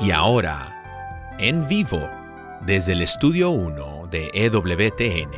Y 0.00 0.10
ahora, 0.10 1.32
en 1.38 1.68
vivo, 1.68 2.08
desde 2.62 2.92
el 2.92 3.02
estudio 3.02 3.50
1 3.50 4.08
de 4.10 4.30
EWTN, 4.32 5.30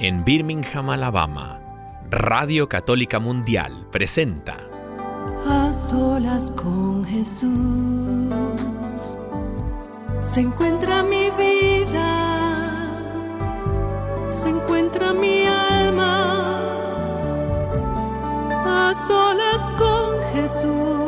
en 0.00 0.24
Birmingham, 0.24 0.90
Alabama, 0.90 1.60
Radio 2.10 2.68
Católica 2.68 3.18
Mundial 3.18 3.86
presenta 3.92 4.56
A 5.46 5.72
solas 5.72 6.50
con 6.52 7.04
Jesús 7.04 7.48
se 10.20 10.40
encuentra 10.40 11.02
mi 11.02 11.30
vida, 11.30 12.90
se 14.30 14.48
encuentra 14.48 15.12
mi 15.12 15.46
alma. 15.46 16.60
A 18.64 18.92
solas 19.06 19.70
con 19.78 20.20
Jesús 20.34 21.07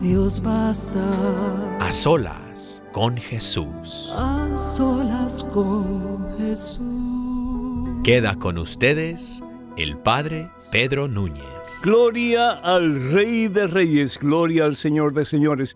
Dios 0.00 0.40
basta. 0.40 1.78
A 1.80 1.90
solas 1.90 2.80
con 2.92 3.16
Jesús. 3.16 4.12
A 4.14 4.56
solas 4.56 5.42
con 5.52 6.38
Jesús. 6.38 7.88
Queda 8.04 8.36
con 8.38 8.58
ustedes 8.58 9.42
el 9.76 9.98
Padre 9.98 10.50
Pedro 10.70 11.08
Núñez. 11.08 11.80
Gloria 11.82 12.52
al 12.52 13.10
Rey 13.10 13.48
de 13.48 13.66
Reyes, 13.66 14.20
gloria 14.20 14.66
al 14.66 14.76
Señor 14.76 15.14
de 15.14 15.24
Señores. 15.24 15.74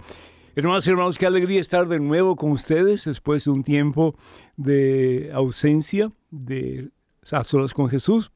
Hermanos 0.55 0.87
y 0.87 0.91
hermanos, 0.91 1.19
qué 1.19 1.27
alegría 1.27 1.61
estar 1.61 1.89
de 1.89 1.99
nuevo 1.99 2.37
con 2.37 2.53
ustedes 2.53 3.07
después 3.07 3.45
de 3.45 3.51
un 3.51 3.65
tiempo 3.65 4.15
de 4.57 5.33
ausencia 5.35 6.13
de 6.31 6.91
a 7.33 7.43
solas 7.43 7.75
con 7.75 7.89
Jesús. 7.89 8.31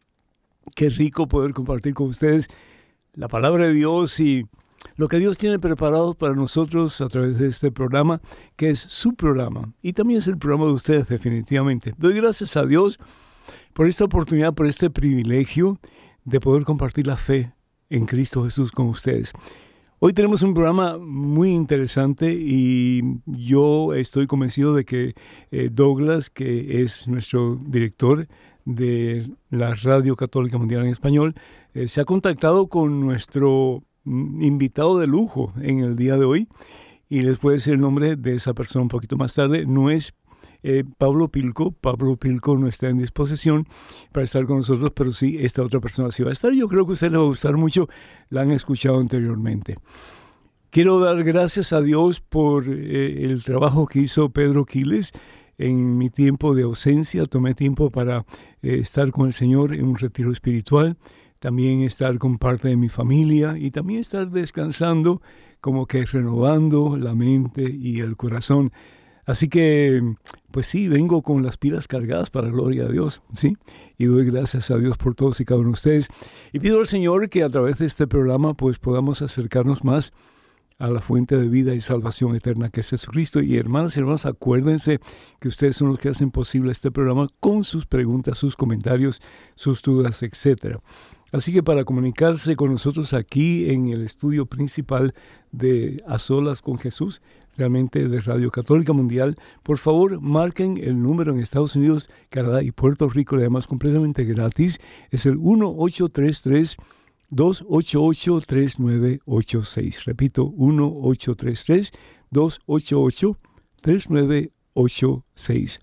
Qué 0.75 0.91
rico 0.91 1.29
poder 1.29 1.53
compartir 1.53 1.95
con 1.95 2.09
ustedes 2.09 2.49
la 3.15 3.29
palabra 3.29 3.69
de 3.69 3.73
Dios 3.73 4.19
y 4.19 4.47
lo 4.97 5.09
que 5.09 5.19
Dios 5.19 5.39
tiene 5.39 5.59
preparado 5.59 6.15
para 6.15 6.35
nosotros 6.35 7.01
a 7.01 7.09
través 7.09 7.39
de 7.39 7.49
este 7.49 7.71
programa, 7.71 8.21
que 8.57 8.71
es 8.71 8.81
su 8.81 9.15
programa 9.15 9.73
y 9.83 9.93
también 9.93 10.19
es 10.19 10.27
el 10.27 10.39
programa 10.39 10.67
de 10.67 10.73
ustedes 10.73 11.07
definitivamente. 11.09 11.95
Doy 11.99 12.15
gracias 12.15 12.57
a 12.57 12.65
Dios 12.65 12.99
por 13.73 13.87
esta 13.87 14.05
oportunidad, 14.05 14.55
por 14.55 14.67
este 14.67 14.91
privilegio 14.91 15.79
de 16.25 16.41
poder 16.41 16.65
compartir 16.65 17.07
la 17.07 17.17
fe 17.17 17.53
en 17.91 18.07
Cristo 18.07 18.45
Jesús 18.45 18.73
con 18.73 18.89
ustedes. 18.89 19.33
Hoy 19.99 20.13
tenemos 20.13 20.43
un 20.43 20.53
programa 20.53 20.99
muy 20.99 21.53
interesante 21.53 22.33
y 22.33 23.03
yo 23.25 23.95
estoy 23.95 24.27
convencido 24.27 24.75
de 24.75 24.85
que 24.85 25.15
eh, 25.51 25.71
Douglas, 25.73 26.29
que 26.29 26.83
es 26.83 27.09
nuestro 27.09 27.59
director 27.67 28.29
de 28.67 29.31
la 29.49 29.75
Radio 29.75 30.17
Católica 30.17 30.59
Mundial 30.59 30.83
en 30.83 30.91
Español, 30.91 31.35
eh, 31.73 31.89
se 31.89 32.03
ha 32.03 32.05
contactado 32.05 32.69
con 32.69 33.01
nuestro 33.01 33.85
invitado 34.07 34.99
de 34.99 35.07
lujo 35.07 35.53
en 35.61 35.81
el 35.81 35.97
día 35.97 36.17
de 36.17 36.25
hoy 36.25 36.49
y 37.09 37.23
les 37.23 37.39
puede 37.39 37.57
decir 37.57 37.75
el 37.75 37.81
nombre 37.81 38.17
de 38.17 38.35
esa 38.35 38.55
persona 38.55 38.83
un 38.83 38.89
poquito 38.89 39.17
más 39.17 39.35
tarde. 39.35 39.67
No 39.67 39.91
es 39.91 40.15
eh, 40.63 40.85
Pablo 40.99 41.29
Pilco. 41.29 41.73
Pablo 41.73 42.17
Pilco 42.17 42.57
no 42.57 42.67
está 42.67 42.89
en 42.89 42.99
disposición 42.99 43.67
para 44.13 44.25
estar 44.25 44.47
con 44.47 44.59
nosotros, 44.59 44.93
pero 44.95 45.13
sí, 45.13 45.37
esta 45.41 45.63
otra 45.63 45.81
persona 45.81 46.11
sí 46.11 46.23
va 46.23 46.31
a 46.31 46.33
estar. 46.33 46.53
Yo 46.53 46.69
creo 46.69 46.87
que 46.87 46.93
a 46.93 46.95
ustedes 46.95 47.13
les 47.13 47.21
va 47.21 47.25
a 47.25 47.29
gustar 47.29 47.57
mucho, 47.57 47.89
la 48.31 48.43
han 48.43 48.51
escuchado 48.51 48.99
anteriormente. 48.99 49.77
Quiero 50.71 50.99
dar 51.01 51.23
gracias 51.23 51.73
a 51.73 51.81
Dios 51.81 52.21
por 52.21 52.69
eh, 52.69 53.25
el 53.25 53.45
trabajo 53.45 53.87
que 53.87 54.01
hizo 54.01 54.31
Pedro 54.31 54.67
Quiles 54.67 55.13
en 55.59 55.97
mi 55.97 56.11
tiempo 56.11 56.55
de 56.55 56.65
ausencia. 56.65 57.25
Tomé 57.25 57.55
tiempo 57.55 57.91
para 57.91 58.27
eh, 58.63 58.79
estar 58.81 59.11
con 59.11 59.27
el 59.27 59.33
Señor 59.33 59.75
en 59.75 59.87
un 59.87 59.97
retiro 59.97 60.33
espiritual, 60.33 60.97
también 61.39 61.83
estar 61.83 62.19
con 62.19 62.39
parte 62.39 62.69
de 62.69 62.77
mi 62.77 62.89
familia 62.89 63.57
y 63.59 63.71
también 63.71 64.01
estar 64.01 64.31
descansando, 64.31 65.23
como 65.61 65.87
que 65.87 66.05
renovando 66.05 66.97
la 66.97 67.15
mente 67.15 67.63
y 67.71 68.01
el 68.01 68.17
corazón. 68.17 68.73
Así 69.27 69.49
que, 69.49 70.15
pues 70.53 70.69
sí, 70.69 70.87
vengo 70.87 71.23
con 71.23 71.43
las 71.43 71.57
pilas 71.57 71.89
cargadas 71.89 72.31
para 72.31 72.49
gloria 72.49 72.85
a 72.85 72.89
Dios, 72.89 73.23
¿sí? 73.33 73.57
Y 73.99 74.05
doy 74.05 74.25
gracias 74.25 74.71
a 74.71 74.79
Dios 74.79 74.97
por 74.97 75.17
todos 75.17 75.41
y 75.41 75.45
cada 75.45 75.59
uno 75.59 75.71
de 75.71 75.75
ustedes. 75.75 76.09
Y 76.53 76.61
pido 76.61 76.79
al 76.79 76.87
Señor 76.87 77.29
que 77.29 77.43
a 77.43 77.49
través 77.49 77.79
de 77.79 77.87
este 77.87 78.07
programa, 78.07 78.55
pues 78.55 78.79
podamos 78.79 79.23
acercarnos 79.23 79.85
más 79.85 80.13
a 80.79 80.89
la 80.89 81.01
fuente 81.01 81.37
de 81.37 81.49
vida 81.49 81.75
y 81.75 81.81
salvación 81.81 82.37
eterna 82.37 82.69
que 82.69 82.81
es 82.81 82.91
Jesucristo. 82.91 83.41
Y 83.43 83.57
hermanos 83.57 83.97
y 83.97 84.01
hermanos, 84.01 84.27
acuérdense 84.27 85.01
que 85.41 85.49
ustedes 85.49 85.77
son 85.77 85.89
los 85.89 85.99
que 85.99 86.11
hacen 86.11 86.31
posible 86.31 86.73
este 86.73 86.91
programa 86.91 87.29
con 87.41 87.65
sus 87.65 87.87
preguntas, 87.87 88.39
sus 88.39 88.57
comentarios, 88.57 89.21
sus 89.55 89.83
dudas, 89.83 90.23
etcétera. 90.23 90.79
Así 91.37 91.53
que 91.53 91.63
para 91.63 91.85
comunicarse 91.85 92.57
con 92.57 92.71
nosotros 92.71 93.13
aquí 93.13 93.69
en 93.69 93.89
el 93.89 94.01
estudio 94.01 94.47
principal 94.47 95.13
de 95.53 96.03
A 96.07 96.19
Solas 96.19 96.63
con 96.63 96.79
Jesús, 96.79 97.21
realmente 97.59 98.09
de 98.09 98.23
Radio 98.23 98.51
Católica 98.51 98.95
Mundial, 98.95 99.37
por 99.63 99.77
favor 99.77 100.19
marquen 100.23 100.79
el 100.79 101.03
número 101.03 101.35
en 101.35 101.41
Estados 101.41 101.77
Unidos, 101.77 102.09
Canadá 102.31 102.63
y 102.63 102.71
Puerto 102.71 103.11
Rico, 103.11 103.37
además 103.37 103.67
completamente 103.67 104.25
gratis, 104.25 104.81
es 105.11 105.27
el 105.27 105.37
1833 105.37 106.79
288 107.29 108.41
3986. 108.41 110.05
Repito, 110.07 110.55
1833 110.57 111.93
288 112.31 113.37
3986. 113.83 115.81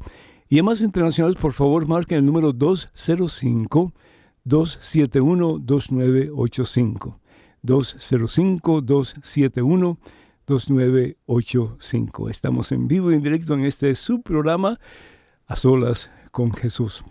Y 0.49 0.55
además 0.55 0.81
internacionales, 0.81 1.37
por 1.39 1.53
favor, 1.53 1.87
marquen 1.87 2.17
el 2.17 2.25
número 2.25 2.53
205 2.53 3.93
271 4.45 5.59
2985. 5.59 7.19
205 7.61 8.81
271 8.81 9.97
2985. 10.45 12.29
Estamos 12.29 12.71
en 12.71 12.87
vivo 12.87 13.11
y 13.11 13.15
en 13.15 13.23
directo 13.23 13.53
en 13.53 13.65
este 13.65 13.95
subprograma 13.95 14.79
A 15.47 15.55
Solas 15.55 16.11
con 16.31 16.51
Jesús. 16.51 17.03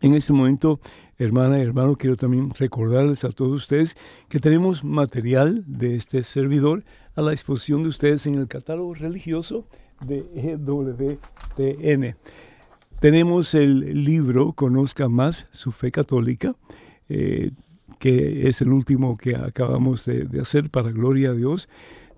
En 0.00 0.14
este 0.14 0.32
momento, 0.32 0.80
hermana 1.18 1.58
y 1.58 1.62
hermano, 1.62 1.96
quiero 1.96 2.16
también 2.16 2.50
recordarles 2.50 3.24
a 3.24 3.30
todos 3.30 3.52
ustedes 3.52 3.96
que 4.28 4.38
tenemos 4.38 4.84
material 4.84 5.64
de 5.66 5.96
este 5.96 6.22
servidor 6.22 6.84
a 7.14 7.22
la 7.22 7.32
disposición 7.32 7.82
de 7.82 7.88
ustedes 7.88 8.26
en 8.26 8.36
el 8.36 8.48
catálogo 8.48 8.94
religioso 8.94 9.66
de 10.00 10.24
EWTN. 10.34 12.16
Tenemos 13.00 13.54
el 13.54 14.04
libro 14.04 14.54
Conozca 14.54 15.08
más 15.08 15.46
su 15.52 15.70
fe 15.70 15.92
católica, 15.92 16.56
eh, 17.08 17.52
que 18.00 18.48
es 18.48 18.60
el 18.60 18.72
último 18.72 19.16
que 19.16 19.36
acabamos 19.36 20.04
de, 20.04 20.28
hacer 20.40 20.68
para 20.68 20.90
gloria 20.90 21.30
a 21.30 21.34
Dios. 21.34 21.68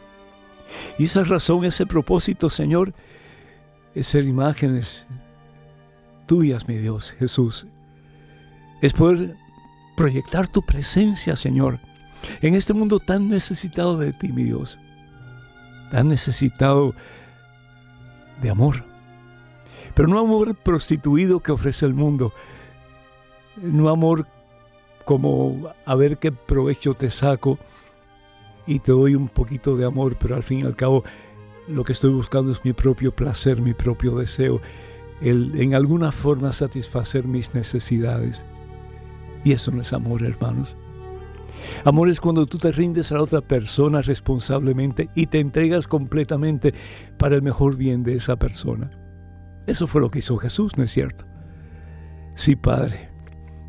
Y 0.99 1.05
esa 1.05 1.25
razón, 1.25 1.65
ese 1.65 1.87
propósito, 1.87 2.51
Señor, 2.51 2.95
es 3.95 4.07
ser 4.07 4.25
imágenes 4.25 5.07
tuyas, 6.27 6.69
mi 6.69 6.77
Dios, 6.77 7.13
Jesús. 7.19 7.67
Es 8.83 8.93
poder 8.93 9.37
proyectar 9.97 10.49
tu 10.49 10.63
presencia, 10.63 11.37
Señor, 11.37 11.81
en 12.41 12.55
este 12.55 12.73
mundo 12.73 12.99
tan 12.99 13.29
necesitado 13.29 13.99
de 13.99 14.13
ti, 14.13 14.29
mi 14.29 14.45
Dios. 14.45 14.79
Tan 15.91 16.09
necesitado 16.09 16.95
de 18.41 18.51
amor. 18.51 18.85
Pero 19.95 20.09
no 20.09 20.19
amor 20.19 20.55
prostituido 20.55 21.41
que 21.41 21.53
ofrece 21.53 21.85
el 21.85 21.95
mundo. 21.95 22.33
No 23.57 23.89
amor 23.89 24.27
como 25.05 25.73
a 25.85 25.95
ver 25.97 26.19
qué 26.19 26.31
provecho 26.31 26.95
te 26.95 27.11
saco 27.11 27.59
y 28.71 28.79
te 28.79 28.93
doy 28.93 29.17
un 29.17 29.27
poquito 29.27 29.77
de 29.77 29.85
amor, 29.85 30.17
pero 30.17 30.37
al 30.37 30.45
fin 30.45 30.61
y 30.61 30.63
al 30.63 30.77
cabo 30.77 31.03
lo 31.67 31.83
que 31.83 31.93
estoy 31.93 32.13
buscando 32.13 32.53
es 32.53 32.65
mi 32.65 32.73
propio 32.73 33.13
placer, 33.13 33.61
mi 33.61 33.75
propio 33.75 34.15
deseo, 34.17 34.61
el 35.21 35.61
en 35.61 35.75
alguna 35.75 36.13
forma 36.13 36.53
satisfacer 36.53 37.27
mis 37.27 37.53
necesidades. 37.53 38.47
Y 39.43 39.51
eso 39.51 39.73
no 39.73 39.81
es 39.81 39.93
amor, 39.93 40.23
hermanos. 40.23 40.77
Amor 41.85 42.11
es 42.11 42.21
cuando 42.21 42.47
tú 42.47 42.59
te 42.59 42.71
rindes 42.71 43.11
a 43.11 43.17
la 43.17 43.23
otra 43.23 43.41
persona 43.41 44.03
responsablemente 44.03 45.11
y 45.17 45.27
te 45.27 45.41
entregas 45.41 45.89
completamente 45.89 46.73
para 47.19 47.35
el 47.35 47.43
mejor 47.43 47.77
bien 47.77 48.05
de 48.05 48.15
esa 48.15 48.37
persona. 48.37 48.89
Eso 49.67 49.89
fue 49.89 50.01
lo 50.01 50.13
que 50.13 50.21
hizo 50.21 50.37
Jesús, 50.37 50.77
¿no 50.77 50.85
es 50.85 50.93
cierto? 50.93 51.25
Sí, 52.37 52.55
Padre 52.55 53.10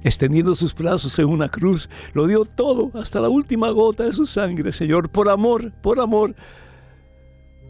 extendiendo 0.04 0.56
sus 0.56 0.74
brazos 0.76 1.18
en 1.20 1.28
una 1.28 1.50
cruz, 1.50 1.90
lo 2.14 2.28
dio 2.28 2.46
todo, 2.46 2.92
hasta 3.00 3.20
la 3.20 3.30
última 3.30 3.70
gota 3.70 4.04
de 4.04 4.14
su 4.14 4.26
sangre, 4.26 4.72
Señor, 4.72 5.10
por 5.10 5.30
amor, 5.30 5.72
por 5.82 6.00
amor. 6.00 6.36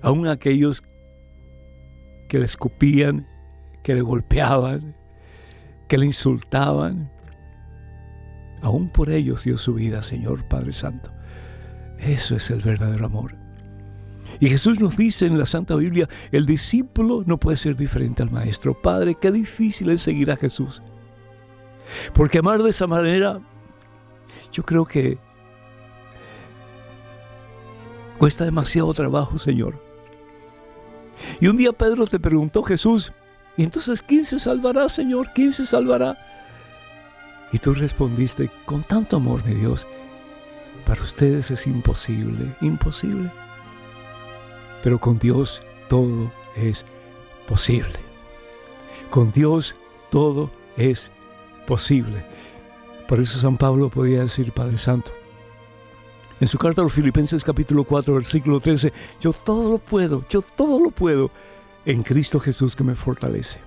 Aún 0.01 0.27
aquellos 0.27 0.83
que 2.27 2.39
le 2.39 2.45
escupían, 2.45 3.27
que 3.83 3.93
le 3.93 4.01
golpeaban, 4.01 4.95
que 5.87 5.97
le 5.97 6.05
insultaban, 6.05 7.11
aún 8.61 8.89
por 8.89 9.09
ellos 9.09 9.43
dio 9.43 9.57
su 9.57 9.73
vida, 9.73 10.01
Señor 10.01 10.47
Padre 10.47 10.71
Santo. 10.71 11.11
Eso 11.99 12.35
es 12.35 12.49
el 12.49 12.61
verdadero 12.61 13.05
amor. 13.05 13.35
Y 14.39 14.47
Jesús 14.47 14.79
nos 14.79 14.97
dice 14.97 15.25
en 15.25 15.37
la 15.37 15.45
Santa 15.45 15.75
Biblia, 15.75 16.07
el 16.31 16.45
discípulo 16.45 17.23
no 17.25 17.37
puede 17.37 17.57
ser 17.57 17.75
diferente 17.75 18.23
al 18.23 18.31
maestro. 18.31 18.79
Padre, 18.81 19.15
qué 19.19 19.31
difícil 19.31 19.89
es 19.89 20.01
seguir 20.01 20.31
a 20.31 20.37
Jesús. 20.37 20.81
Porque 22.13 22.39
amar 22.39 22.61
de 22.63 22.69
esa 22.69 22.87
manera, 22.87 23.39
yo 24.51 24.63
creo 24.63 24.85
que 24.85 25.17
cuesta 28.17 28.45
demasiado 28.45 28.93
trabajo, 28.93 29.37
Señor. 29.37 29.81
Y 31.39 31.47
un 31.47 31.57
día 31.57 31.71
Pedro 31.71 32.05
te 32.07 32.19
preguntó, 32.19 32.63
Jesús, 32.63 33.13
¿y 33.57 33.63
entonces 33.63 34.01
quién 34.01 34.25
se 34.25 34.39
salvará, 34.39 34.89
Señor? 34.89 35.31
¿Quién 35.33 35.51
se 35.51 35.65
salvará? 35.65 36.17
Y 37.51 37.59
tú 37.59 37.73
respondiste, 37.73 38.49
con 38.65 38.83
tanto 38.83 39.17
amor, 39.17 39.45
mi 39.45 39.55
Dios, 39.55 39.85
para 40.85 41.01
ustedes 41.01 41.51
es 41.51 41.67
imposible, 41.67 42.55
imposible. 42.61 43.29
Pero 44.83 44.99
con 44.99 45.19
Dios 45.19 45.61
todo 45.89 46.31
es 46.55 46.85
posible. 47.47 47.99
Con 49.09 49.31
Dios 49.31 49.75
todo 50.09 50.49
es 50.77 51.07
posible 51.07 51.20
posible. 51.71 52.21
Por 53.07 53.21
eso 53.21 53.39
San 53.39 53.55
Pablo 53.55 53.87
podía 53.87 54.19
decir, 54.19 54.51
Padre 54.51 54.75
Santo, 54.75 55.13
en 56.41 56.45
su 56.45 56.57
carta 56.57 56.81
a 56.81 56.83
los 56.83 56.91
Filipenses 56.91 57.45
capítulo 57.45 57.85
4, 57.85 58.13
versículo 58.13 58.59
13, 58.59 58.91
yo 59.21 59.31
todo 59.31 59.71
lo 59.71 59.77
puedo, 59.77 60.21
yo 60.27 60.41
todo 60.41 60.83
lo 60.83 60.91
puedo 60.91 61.31
en 61.85 62.03
Cristo 62.03 62.41
Jesús 62.41 62.75
que 62.75 62.83
me 62.83 62.93
fortalece. 62.93 63.61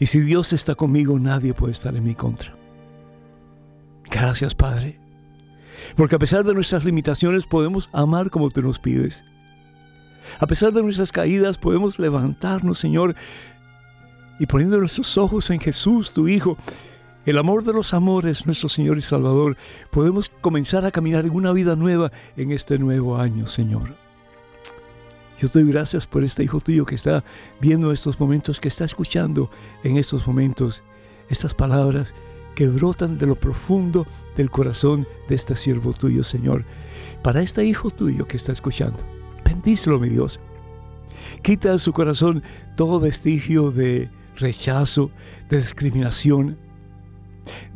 Y 0.00 0.06
si 0.06 0.18
Dios 0.18 0.52
está 0.52 0.74
conmigo, 0.74 1.20
nadie 1.20 1.54
puede 1.54 1.70
estar 1.70 1.94
en 1.94 2.02
mi 2.02 2.16
contra. 2.16 2.52
Gracias, 4.10 4.56
Padre. 4.56 4.98
Porque 5.94 6.16
a 6.16 6.18
pesar 6.18 6.44
de 6.44 6.52
nuestras 6.52 6.84
limitaciones 6.84 7.46
podemos 7.46 7.88
amar 7.92 8.28
como 8.28 8.50
tú 8.50 8.60
nos 8.60 8.80
pides. 8.80 9.22
A 10.40 10.48
pesar 10.48 10.72
de 10.72 10.82
nuestras 10.82 11.12
caídas 11.12 11.58
podemos 11.58 12.00
levantarnos, 12.00 12.76
Señor, 12.76 13.14
y 14.40 14.46
poniendo 14.46 14.78
nuestros 14.78 15.16
ojos 15.16 15.48
en 15.50 15.60
Jesús, 15.60 16.12
tu 16.12 16.26
Hijo, 16.26 16.58
el 17.28 17.36
amor 17.36 17.62
de 17.62 17.74
los 17.74 17.92
amores, 17.92 18.46
nuestro 18.46 18.70
Señor 18.70 18.96
y 18.96 19.02
Salvador, 19.02 19.58
podemos 19.90 20.30
comenzar 20.40 20.86
a 20.86 20.90
caminar 20.90 21.26
en 21.26 21.34
una 21.34 21.52
vida 21.52 21.76
nueva 21.76 22.10
en 22.38 22.52
este 22.52 22.78
nuevo 22.78 23.18
año, 23.18 23.46
Señor. 23.46 23.96
Yo 25.36 25.46
te 25.50 25.60
doy 25.60 25.70
gracias 25.70 26.06
por 26.06 26.24
este 26.24 26.42
Hijo 26.42 26.60
tuyo 26.60 26.86
que 26.86 26.94
está 26.94 27.22
viendo 27.60 27.92
estos 27.92 28.18
momentos, 28.18 28.60
que 28.60 28.68
está 28.68 28.86
escuchando 28.86 29.50
en 29.84 29.98
estos 29.98 30.26
momentos 30.26 30.82
estas 31.28 31.52
palabras 31.52 32.14
que 32.54 32.66
brotan 32.66 33.18
de 33.18 33.26
lo 33.26 33.34
profundo 33.34 34.06
del 34.34 34.50
corazón 34.50 35.06
de 35.28 35.34
este 35.34 35.54
siervo 35.54 35.92
tuyo, 35.92 36.24
Señor. 36.24 36.64
Para 37.22 37.42
este 37.42 37.62
Hijo 37.62 37.90
tuyo 37.90 38.26
que 38.26 38.38
está 38.38 38.52
escuchando, 38.52 39.00
bendícelo, 39.44 40.00
mi 40.00 40.08
Dios. 40.08 40.40
Quita 41.42 41.72
de 41.72 41.78
su 41.78 41.92
corazón 41.92 42.42
todo 42.74 43.00
vestigio 43.00 43.70
de 43.70 44.08
rechazo, 44.34 45.10
de 45.50 45.58
discriminación, 45.58 46.56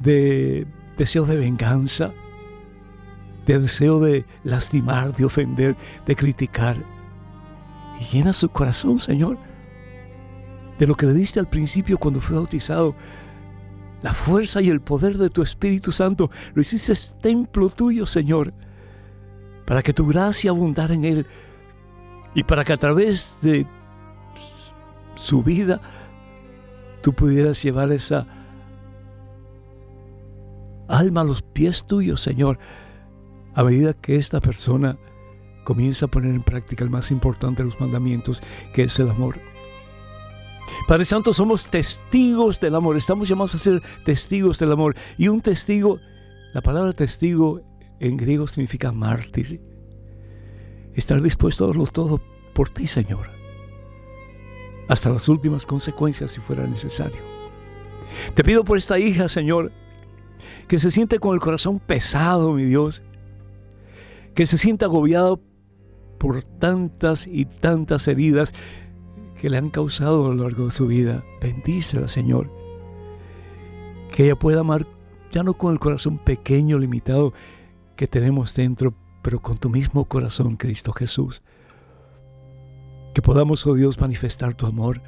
de 0.00 0.66
deseo 0.96 1.24
de 1.26 1.36
venganza, 1.36 2.12
de 3.46 3.58
deseo 3.58 4.00
de 4.00 4.24
lastimar, 4.44 5.14
de 5.14 5.24
ofender, 5.24 5.76
de 6.06 6.16
criticar. 6.16 6.76
Y 8.00 8.04
llena 8.04 8.32
su 8.32 8.48
corazón, 8.48 8.98
Señor, 8.98 9.38
de 10.78 10.86
lo 10.86 10.94
que 10.94 11.06
le 11.06 11.14
diste 11.14 11.40
al 11.40 11.48
principio 11.48 11.98
cuando 11.98 12.20
fue 12.20 12.36
bautizado. 12.36 12.94
La 14.02 14.14
fuerza 14.14 14.60
y 14.60 14.68
el 14.68 14.80
poder 14.80 15.16
de 15.16 15.30
tu 15.30 15.42
Espíritu 15.42 15.92
Santo 15.92 16.30
lo 16.54 16.60
hiciste 16.60 16.92
templo 17.20 17.68
tuyo, 17.68 18.04
Señor, 18.04 18.52
para 19.64 19.82
que 19.82 19.92
tu 19.92 20.06
gracia 20.06 20.50
abundara 20.50 20.94
en 20.94 21.04
él 21.04 21.26
y 22.34 22.42
para 22.42 22.64
que 22.64 22.72
a 22.72 22.76
través 22.76 23.38
de 23.42 23.66
su 25.14 25.42
vida 25.42 25.80
tú 27.00 27.12
pudieras 27.12 27.62
llevar 27.62 27.92
esa 27.92 28.26
alma 30.88 31.22
a 31.22 31.24
los 31.24 31.42
pies 31.42 31.86
tuyos, 31.86 32.20
Señor, 32.20 32.58
a 33.54 33.64
medida 33.64 33.94
que 33.94 34.16
esta 34.16 34.40
persona 34.40 34.98
comienza 35.64 36.06
a 36.06 36.08
poner 36.08 36.34
en 36.34 36.42
práctica 36.42 36.84
el 36.84 36.90
más 36.90 37.10
importante 37.10 37.62
de 37.62 37.66
los 37.66 37.80
mandamientos, 37.80 38.42
que 38.74 38.84
es 38.84 38.98
el 38.98 39.10
amor. 39.10 39.38
Padre 40.88 41.04
Santo, 41.04 41.34
somos 41.34 41.68
testigos 41.68 42.60
del 42.60 42.74
amor, 42.74 42.96
estamos 42.96 43.28
llamados 43.28 43.54
a 43.54 43.58
ser 43.58 43.82
testigos 44.04 44.58
del 44.58 44.72
amor. 44.72 44.96
Y 45.18 45.28
un 45.28 45.40
testigo, 45.40 45.98
la 46.54 46.60
palabra 46.60 46.92
testigo 46.92 47.60
en 48.00 48.16
griego 48.16 48.46
significa 48.46 48.90
mártir. 48.92 49.60
Estar 50.94 51.20
dispuesto 51.22 51.64
a 51.64 51.68
darlo 51.68 51.86
todo 51.86 52.20
por 52.54 52.70
ti, 52.70 52.86
Señor 52.86 53.42
hasta 54.92 55.10
las 55.10 55.28
últimas 55.28 55.64
consecuencias 55.64 56.32
si 56.32 56.40
fuera 56.40 56.66
necesario. 56.66 57.20
Te 58.34 58.44
pido 58.44 58.62
por 58.64 58.76
esta 58.76 58.98
hija, 58.98 59.28
Señor, 59.28 59.72
que 60.68 60.78
se 60.78 60.90
siente 60.90 61.18
con 61.18 61.34
el 61.34 61.40
corazón 61.40 61.80
pesado, 61.80 62.52
mi 62.52 62.64
Dios, 62.64 63.02
que 64.34 64.46
se 64.46 64.58
sienta 64.58 64.86
agobiado 64.86 65.40
por 66.18 66.42
tantas 66.42 67.26
y 67.26 67.46
tantas 67.46 68.06
heridas 68.08 68.54
que 69.40 69.50
le 69.50 69.58
han 69.58 69.70
causado 69.70 70.26
a 70.26 70.34
lo 70.34 70.44
largo 70.44 70.66
de 70.66 70.70
su 70.70 70.86
vida. 70.86 71.24
Bendícela, 71.40 72.08
Señor. 72.08 72.50
Que 74.14 74.24
ella 74.24 74.38
pueda 74.38 74.60
amar 74.60 74.86
ya 75.32 75.42
no 75.42 75.54
con 75.54 75.72
el 75.72 75.80
corazón 75.80 76.18
pequeño, 76.18 76.78
limitado 76.78 77.32
que 77.96 78.06
tenemos 78.06 78.54
dentro, 78.54 78.94
pero 79.22 79.40
con 79.40 79.58
tu 79.58 79.70
mismo 79.70 80.04
corazón, 80.04 80.56
Cristo 80.56 80.92
Jesús. 80.92 81.42
Que 83.14 83.22
podamos, 83.22 83.66
oh 83.66 83.74
Dios, 83.74 84.00
manifestar 84.00 84.54
tu 84.54 84.66
amor 84.66 85.02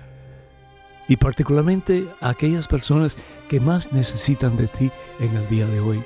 y 1.09 1.17
particularmente 1.17 2.09
a 2.21 2.31
aquellas 2.31 2.69
personas 2.69 3.17
que 3.49 3.61
más 3.61 3.93
necesitan 3.93 4.57
de 4.57 4.69
ti 4.69 4.91
en 5.21 5.37
el 5.37 5.49
día 5.49 5.67
de 5.67 5.81
hoy, 5.81 6.03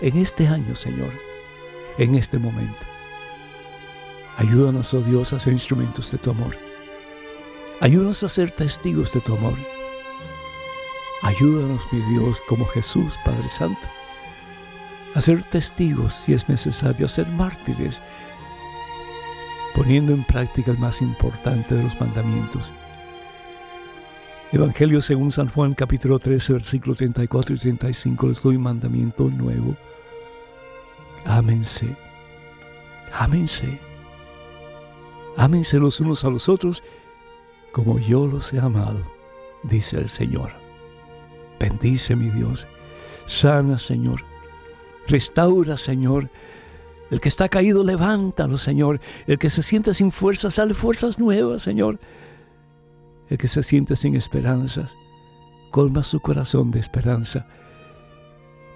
en 0.00 0.16
este 0.18 0.46
año, 0.46 0.76
Señor, 0.76 1.12
en 1.98 2.14
este 2.14 2.38
momento. 2.38 2.86
Ayúdanos, 4.36 4.94
oh 4.94 5.00
Dios, 5.00 5.32
a 5.32 5.38
ser 5.38 5.52
instrumentos 5.52 6.12
de 6.12 6.18
tu 6.18 6.30
amor. 6.30 6.56
Ayúdanos 7.80 8.22
a 8.22 8.28
ser 8.28 8.52
testigos 8.52 9.12
de 9.12 9.20
tu 9.20 9.34
amor. 9.34 9.56
Ayúdanos, 11.22 11.82
mi 11.90 12.00
Dios, 12.12 12.40
como 12.48 12.64
Jesús, 12.66 13.16
Padre 13.24 13.48
Santo, 13.48 13.88
a 15.16 15.20
ser 15.20 15.42
testigos 15.42 16.14
si 16.14 16.34
es 16.34 16.48
necesario, 16.48 17.06
a 17.06 17.08
ser 17.08 17.26
mártires, 17.28 18.00
poniendo 19.74 20.12
en 20.12 20.22
práctica 20.22 20.70
el 20.70 20.78
más 20.78 21.02
importante 21.02 21.74
de 21.74 21.82
los 21.82 22.00
mandamientos. 22.00 22.70
Evangelio 24.50 25.02
según 25.02 25.30
San 25.30 25.48
Juan 25.48 25.74
capítulo 25.74 26.18
13 26.18 26.54
versículos 26.54 26.96
34 26.96 27.54
y 27.54 27.58
35 27.58 28.28
les 28.28 28.42
doy 28.42 28.56
mandamiento 28.56 29.24
nuevo. 29.24 29.76
Ámense, 31.26 31.94
ámense, 33.12 33.78
ámense 35.36 35.78
los 35.78 36.00
unos 36.00 36.24
a 36.24 36.30
los 36.30 36.48
otros 36.48 36.82
como 37.72 37.98
yo 37.98 38.26
los 38.26 38.54
he 38.54 38.58
amado, 38.58 39.02
dice 39.64 39.98
el 39.98 40.08
Señor. 40.08 40.52
Bendice 41.60 42.16
mi 42.16 42.30
Dios, 42.30 42.66
sana 43.26 43.76
Señor, 43.76 44.24
restaura 45.08 45.76
Señor. 45.76 46.30
El 47.10 47.20
que 47.20 47.28
está 47.28 47.50
caído, 47.50 47.84
levántalo 47.84 48.56
Señor. 48.56 48.98
El 49.26 49.38
que 49.38 49.50
se 49.50 49.62
siente 49.62 49.92
sin 49.92 50.10
fuerzas, 50.10 50.54
sale 50.54 50.72
fuerzas 50.72 51.18
nuevas 51.18 51.62
Señor. 51.62 51.98
El 53.28 53.38
que 53.38 53.48
se 53.48 53.62
siente 53.62 53.96
sin 53.96 54.16
esperanzas, 54.16 54.94
colma 55.70 56.02
su 56.02 56.20
corazón 56.20 56.70
de 56.70 56.80
esperanza 56.80 57.46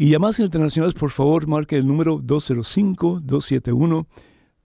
Y 0.00 0.10
llamadas 0.10 0.38
internacionales, 0.38 0.94
por 0.94 1.10
favor, 1.10 1.48
marque 1.48 1.76
el 1.76 1.84
número 1.86 2.20
205-271. 2.20 4.06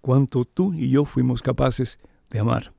Cuánto 0.00 0.44
tú 0.44 0.74
y 0.74 0.90
yo 0.90 1.04
fuimos 1.04 1.42
capaces 1.42 1.98
de 2.30 2.38
amar. 2.38 2.72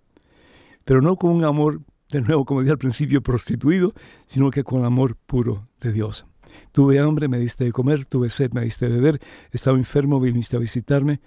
Pero 0.86 1.02
no 1.02 1.16
con 1.16 1.32
un 1.32 1.44
amor, 1.44 1.82
de 2.10 2.22
nuevo, 2.22 2.46
como 2.46 2.62
dije 2.62 2.72
al 2.72 2.78
principio, 2.78 3.22
prostituido, 3.22 3.94
sino 4.28 4.52
que 4.52 4.64
con 4.64 4.86
amor 4.86 5.16
puro 5.16 5.68
de 5.80 5.92
Dios. 5.92 6.28
Tuve 6.72 7.00
hambre, 7.00 7.28
me 7.28 7.40
diste 7.40 7.64
de 7.64 7.72
comer, 7.72 8.06
tuve 8.06 8.30
sed, 8.30 8.52
me 8.54 8.62
diste 8.62 8.88
de 8.88 8.94
beber, 8.96 9.20
estaba 9.52 9.78
enfermo, 9.78 10.20
viniste 10.20 10.56
a 10.56 10.60
visitarme, 10.60 11.22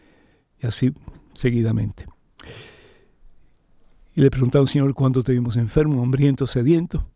y 0.58 0.66
así 0.66 0.92
seguidamente. 1.34 2.06
Y 4.14 4.20
le 4.20 4.30
preguntaron, 4.30 4.66
Señor, 4.66 4.94
¿cuándo 4.94 5.22
te 5.22 5.32
vimos 5.32 5.56
enfermo, 5.56 6.02
hambriento, 6.02 6.46
sediento? 6.46 7.10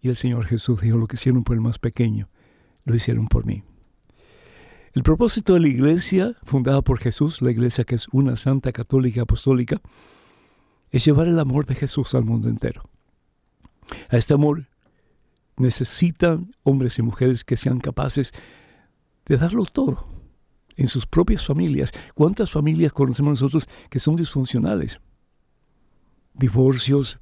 Y 0.00 0.08
el 0.08 0.16
Señor 0.16 0.46
Jesús 0.46 0.80
dijo, 0.80 0.98
lo 0.98 1.06
que 1.06 1.16
hicieron 1.16 1.44
por 1.44 1.54
el 1.54 1.60
más 1.60 1.78
pequeño, 1.78 2.28
lo 2.84 2.94
hicieron 2.94 3.28
por 3.28 3.46
mí. 3.46 3.62
El 4.92 5.04
propósito 5.04 5.54
de 5.54 5.60
la 5.60 5.68
iglesia, 5.68 6.36
fundada 6.42 6.82
por 6.82 6.98
Jesús, 6.98 7.42
la 7.42 7.52
iglesia 7.52 7.84
que 7.84 7.94
es 7.94 8.08
una 8.10 8.34
santa 8.34 8.72
católica 8.72 9.22
apostólica, 9.22 9.80
es 10.90 11.04
llevar 11.04 11.28
el 11.28 11.38
amor 11.38 11.66
de 11.66 11.76
Jesús 11.76 12.14
al 12.16 12.24
mundo 12.24 12.48
entero. 12.48 12.82
A 14.08 14.16
este 14.16 14.34
amor 14.34 14.66
necesitan 15.56 16.52
hombres 16.64 16.98
y 16.98 17.02
mujeres 17.02 17.44
que 17.44 17.56
sean 17.56 17.78
capaces 17.78 18.32
de 19.26 19.36
darlo 19.36 19.64
todo, 19.64 20.08
en 20.80 20.88
sus 20.88 21.06
propias 21.06 21.44
familias. 21.44 21.92
¿Cuántas 22.14 22.50
familias 22.50 22.94
conocemos 22.94 23.32
nosotros 23.32 23.68
que 23.90 24.00
son 24.00 24.16
disfuncionales? 24.16 24.98
Divorcios, 26.32 27.20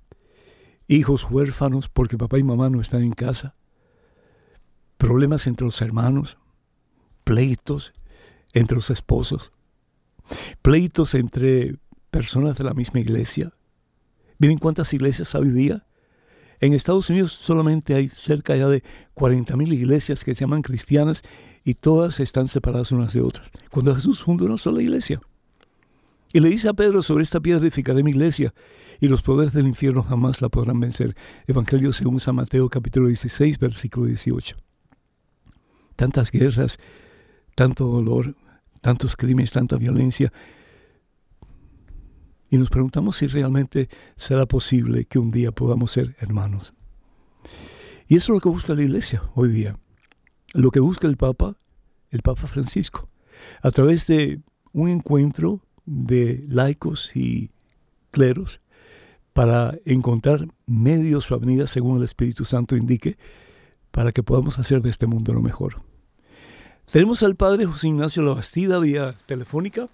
hijos 0.86 1.26
huérfanos 1.28 1.88
porque 1.88 2.16
papá 2.16 2.38
y 2.38 2.44
mamá 2.44 2.70
no 2.70 2.80
están 2.80 3.02
en 3.02 3.12
casa, 3.12 3.56
problemas 4.96 5.48
entre 5.48 5.66
los 5.66 5.82
hermanos, 5.82 6.38
pleitos 7.24 7.94
entre 8.52 8.76
los 8.76 8.90
esposos, 8.90 9.50
pleitos 10.62 11.16
entre 11.16 11.80
personas 12.12 12.58
de 12.58 12.64
la 12.64 12.74
misma 12.74 13.00
iglesia. 13.00 13.52
Miren 14.38 14.58
cuántas 14.58 14.94
iglesias 14.94 15.34
hay 15.34 15.42
hoy 15.42 15.50
día. 15.50 15.84
En 16.60 16.74
Estados 16.74 17.10
Unidos 17.10 17.32
solamente 17.32 17.96
hay 17.96 18.08
cerca 18.08 18.54
ya 18.54 18.68
de 18.68 18.84
40.000 19.16 19.72
iglesias 19.72 20.22
que 20.22 20.36
se 20.36 20.42
llaman 20.44 20.62
cristianas 20.62 21.24
y 21.68 21.74
todas 21.74 22.18
están 22.18 22.48
separadas 22.48 22.92
unas 22.92 23.12
de 23.12 23.20
otras. 23.20 23.50
Cuando 23.70 23.94
Jesús 23.94 24.22
fundó 24.22 24.46
una 24.46 24.56
sola 24.56 24.80
iglesia. 24.80 25.20
Y 26.32 26.40
le 26.40 26.48
dice 26.48 26.70
a 26.70 26.72
Pedro, 26.72 27.02
sobre 27.02 27.24
esta 27.24 27.40
piedra 27.40 27.60
edificaré 27.60 28.02
mi 28.02 28.10
iglesia, 28.10 28.54
y 29.02 29.08
los 29.08 29.20
poderes 29.20 29.52
del 29.52 29.66
infierno 29.66 30.02
jamás 30.02 30.40
la 30.40 30.48
podrán 30.48 30.80
vencer. 30.80 31.14
Evangelio 31.46 31.92
según 31.92 32.20
San 32.20 32.36
Mateo 32.36 32.70
capítulo 32.70 33.08
16, 33.08 33.58
versículo 33.58 34.06
18. 34.06 34.56
Tantas 35.94 36.30
guerras, 36.30 36.78
tanto 37.54 37.84
dolor, 37.84 38.34
tantos 38.80 39.14
crímenes, 39.14 39.52
tanta 39.52 39.76
violencia. 39.76 40.32
Y 42.48 42.56
nos 42.56 42.70
preguntamos 42.70 43.16
si 43.16 43.26
realmente 43.26 43.90
será 44.16 44.46
posible 44.46 45.04
que 45.04 45.18
un 45.18 45.30
día 45.30 45.52
podamos 45.52 45.90
ser 45.90 46.16
hermanos. 46.18 46.72
Y 48.06 48.16
eso 48.16 48.32
es 48.32 48.36
lo 48.36 48.40
que 48.40 48.48
busca 48.48 48.72
la 48.72 48.80
iglesia 48.80 49.22
hoy 49.34 49.50
día 49.50 49.78
lo 50.54 50.70
que 50.70 50.80
busca 50.80 51.06
el 51.06 51.16
Papa, 51.16 51.56
el 52.10 52.22
Papa 52.22 52.46
Francisco, 52.46 53.08
a 53.62 53.70
través 53.70 54.06
de 54.06 54.40
un 54.72 54.88
encuentro 54.88 55.60
de 55.84 56.44
laicos 56.48 57.16
y 57.16 57.50
cleros 58.10 58.60
para 59.32 59.78
encontrar 59.84 60.48
medios 60.66 61.30
o 61.30 61.34
avenidas 61.34 61.70
según 61.70 61.98
el 61.98 62.04
Espíritu 62.04 62.44
Santo 62.44 62.76
indique 62.76 63.16
para 63.90 64.12
que 64.12 64.22
podamos 64.22 64.58
hacer 64.58 64.82
de 64.82 64.90
este 64.90 65.06
mundo 65.06 65.32
lo 65.32 65.40
mejor. 65.40 65.82
Tenemos 66.90 67.22
al 67.22 67.36
Padre 67.36 67.66
José 67.66 67.88
Ignacio 67.88 68.22
Labastida 68.22 68.78
vía 68.78 69.14
telefónica. 69.26 69.88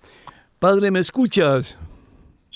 Padre, 0.58 0.90
¿me 0.90 1.00
escuchas? 1.00 1.78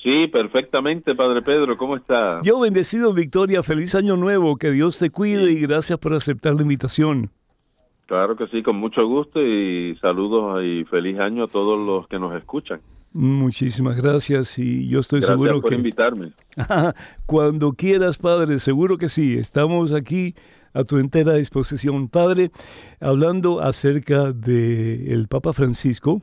Sí, 0.02 0.28
perfectamente, 0.28 1.14
Padre 1.14 1.42
Pedro, 1.42 1.76
¿cómo 1.76 1.96
está? 1.96 2.40
Yo 2.42 2.60
bendecido, 2.60 3.12
Victoria, 3.12 3.62
feliz 3.62 3.94
año 3.96 4.16
nuevo, 4.16 4.56
que 4.56 4.70
Dios 4.70 4.98
te 4.98 5.10
cuide 5.10 5.50
y 5.50 5.60
gracias 5.60 5.98
por 5.98 6.14
aceptar 6.14 6.54
la 6.54 6.62
invitación. 6.62 7.30
Claro 8.08 8.36
que 8.36 8.46
sí, 8.46 8.62
con 8.62 8.76
mucho 8.76 9.06
gusto 9.06 9.38
y 9.38 9.94
saludos 10.00 10.64
y 10.64 10.82
feliz 10.86 11.20
año 11.20 11.44
a 11.44 11.46
todos 11.46 11.78
los 11.78 12.08
que 12.08 12.18
nos 12.18 12.34
escuchan. 12.34 12.80
Muchísimas 13.12 13.96
gracias 13.96 14.58
y 14.58 14.88
yo 14.88 15.00
estoy 15.00 15.20
seguro 15.20 15.60
por 15.60 15.68
que 15.68 15.76
invitarme. 15.76 16.32
cuando 17.26 17.72
quieras, 17.72 18.16
Padre, 18.16 18.60
seguro 18.60 18.96
que 18.96 19.10
sí. 19.10 19.36
Estamos 19.36 19.92
aquí 19.92 20.34
a 20.72 20.84
tu 20.84 20.96
entera 20.96 21.34
disposición, 21.34 22.08
Padre, 22.08 22.50
hablando 22.98 23.60
acerca 23.60 24.32
de 24.32 25.12
el 25.12 25.28
Papa 25.28 25.52
Francisco. 25.52 26.22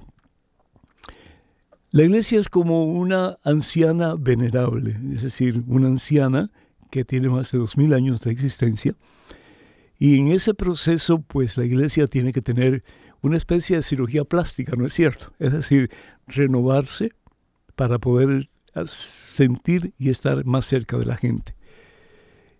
La 1.92 2.01
iglesia 2.01 2.39
es 2.39 2.50
como 2.50 2.86
una 2.86 3.38
anciana 3.44 4.15
venerable, 4.18 4.96
es 5.13 5.22
decir, 5.22 5.62
una 5.68 5.86
anciana 5.86 6.50
que 6.89 7.06
tiene 7.06 7.30
más 7.30 7.51
de 7.51 7.60
dos 7.60 7.77
mil 7.77 7.94
años 7.94 8.22
de 8.22 8.32
existencia. 8.32 8.96
Y 9.97 10.17
en 10.17 10.31
ese 10.31 10.53
proceso, 10.53 11.21
pues 11.21 11.57
la 11.57 11.65
iglesia 11.65 12.07
tiene 12.07 12.33
que 12.33 12.41
tener 12.41 12.83
una 13.21 13.37
especie 13.37 13.77
de 13.77 13.83
cirugía 13.83 14.23
plástica, 14.25 14.75
¿no 14.75 14.85
es 14.85 14.93
cierto? 14.93 15.33
Es 15.39 15.51
decir, 15.51 15.89
renovarse 16.27 17.11
para 17.75 17.97
poder 17.97 18.49
sentir 18.85 19.93
y 19.97 20.09
estar 20.09 20.45
más 20.45 20.65
cerca 20.65 20.97
de 20.97 21.05
la 21.05 21.15
gente. 21.15 21.55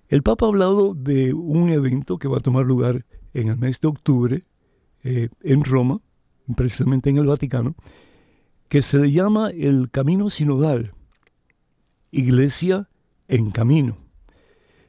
El 0.08 0.24
Papa 0.24 0.46
ha 0.46 0.50
hablado 0.50 0.94
de 0.94 1.34
un 1.34 1.70
evento 1.70 2.18
que 2.18 2.28
va 2.28 2.38
a 2.38 2.42
tomar 2.42 2.66
lugar 2.66 3.06
en 3.34 3.50
el 3.50 3.58
mes 3.58 3.82
de 3.82 3.88
octubre 3.88 4.44
eh, 5.04 5.30
en 5.42 5.64
Roma, 5.64 6.00
precisamente 6.56 7.10
en 7.10 7.18
el 7.18 7.26
Vaticano, 7.26 7.76
que 8.70 8.82
se 8.82 8.98
le 8.98 9.12
llama 9.12 9.50
el 9.50 9.90
Camino 9.92 10.30
Sinodal, 10.30 10.94
Iglesia 12.12 12.90
en 13.28 13.52
Camino. 13.52 14.05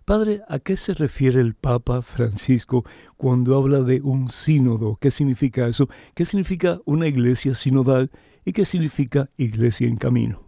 Padre, 0.06 0.38
¿a 0.48 0.60
qué 0.60 0.76
se 0.76 0.94
refiere 0.94 1.40
el 1.40 1.56
Papa 1.60 2.00
Francisco 2.00 2.84
cuando 3.16 3.58
habla 3.58 3.80
de 3.80 4.00
un 4.04 4.28
sínodo? 4.28 4.96
¿Qué 5.00 5.10
significa 5.10 5.66
eso? 5.66 5.88
¿Qué 6.14 6.24
significa 6.24 6.78
una 6.84 7.08
iglesia 7.08 7.54
sinodal 7.54 8.10
y 8.44 8.52
qué 8.52 8.64
significa 8.64 9.26
iglesia 9.36 9.88
en 9.88 9.96
camino? 9.96 10.38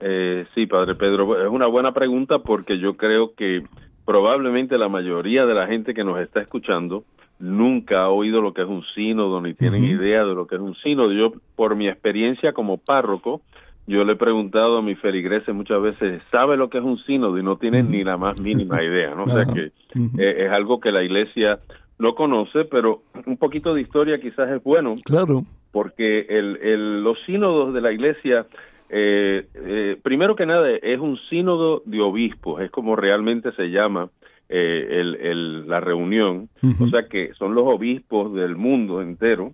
Eh, 0.00 0.44
sí, 0.54 0.66
Padre 0.66 0.96
Pedro, 0.96 1.42
es 1.42 1.50
una 1.50 1.66
buena 1.66 1.94
pregunta 1.94 2.40
porque 2.40 2.78
yo 2.78 2.98
creo 2.98 3.34
que 3.34 3.62
probablemente 4.04 4.76
la 4.76 4.90
mayoría 4.90 5.46
de 5.46 5.54
la 5.54 5.66
gente 5.66 5.94
que 5.94 6.04
nos 6.04 6.20
está 6.20 6.42
escuchando 6.42 7.04
nunca 7.38 8.02
ha 8.02 8.10
oído 8.10 8.42
lo 8.42 8.52
que 8.52 8.60
es 8.60 8.68
un 8.68 8.84
sínodo 8.94 9.40
ni 9.40 9.54
tienen 9.54 9.82
idea 9.84 10.26
de 10.26 10.34
lo 10.34 10.46
que 10.46 10.56
es 10.56 10.60
un 10.60 10.74
sínodo. 10.76 11.10
Yo, 11.10 11.32
por 11.54 11.74
mi 11.74 11.88
experiencia 11.88 12.52
como 12.52 12.76
párroco, 12.76 13.40
yo 13.86 14.04
le 14.04 14.14
he 14.14 14.16
preguntado 14.16 14.78
a 14.78 14.82
mi 14.82 14.96
feligreses 14.96 15.54
muchas 15.54 15.80
veces, 15.80 16.20
¿sabe 16.32 16.56
lo 16.56 16.68
que 16.68 16.78
es 16.78 16.84
un 16.84 16.98
sínodo? 17.04 17.38
Y 17.38 17.42
no 17.42 17.56
tienen 17.56 17.90
ni 17.90 18.02
la 18.02 18.16
más 18.16 18.40
mínima 18.40 18.82
idea, 18.82 19.14
¿no? 19.14 19.24
O 19.24 19.28
sea 19.28 19.44
que 19.44 19.70
eh, 20.18 20.46
es 20.46 20.52
algo 20.52 20.80
que 20.80 20.90
la 20.90 21.04
iglesia 21.04 21.60
no 21.98 22.14
conoce, 22.14 22.64
pero 22.64 23.02
un 23.26 23.36
poquito 23.36 23.74
de 23.74 23.82
historia 23.82 24.20
quizás 24.20 24.50
es 24.50 24.62
bueno. 24.62 24.96
Claro. 25.04 25.44
Porque 25.70 26.26
el, 26.28 26.56
el, 26.62 27.04
los 27.04 27.18
sínodos 27.26 27.72
de 27.74 27.80
la 27.80 27.92
iglesia, 27.92 28.46
eh, 28.88 29.46
eh, 29.54 29.96
primero 30.02 30.34
que 30.34 30.46
nada, 30.46 30.68
es 30.70 30.98
un 30.98 31.16
sínodo 31.30 31.82
de 31.84 32.00
obispos, 32.00 32.62
es 32.62 32.70
como 32.70 32.96
realmente 32.96 33.52
se 33.52 33.70
llama 33.70 34.10
el, 34.48 35.16
el, 35.16 35.68
la 35.68 35.80
reunión. 35.80 36.48
O 36.80 36.88
sea 36.88 37.08
que 37.08 37.34
son 37.34 37.54
los 37.54 37.64
obispos 37.66 38.34
del 38.34 38.56
mundo 38.56 39.00
entero, 39.00 39.52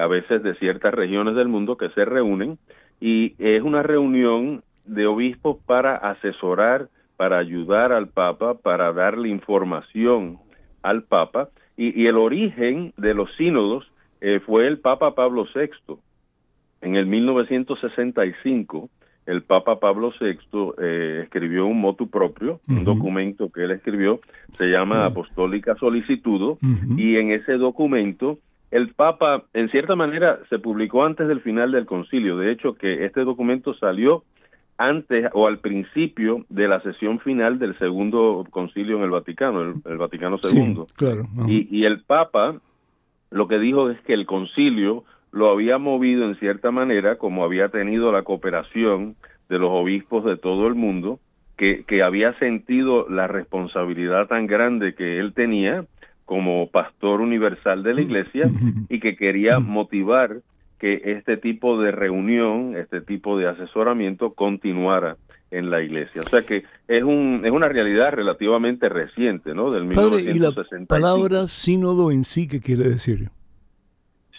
a 0.00 0.06
veces 0.06 0.42
de 0.42 0.54
ciertas 0.56 0.92
regiones 0.92 1.34
del 1.34 1.48
mundo, 1.48 1.76
que 1.76 1.90
se 1.90 2.04
reúnen 2.04 2.58
y 3.00 3.34
es 3.38 3.62
una 3.62 3.82
reunión 3.82 4.62
de 4.84 5.06
obispos 5.06 5.58
para 5.66 5.96
asesorar, 5.96 6.88
para 7.16 7.38
ayudar 7.38 7.92
al 7.92 8.08
Papa, 8.08 8.54
para 8.54 8.92
darle 8.92 9.28
información 9.28 10.38
al 10.82 11.02
Papa, 11.02 11.50
y, 11.76 12.06
el 12.06 12.16
origen 12.16 12.92
de 12.96 13.14
los 13.14 13.32
sínodos 13.36 13.90
eh, 14.20 14.40
fue 14.44 14.66
el 14.66 14.78
Papa 14.78 15.14
Pablo 15.14 15.46
VI. 15.54 15.96
En 16.80 16.96
el 16.96 17.06
1965, 17.06 18.88
el 19.26 19.42
Papa 19.42 19.78
Pablo 19.78 20.12
VI 20.18 20.38
eh, 20.78 21.20
escribió 21.24 21.66
un 21.66 21.80
motu 21.80 22.08
propio, 22.08 22.60
un 22.66 22.84
documento 22.84 23.52
que 23.52 23.64
él 23.64 23.72
escribió, 23.72 24.20
se 24.56 24.66
llama 24.66 25.04
Apostólica 25.04 25.76
Solicitudo, 25.76 26.58
y 26.96 27.16
en 27.16 27.32
ese 27.32 27.52
documento 27.52 28.38
el 28.70 28.94
Papa, 28.94 29.44
en 29.54 29.70
cierta 29.70 29.96
manera, 29.96 30.40
se 30.50 30.58
publicó 30.58 31.04
antes 31.04 31.26
del 31.26 31.40
final 31.40 31.72
del 31.72 31.86
concilio. 31.86 32.36
De 32.36 32.52
hecho, 32.52 32.74
que 32.74 33.06
este 33.06 33.24
documento 33.24 33.74
salió 33.74 34.24
antes 34.76 35.28
o 35.32 35.48
al 35.48 35.58
principio 35.58 36.44
de 36.48 36.68
la 36.68 36.80
sesión 36.80 37.18
final 37.20 37.58
del 37.58 37.76
segundo 37.78 38.46
concilio 38.50 38.96
en 38.98 39.02
el 39.04 39.10
Vaticano, 39.10 39.62
el, 39.84 39.98
Vaticano 39.98 40.38
II. 40.42 40.84
claro. 40.94 41.26
Y, 41.48 41.84
el 41.84 42.02
Papa 42.02 42.60
lo 43.30 43.48
que 43.48 43.58
dijo 43.58 43.90
es 43.90 44.00
que 44.02 44.14
el 44.14 44.24
concilio 44.24 45.04
lo 45.32 45.50
había 45.50 45.78
movido 45.78 46.24
en 46.24 46.36
cierta 46.36 46.70
manera, 46.70 47.16
como 47.16 47.44
había 47.44 47.68
tenido 47.70 48.12
la 48.12 48.22
cooperación 48.22 49.16
de 49.48 49.58
los 49.58 49.70
obispos 49.70 50.24
de 50.24 50.36
todo 50.36 50.66
el 50.66 50.74
mundo, 50.74 51.18
que, 51.56 51.84
que 51.84 52.02
había 52.02 52.38
sentido 52.38 53.08
la 53.08 53.26
responsabilidad 53.26 54.28
tan 54.28 54.46
grande 54.46 54.94
que 54.94 55.18
él 55.18 55.32
tenía 55.34 55.84
como 56.28 56.68
pastor 56.68 57.22
universal 57.22 57.82
de 57.82 57.94
la 57.94 58.02
iglesia 58.02 58.50
y 58.90 59.00
que 59.00 59.16
quería 59.16 59.60
motivar 59.60 60.42
que 60.78 61.00
este 61.16 61.38
tipo 61.38 61.80
de 61.80 61.90
reunión, 61.90 62.76
este 62.76 63.00
tipo 63.00 63.38
de 63.38 63.48
asesoramiento 63.48 64.34
continuara 64.34 65.16
en 65.50 65.70
la 65.70 65.82
iglesia. 65.82 66.20
O 66.20 66.28
sea 66.28 66.42
que 66.42 66.64
es 66.86 67.02
un 67.02 67.40
es 67.46 67.50
una 67.50 67.68
realidad 67.68 68.12
relativamente 68.12 68.90
reciente, 68.90 69.54
¿no? 69.54 69.70
Del 69.70 69.88
Padre, 69.88 70.20
¿y 70.20 70.38
la 70.38 70.52
palabra 70.86 71.48
sínodo 71.48 72.10
en 72.10 72.24
sí 72.24 72.46
qué 72.46 72.60
quiere 72.60 72.84
decir? 72.84 73.30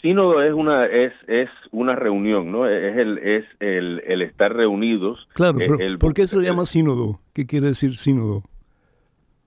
Sínodo 0.03 0.43
es 0.43 0.53
una 0.53 0.85
es 0.85 1.11
es 1.27 1.49
una 1.71 1.95
reunión, 1.95 2.51
¿no? 2.51 2.69
Es 2.69 2.97
el 2.97 3.17
es 3.17 3.45
el, 3.59 4.03
el 4.05 4.21
estar 4.21 4.55
reunidos. 4.55 5.27
Claro, 5.33 5.57
pero 5.57 5.75
¿por 5.97 6.13
qué 6.13 6.27
se 6.27 6.37
le 6.37 6.45
llama 6.45 6.65
sínodo? 6.65 7.19
¿Qué 7.33 7.47
quiere 7.47 7.69
decir 7.69 7.97
sínodo? 7.97 8.43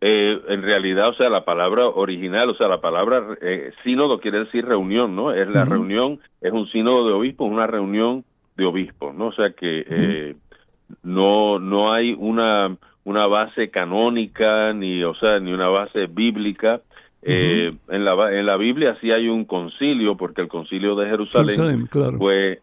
Eh, 0.04 0.42
en 0.48 0.62
realidad, 0.62 1.10
o 1.10 1.14
sea, 1.14 1.30
la 1.30 1.44
palabra 1.44 1.86
original, 1.86 2.50
o 2.50 2.56
sea, 2.56 2.66
la 2.66 2.80
palabra 2.80 3.36
eh, 3.40 3.70
sínodo 3.84 4.18
quiere 4.18 4.40
decir 4.40 4.66
reunión, 4.66 5.14
¿no? 5.14 5.32
Es 5.32 5.48
la 5.48 5.64
reunión, 5.64 6.18
es 6.40 6.50
un 6.50 6.66
sínodo 6.72 7.06
de 7.06 7.12
obispos, 7.12 7.48
una 7.48 7.68
reunión 7.68 8.24
de 8.56 8.64
obispos, 8.64 9.14
¿no? 9.14 9.28
O 9.28 9.32
sea 9.32 9.50
que 9.50 9.86
eh, 9.88 10.34
no 11.04 11.60
no 11.60 11.92
hay 11.92 12.16
una 12.18 12.76
una 13.04 13.28
base 13.28 13.70
canónica 13.70 14.72
ni, 14.72 15.04
o 15.04 15.14
sea, 15.14 15.38
ni 15.38 15.52
una 15.52 15.68
base 15.68 16.06
bíblica. 16.06 16.80
en 17.22 17.78
la 18.04 18.36
en 18.36 18.44
la 18.44 18.56
Biblia 18.56 18.98
sí 19.00 19.12
hay 19.12 19.28
un 19.28 19.44
concilio, 19.44 20.16
porque 20.16 20.40
el 20.40 20.48
concilio 20.48 20.96
de 20.96 21.10
Jerusalén, 21.10 21.86
fue 22.18 22.58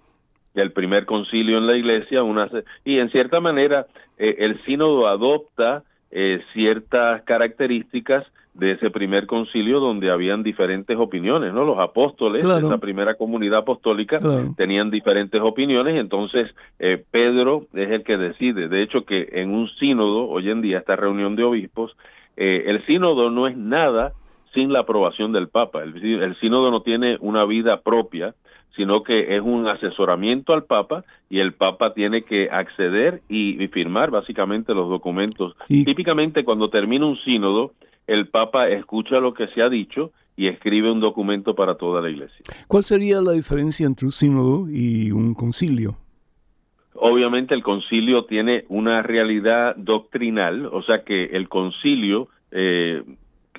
el 0.55 0.73
primer 0.73 1.05
concilio 1.05 1.57
en 1.57 1.67
la 1.67 1.77
Iglesia, 1.77 2.21
una 2.21 2.49
y 2.83 2.99
en 2.99 3.09
cierta 3.11 3.39
manera 3.39 3.87
el 4.17 4.61
sínodo 4.65 5.07
adopta 5.07 5.85
eh, 6.11 6.41
ciertas 6.53 7.21
características 7.23 8.25
de 8.53 8.71
ese 8.71 8.89
primer 8.89 9.25
concilio 9.25 9.79
donde 9.79 10.11
habían 10.11 10.43
diferentes 10.43 10.97
opiniones, 10.97 11.53
¿no? 11.53 11.63
Los 11.63 11.79
apóstoles 11.79 12.43
de 12.43 12.57
esa 12.57 12.77
primera 12.77 13.15
comunidad 13.15 13.59
apostólica 13.59 14.19
tenían 14.57 14.91
diferentes 14.91 15.41
opiniones, 15.41 15.95
entonces 15.95 16.53
eh, 16.79 17.03
Pedro 17.11 17.67
es 17.73 17.89
el 17.89 18.03
que 18.03 18.17
decide. 18.17 18.67
De 18.67 18.81
hecho, 18.81 19.05
que 19.05 19.29
en 19.33 19.51
un 19.51 19.69
sínodo, 19.79 20.27
hoy 20.27 20.49
en 20.49 20.61
día, 20.61 20.79
esta 20.79 20.95
reunión 20.95 21.35
de 21.35 21.43
obispos, 21.43 21.95
eh, 22.35 22.63
el 22.67 22.85
sínodo 22.85 23.29
no 23.29 23.47
es 23.47 23.55
nada 23.55 24.13
sin 24.53 24.73
la 24.73 24.79
aprobación 24.79 25.31
del 25.31 25.47
Papa. 25.47 25.83
El, 25.83 26.03
el 26.21 26.35
sínodo 26.39 26.71
no 26.71 26.81
tiene 26.81 27.17
una 27.21 27.45
vida 27.45 27.81
propia, 27.81 28.33
sino 28.75 29.03
que 29.03 29.35
es 29.35 29.41
un 29.41 29.67
asesoramiento 29.67 30.53
al 30.53 30.63
Papa 30.63 31.03
y 31.29 31.39
el 31.39 31.53
Papa 31.53 31.93
tiene 31.93 32.23
que 32.23 32.49
acceder 32.49 33.21
y, 33.29 33.67
firmar 33.67 34.09
básicamente 34.11 34.73
los 34.73 34.89
documentos. 34.89 35.55
Típicamente 35.67 36.43
cuando 36.43 36.69
termina 36.69 37.05
un 37.05 37.17
sínodo, 37.19 37.73
el 38.07 38.27
Papa 38.27 38.69
escucha 38.69 39.19
lo 39.19 39.33
que 39.33 39.47
se 39.47 39.61
ha 39.61 39.69
dicho 39.69 40.11
y 40.35 40.47
escribe 40.47 40.91
un 40.91 41.01
documento 41.01 41.53
para 41.53 41.75
toda 41.75 42.01
la 42.01 42.09
Iglesia. 42.09 42.43
¿Cuál 42.67 42.83
sería 42.83 43.21
la 43.21 43.33
diferencia 43.33 43.85
entre 43.85 44.05
un 44.05 44.11
sínodo 44.11 44.69
y 44.69 45.11
un 45.11 45.33
concilio? 45.33 45.97
Obviamente 46.93 47.53
el 47.53 47.63
concilio 47.63 48.25
tiene 48.25 48.65
una 48.69 49.01
realidad 49.01 49.75
doctrinal, 49.75 50.65
o 50.65 50.81
sea 50.83 51.03
que 51.03 51.25
el 51.25 51.47
concilio 51.47 52.29
eh, 52.51 53.03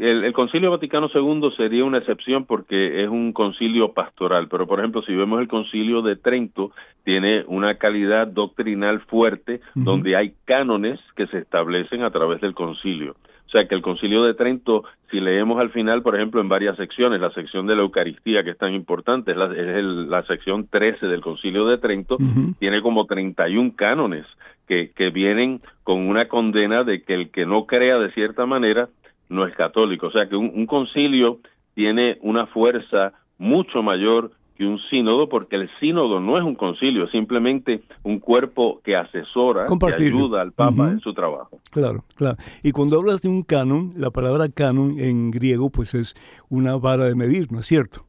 el, 0.00 0.32
Concilio 0.32 0.70
Vaticano 0.70 1.08
II 1.12 1.52
sería 1.56 1.84
una 1.84 1.98
excepción 1.98 2.46
porque 2.46 3.02
es 3.02 3.08
un 3.08 3.32
concilio 3.32 3.92
pastoral, 3.92 4.48
pero 4.48 4.66
por 4.66 4.78
ejemplo, 4.78 5.02
si 5.02 5.14
vemos 5.14 5.40
el 5.40 5.48
Concilio 5.48 6.02
de 6.02 6.16
Trento, 6.16 6.72
tiene 7.04 7.44
una 7.46 7.76
calidad 7.76 8.26
doctrinal 8.26 9.00
fuerte 9.00 9.60
donde 9.74 10.16
hay 10.16 10.34
cánones 10.44 10.98
que 11.16 11.26
se 11.26 11.38
establecen 11.38 12.02
a 12.02 12.10
través 12.10 12.40
del 12.40 12.54
concilio. 12.54 13.16
O 13.46 13.50
sea 13.50 13.66
que 13.66 13.74
el 13.74 13.82
Concilio 13.82 14.22
de 14.22 14.34
Trento, 14.34 14.84
si 15.10 15.20
leemos 15.20 15.60
al 15.60 15.70
final, 15.70 16.02
por 16.02 16.14
ejemplo, 16.14 16.40
en 16.40 16.48
varias 16.48 16.76
secciones, 16.76 17.20
la 17.20 17.32
sección 17.32 17.66
de 17.66 17.74
la 17.74 17.82
Eucaristía, 17.82 18.44
que 18.44 18.50
es 18.50 18.58
tan 18.58 18.72
importante, 18.74 19.32
es 19.32 19.36
la, 19.36 19.46
es 19.46 19.84
la 19.84 20.22
sección 20.22 20.68
13 20.68 21.06
del 21.06 21.20
Concilio 21.20 21.66
de 21.66 21.78
Trento, 21.78 22.16
tiene 22.60 22.80
como 22.80 23.06
31 23.06 23.72
cánones 23.74 24.24
que, 24.68 24.92
que 24.92 25.10
vienen 25.10 25.60
con 25.82 26.08
una 26.08 26.28
condena 26.28 26.84
de 26.84 27.02
que 27.02 27.14
el 27.14 27.30
que 27.32 27.44
no 27.44 27.66
crea 27.66 27.98
de 27.98 28.12
cierta 28.12 28.46
manera 28.46 28.88
no 29.30 29.46
es 29.46 29.54
católico. 29.56 30.08
O 30.08 30.10
sea 30.10 30.28
que 30.28 30.36
un 30.36 30.66
concilio 30.66 31.38
tiene 31.74 32.18
una 32.20 32.46
fuerza 32.46 33.14
mucho 33.38 33.82
mayor 33.82 34.32
un 34.66 34.78
sínodo, 34.90 35.28
porque 35.28 35.56
el 35.56 35.70
sínodo 35.78 36.20
no 36.20 36.36
es 36.36 36.42
un 36.42 36.54
concilio, 36.54 37.04
es 37.04 37.10
simplemente 37.10 37.82
un 38.02 38.18
cuerpo 38.18 38.80
que 38.84 38.96
asesora, 38.96 39.64
que 39.64 39.94
ayuda 39.94 40.42
al 40.42 40.52
Papa 40.52 40.90
en 40.90 41.00
su 41.00 41.14
trabajo. 41.14 41.60
Claro, 41.70 42.04
claro. 42.14 42.36
Y 42.62 42.72
cuando 42.72 42.98
hablas 42.98 43.22
de 43.22 43.28
un 43.28 43.42
canon, 43.42 43.94
la 43.96 44.10
palabra 44.10 44.48
canon 44.48 44.98
en 44.98 45.30
griego 45.30 45.70
pues 45.70 45.94
es 45.94 46.14
una 46.48 46.76
vara 46.76 47.04
de 47.04 47.14
medir, 47.14 47.50
¿no 47.52 47.60
es 47.60 47.66
cierto? 47.66 48.06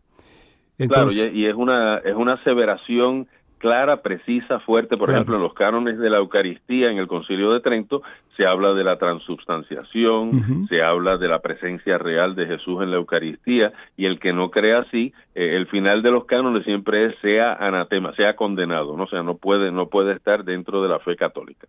Claro, 0.77 1.11
y 1.11 1.45
es 1.45 1.55
una, 1.55 1.97
es 1.99 2.15
una 2.15 2.33
aseveración 2.33 3.27
clara, 3.61 4.01
precisa, 4.01 4.59
fuerte. 4.59 4.97
Por 4.97 5.11
ejemplo, 5.11 5.35
en 5.35 5.43
los 5.43 5.53
cánones 5.53 5.99
de 5.99 6.09
la 6.09 6.17
Eucaristía 6.17 6.89
en 6.89 6.97
el 6.97 7.07
Concilio 7.07 7.51
de 7.51 7.61
Trento 7.61 8.01
se 8.35 8.47
habla 8.47 8.73
de 8.73 8.83
la 8.83 8.97
transubstanciación, 8.97 10.67
se 10.67 10.81
habla 10.81 11.17
de 11.17 11.27
la 11.27 11.39
presencia 11.39 11.99
real 11.99 12.35
de 12.35 12.47
Jesús 12.47 12.81
en 12.81 12.89
la 12.89 12.97
Eucaristía 12.97 13.71
y 13.95 14.05
el 14.05 14.19
que 14.19 14.33
no 14.33 14.49
crea 14.49 14.79
así, 14.79 15.13
eh, 15.35 15.55
el 15.55 15.67
final 15.67 16.01
de 16.01 16.09
los 16.09 16.25
cánones 16.25 16.63
siempre 16.65 17.05
es 17.05 17.15
sea 17.21 17.53
anatema, 17.53 18.15
sea 18.15 18.35
condenado, 18.35 18.97
¿no? 18.97 19.03
o 19.03 19.07
sea, 19.07 19.21
no 19.21 19.37
puede 19.37 19.71
no 19.71 19.87
puede 19.87 20.13
estar 20.13 20.43
dentro 20.43 20.81
de 20.81 20.89
la 20.89 20.99
fe 20.99 21.15
católica. 21.15 21.67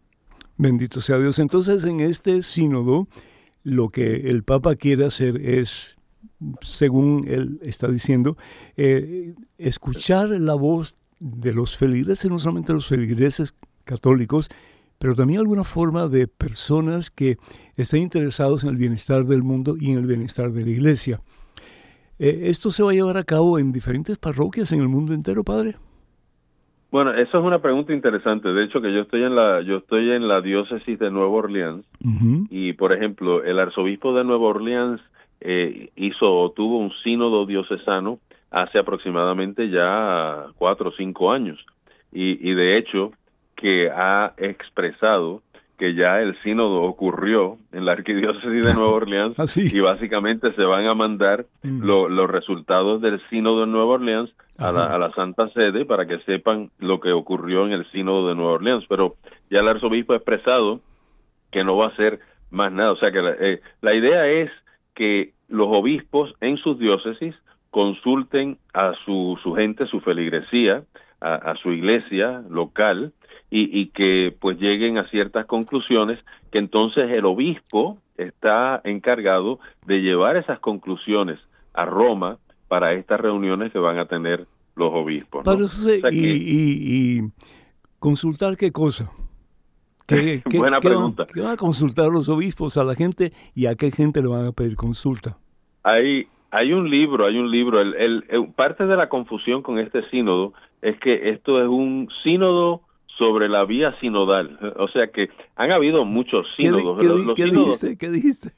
Bendito 0.56 1.00
sea 1.00 1.18
Dios. 1.18 1.38
Entonces, 1.38 1.84
en 1.84 2.00
este 2.00 2.42
sínodo 2.42 3.06
lo 3.64 3.90
que 3.90 4.30
el 4.30 4.44
Papa 4.44 4.76
quiere 4.76 5.04
hacer 5.04 5.36
es 5.36 5.98
según 6.60 7.24
él 7.28 7.60
está 7.62 7.88
diciendo, 7.88 8.36
eh, 8.76 9.34
escuchar 9.58 10.30
la 10.30 10.54
voz 10.54 10.96
de 11.22 11.54
los 11.54 11.76
feligreses, 11.76 12.30
no 12.30 12.38
solamente 12.38 12.72
los 12.72 12.88
feligreses 12.88 13.54
católicos, 13.84 14.48
pero 14.98 15.14
también 15.14 15.40
alguna 15.40 15.64
forma 15.64 16.08
de 16.08 16.26
personas 16.26 17.10
que 17.10 17.36
estén 17.76 18.02
interesados 18.02 18.64
en 18.64 18.70
el 18.70 18.76
bienestar 18.76 19.24
del 19.24 19.42
mundo 19.42 19.76
y 19.78 19.92
en 19.92 19.98
el 19.98 20.06
bienestar 20.06 20.50
de 20.50 20.64
la 20.64 20.70
iglesia. 20.70 21.20
Eh, 22.18 22.42
¿Esto 22.44 22.70
se 22.70 22.82
va 22.82 22.90
a 22.90 22.94
llevar 22.94 23.16
a 23.16 23.24
cabo 23.24 23.58
en 23.58 23.72
diferentes 23.72 24.18
parroquias 24.18 24.72
en 24.72 24.80
el 24.80 24.88
mundo 24.88 25.14
entero, 25.14 25.44
padre? 25.44 25.76
Bueno, 26.90 27.14
eso 27.14 27.38
es 27.38 27.44
una 27.44 27.60
pregunta 27.60 27.92
interesante. 27.92 28.48
De 28.52 28.64
hecho, 28.64 28.82
que 28.82 28.92
yo 28.92 29.00
estoy 29.00 29.22
en 29.22 29.34
la 29.34 29.62
yo 29.62 29.78
estoy 29.78 30.10
en 30.10 30.28
la 30.28 30.42
diócesis 30.42 30.98
de 30.98 31.10
Nueva 31.10 31.30
Orleans 31.30 31.86
y, 32.50 32.74
por 32.74 32.92
ejemplo, 32.92 33.42
el 33.42 33.58
arzobispo 33.58 34.12
de 34.12 34.24
Nueva 34.24 34.44
Orleans 34.44 35.00
eh, 35.40 35.90
hizo 35.96 36.30
o 36.30 36.50
tuvo 36.50 36.78
un 36.78 36.92
sínodo 37.02 37.46
diocesano 37.46 38.18
hace 38.52 38.78
aproximadamente 38.78 39.70
ya 39.70 40.46
cuatro 40.56 40.90
o 40.90 40.92
cinco 40.92 41.32
años. 41.32 41.64
Y, 42.12 42.48
y 42.48 42.54
de 42.54 42.76
hecho, 42.76 43.12
que 43.56 43.90
ha 43.90 44.34
expresado 44.36 45.42
que 45.78 45.94
ya 45.94 46.20
el 46.20 46.40
sínodo 46.42 46.82
ocurrió 46.82 47.58
en 47.72 47.84
la 47.84 47.92
arquidiócesis 47.92 48.64
de 48.64 48.74
Nueva 48.74 48.90
Orleans 48.92 49.34
ah, 49.38 49.46
y 49.56 49.80
básicamente 49.80 50.52
se 50.54 50.64
van 50.64 50.86
a 50.86 50.94
mandar 50.94 51.46
mm. 51.62 51.82
los 51.82 52.30
resultados 52.30 53.00
del 53.02 53.20
sínodo 53.30 53.64
en 53.64 53.72
Nueva 53.72 53.94
Orleans 53.94 54.30
a 54.58 54.70
la, 54.70 54.86
a 54.86 54.98
la, 54.98 55.10
Santa 55.12 55.48
Sede 55.48 55.84
para 55.84 56.06
que 56.06 56.20
sepan 56.20 56.70
lo 56.78 57.00
que 57.00 57.10
ocurrió 57.10 57.66
en 57.66 57.72
el 57.72 57.90
sínodo 57.90 58.28
de 58.28 58.36
Nueva 58.36 58.52
Orleans. 58.52 58.84
Pero 58.88 59.16
ya 59.50 59.58
el 59.58 59.68
arzobispo 59.68 60.12
ha 60.12 60.18
expresado 60.18 60.80
que 61.50 61.64
no 61.64 61.76
va 61.76 61.86
a 61.86 61.90
hacer 61.90 62.20
más 62.50 62.70
nada. 62.70 62.92
O 62.92 62.96
sea 62.96 63.10
que 63.10 63.20
la, 63.20 63.32
eh, 63.40 63.60
la 63.80 63.94
idea 63.94 64.28
es 64.28 64.52
que 64.94 65.32
los 65.48 65.66
obispos 65.66 66.32
en 66.40 66.58
sus 66.58 66.78
diócesis 66.78 67.34
consulten 67.72 68.58
a 68.74 68.92
su, 69.04 69.38
su 69.42 69.54
gente, 69.54 69.86
su 69.86 70.00
feligresía, 70.00 70.84
a, 71.20 71.54
su 71.62 71.72
iglesia 71.72 72.42
local 72.50 73.12
y, 73.48 73.80
y, 73.80 73.86
que 73.90 74.36
pues 74.40 74.58
lleguen 74.58 74.98
a 74.98 75.08
ciertas 75.08 75.46
conclusiones 75.46 76.18
que 76.50 76.58
entonces 76.58 77.10
el 77.10 77.24
obispo 77.24 77.96
está 78.16 78.80
encargado 78.84 79.58
de 79.86 80.00
llevar 80.00 80.36
esas 80.36 80.58
conclusiones 80.58 81.38
a 81.72 81.84
Roma 81.84 82.38
para 82.68 82.92
estas 82.92 83.20
reuniones 83.20 83.72
que 83.72 83.78
van 83.78 83.98
a 83.98 84.06
tener 84.06 84.46
los 84.74 84.92
obispos. 84.92 85.44
y, 86.12 87.22
consultar 87.98 88.56
qué 88.56 88.70
cosa. 88.70 89.10
¿Qué, 90.06 90.42
Buena 90.58 90.80
pregunta. 90.80 91.26
¿Qué 91.32 91.40
van 91.40 91.52
a 91.52 91.56
consultar 91.56 92.08
los 92.08 92.28
obispos 92.28 92.76
a 92.76 92.84
la 92.84 92.94
gente 92.94 93.32
y 93.54 93.66
a 93.66 93.76
qué 93.76 93.90
gente 93.90 94.20
le 94.20 94.28
van 94.28 94.46
a 94.46 94.52
pedir 94.52 94.76
consulta? 94.76 95.38
Hay, 95.84 96.26
hay 96.52 96.74
un 96.74 96.90
libro, 96.90 97.26
hay 97.26 97.38
un 97.38 97.50
libro. 97.50 97.80
El, 97.80 98.24
el, 98.28 98.52
parte 98.52 98.86
de 98.86 98.94
la 98.94 99.08
confusión 99.08 99.62
con 99.62 99.78
este 99.78 100.08
sínodo 100.10 100.52
es 100.82 100.98
que 101.00 101.30
esto 101.30 101.60
es 101.62 101.66
un 101.66 102.08
sínodo 102.22 102.82
sobre 103.18 103.48
la 103.48 103.64
vía 103.64 103.98
sinodal. 104.00 104.58
O 104.76 104.86
sea 104.88 105.06
que 105.06 105.30
han 105.56 105.72
habido 105.72 106.04
muchos 106.04 106.46
sínodos. 106.56 107.00
¿Qué, 107.34 107.44
dijiste? 107.44 107.96
¿Qué 107.96 108.10
dijiste? 108.10 108.52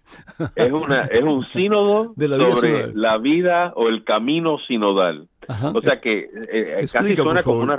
Es, 0.57 0.73
una, 0.73 1.03
es 1.03 1.23
un 1.23 1.45
sínodo 1.53 2.15
sobre 2.17 2.93
la 2.95 3.19
vida 3.19 3.73
o 3.77 3.89
el 3.89 4.03
camino 4.03 4.59
sinodal. 4.67 5.29
o 5.49 5.81
sea 5.81 6.01
que 6.01 6.19
eh, 6.19 6.29
eh, 6.51 6.87
casi 6.93 7.15
suena 7.15 7.45
como 7.45 7.61
una 7.61 7.79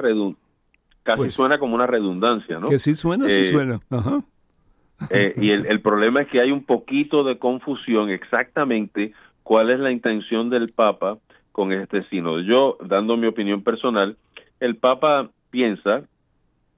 casi 1.04 1.17
pues 1.17 1.34
suena 1.34 1.58
como 1.58 1.75
una 1.75 1.88
redundancia, 1.88 2.58
¿no? 2.60 2.69
Que 2.69 2.80
sí 2.80 2.95
suena, 2.95 3.30
sí 3.30 3.41
eh, 3.41 3.43
suena. 3.43 3.80
y 5.36 5.49
el, 5.49 5.65
el 5.65 5.82
problema 5.82 6.21
es 6.21 6.30
que 6.30 6.39
hay 6.39 6.51
un 6.51 6.63
poquito 6.63 7.25
de 7.25 7.38
confusión 7.38 8.10
exactamente 8.10 9.13
cuál 9.45 9.69
es 9.69 9.79
la 9.79 9.91
intención 9.91 10.49
del 10.49 10.73
Papa 10.73 11.19
con 11.51 11.71
este 11.71 12.03
sínodo. 12.10 12.41
Yo, 12.41 12.77
dando 12.84 13.15
mi 13.15 13.27
opinión 13.27 13.62
personal, 13.63 14.17
el 14.60 14.75
Papa 14.75 15.29
piensa 15.51 16.01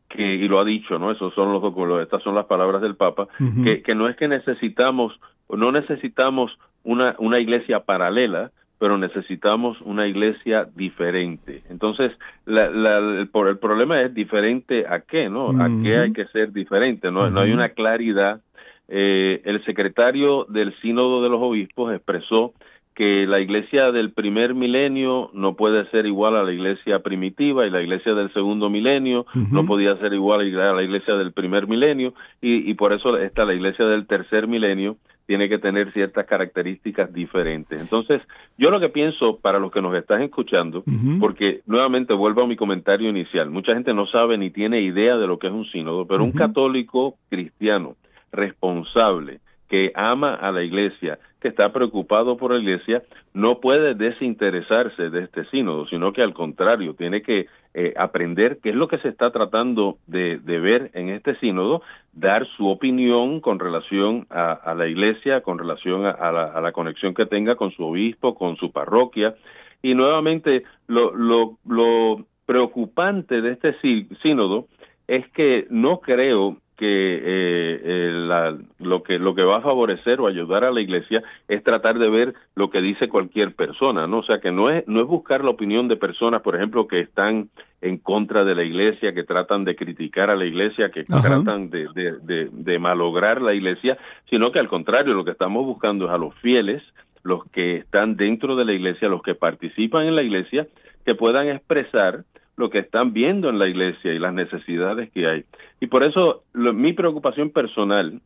que, 0.10 0.36
y 0.36 0.48
lo 0.50 0.60
ha 0.60 0.66
dicho, 0.66 1.00
¿no? 1.00 1.12
Esos 1.12 1.34
son 1.34 1.54
los 1.54 1.64
estas 2.04 2.22
son 2.24 2.36
las 2.36 2.46
palabras 2.46 2.82
del 2.82 2.96
Papa, 2.96 3.28
que, 3.64 3.82
que 3.82 3.96
no 3.96 4.10
es 4.10 4.18
que 4.18 4.28
necesitamos, 4.28 5.18
no 5.50 5.72
necesitamos 5.72 6.60
una, 6.84 7.16
una 7.20 7.40
iglesia 7.40 7.80
paralela, 7.80 8.52
pero 8.80 8.98
necesitamos 8.98 9.80
una 9.82 10.06
iglesia 10.06 10.68
diferente. 10.76 11.64
Entonces, 11.70 12.12
la, 12.46 12.70
la, 12.70 12.98
el, 12.98 13.30
el, 13.34 13.58
problema 13.60 14.02
es 14.02 14.14
diferente 14.14 14.86
a 14.88 15.00
qué, 15.00 15.30
¿no? 15.30 15.50
¿A 15.50 15.70
qué 15.82 16.00
hay 16.00 16.12
que 16.12 16.26
ser 16.26 16.52
diferente? 16.52 17.12
No, 17.12 17.30
no 17.30 17.40
hay 17.40 17.52
una 17.54 17.70
claridad 17.70 18.42
eh, 18.88 19.42
el 19.46 19.64
secretario 19.66 20.46
del 20.50 20.74
Sínodo 20.82 21.22
de 21.22 21.30
los 21.30 21.42
Obispos 21.42 21.94
expresó 21.94 22.54
que 22.96 23.28
la 23.28 23.40
iglesia 23.40 23.92
del 23.92 24.12
primer 24.12 24.56
milenio 24.56 25.30
no 25.34 25.56
puede 25.56 25.88
ser 25.92 26.08
igual 26.08 26.36
a 26.36 26.42
la 26.42 26.52
iglesia 26.52 27.00
primitiva 27.00 27.68
y 27.68 27.70
la 27.70 27.82
iglesia 27.82 28.16
del 28.16 28.34
segundo 28.34 28.72
milenio 28.72 29.28
no 29.52 29.68
podía 29.68 29.96
ser 29.98 30.14
igual 30.14 30.42
a 30.42 30.74
la 30.74 30.82
iglesia 30.82 31.14
del 31.14 31.32
primer 31.32 31.68
milenio. 31.68 32.16
Y, 32.42 32.68
y 32.68 32.74
por 32.74 32.94
eso 32.94 33.16
está 33.18 33.46
la 33.46 33.54
iglesia 33.54 33.86
del 33.86 34.08
tercer 34.08 34.48
milenio 34.48 34.98
tiene 35.28 35.50
que 35.50 35.60
tener 35.60 35.92
ciertas 35.92 36.26
características 36.26 37.14
diferentes. 37.14 37.80
Entonces, 37.80 38.22
yo 38.58 38.70
lo 38.70 38.80
que 38.80 38.90
pienso 38.90 39.38
para 39.38 39.60
los 39.60 39.72
que 39.72 39.82
nos 39.82 39.94
están 39.94 40.22
escuchando, 40.22 40.84
porque 41.20 41.62
nuevamente 41.68 42.14
vuelvo 42.14 42.44
a 42.44 42.48
mi 42.48 42.56
comentario 42.56 43.10
inicial, 43.10 43.52
mucha 43.52 43.74
gente 43.74 43.94
no 43.94 44.08
sabe 44.08 44.38
ni 44.38 44.50
tiene 44.50 44.82
idea 44.82 45.18
de 45.18 45.28
lo 45.28 45.38
que 45.38 45.48
es 45.48 45.54
un 45.54 45.66
sínodo, 45.66 46.08
pero 46.08 46.24
un 46.24 46.32
católico 46.32 47.18
cristiano 47.30 47.96
responsable, 48.32 49.40
que 49.68 49.92
ama 49.96 50.34
a 50.34 50.52
la 50.52 50.64
iglesia, 50.64 51.20
que 51.42 51.50
está 51.50 51.72
preocupado 51.72 52.38
por 52.38 52.54
la 52.54 52.60
iglesia, 52.60 53.04
no 53.34 53.60
puede 53.60 53.94
desinteresarse 53.94 55.10
de 55.10 55.24
este 55.24 55.46
sínodo, 55.46 55.86
sino 55.88 56.14
que 56.14 56.22
al 56.22 56.34
contrario, 56.34 56.96
tiene 56.96 57.22
que 57.22 57.48
eh, 57.74 57.94
aprender 57.98 58.60
qué 58.64 58.70
es 58.70 58.76
lo 58.76 58.88
que 58.88 58.98
se 59.00 59.10
está 59.10 59.32
tratando 59.32 59.98
de, 60.08 60.38
ver 60.46 60.90
en 60.94 61.10
este 61.10 61.36
sínodo, 61.40 61.82
dar 62.14 62.48
su 62.56 62.68
opinión 62.68 63.42
con 63.42 63.60
relación 63.60 64.26
a, 64.30 64.74
la 64.76 64.88
iglesia, 64.88 65.42
con 65.42 65.60
relación 65.60 66.06
a, 66.06 66.32
la, 66.32 66.72
conexión 66.72 67.14
que 67.14 67.26
tenga 67.26 67.56
con 67.56 67.72
su 67.72 67.84
obispo, 67.84 68.36
con 68.36 68.56
su 68.58 68.72
parroquia. 68.72 69.36
Y 69.84 69.94
nuevamente, 69.94 70.64
lo, 70.88 71.14
lo, 71.14 71.58
lo 71.68 72.26
preocupante 72.48 73.42
de 73.42 73.52
este 73.52 73.76
sínodo 74.24 74.68
es 75.08 75.28
que 75.34 75.68
no 75.70 76.00
creo 76.00 76.58
que 76.78 76.86
eh, 76.86 77.82
eh, 77.84 78.52
lo 78.80 79.02
que 79.02 79.18
lo 79.18 79.34
que 79.34 79.42
va 79.42 79.58
a 79.58 79.62
favorecer 79.62 80.22
o 80.22 80.28
ayudar 80.28 80.64
a 80.64 80.72
la 80.72 80.80
iglesia 80.80 81.24
es 81.48 81.64
tratar 81.64 81.98
de 81.98 82.10
ver 82.10 82.36
lo 82.56 82.70
que 82.70 82.82
dice 82.82 83.10
cualquier 83.10 83.56
persona 83.56 84.06
no 84.06 84.20
o 84.20 84.24
sea 84.24 84.40
que 84.40 84.52
no 84.52 84.70
es 84.70 84.88
no 84.88 85.02
es 85.02 85.08
buscar 85.08 85.44
la 85.44 85.50
opinión 85.50 85.88
de 85.88 85.98
personas 85.98 86.44
por 86.44 86.56
ejemplo 86.56 86.88
que 86.88 87.00
están 87.00 87.50
en 87.82 87.98
contra 87.98 88.46
de 88.46 88.54
la 88.54 88.64
iglesia 88.64 89.14
que 89.14 89.24
tratan 89.24 89.66
de 89.66 89.76
criticar 89.76 90.30
a 90.30 90.36
la 90.36 90.46
iglesia 90.46 90.92
que 90.92 91.04
tratan 91.04 91.72
de, 91.72 91.88
de, 91.96 92.50
de 92.52 92.80
malograr 92.80 93.42
la 93.42 93.56
iglesia 93.56 93.98
sino 94.30 94.52
que 94.52 94.60
al 94.60 94.68
contrario 94.68 95.16
lo 95.16 95.26
que 95.26 95.32
estamos 95.32 95.66
buscando 95.66 96.06
es 96.06 96.12
a 96.12 96.18
los 96.18 96.36
fieles 96.36 96.84
los 97.24 97.44
que 97.52 97.78
están 97.78 98.16
dentro 98.16 98.56
de 98.56 98.66
la 98.66 98.74
iglesia 98.74 99.10
los 99.10 99.24
que 99.24 99.34
participan 99.34 100.06
en 100.06 100.16
la 100.16 100.22
iglesia 100.22 100.68
que 101.08 101.16
puedan 101.16 101.48
expresar 101.48 102.24
lo 102.58 102.70
que 102.70 102.80
están 102.80 103.14
viendo 103.14 103.50
en 103.50 103.60
la 103.60 103.68
iglesia 103.68 104.14
y 104.14 104.20
las 104.20 104.34
necesidades 104.34 105.12
que 105.12 105.28
hay. 105.28 105.46
Y 105.80 105.88
por 105.88 106.04
eso 106.04 106.44
mi 106.54 106.94
preocupación 106.94 107.52
personal 107.52 108.20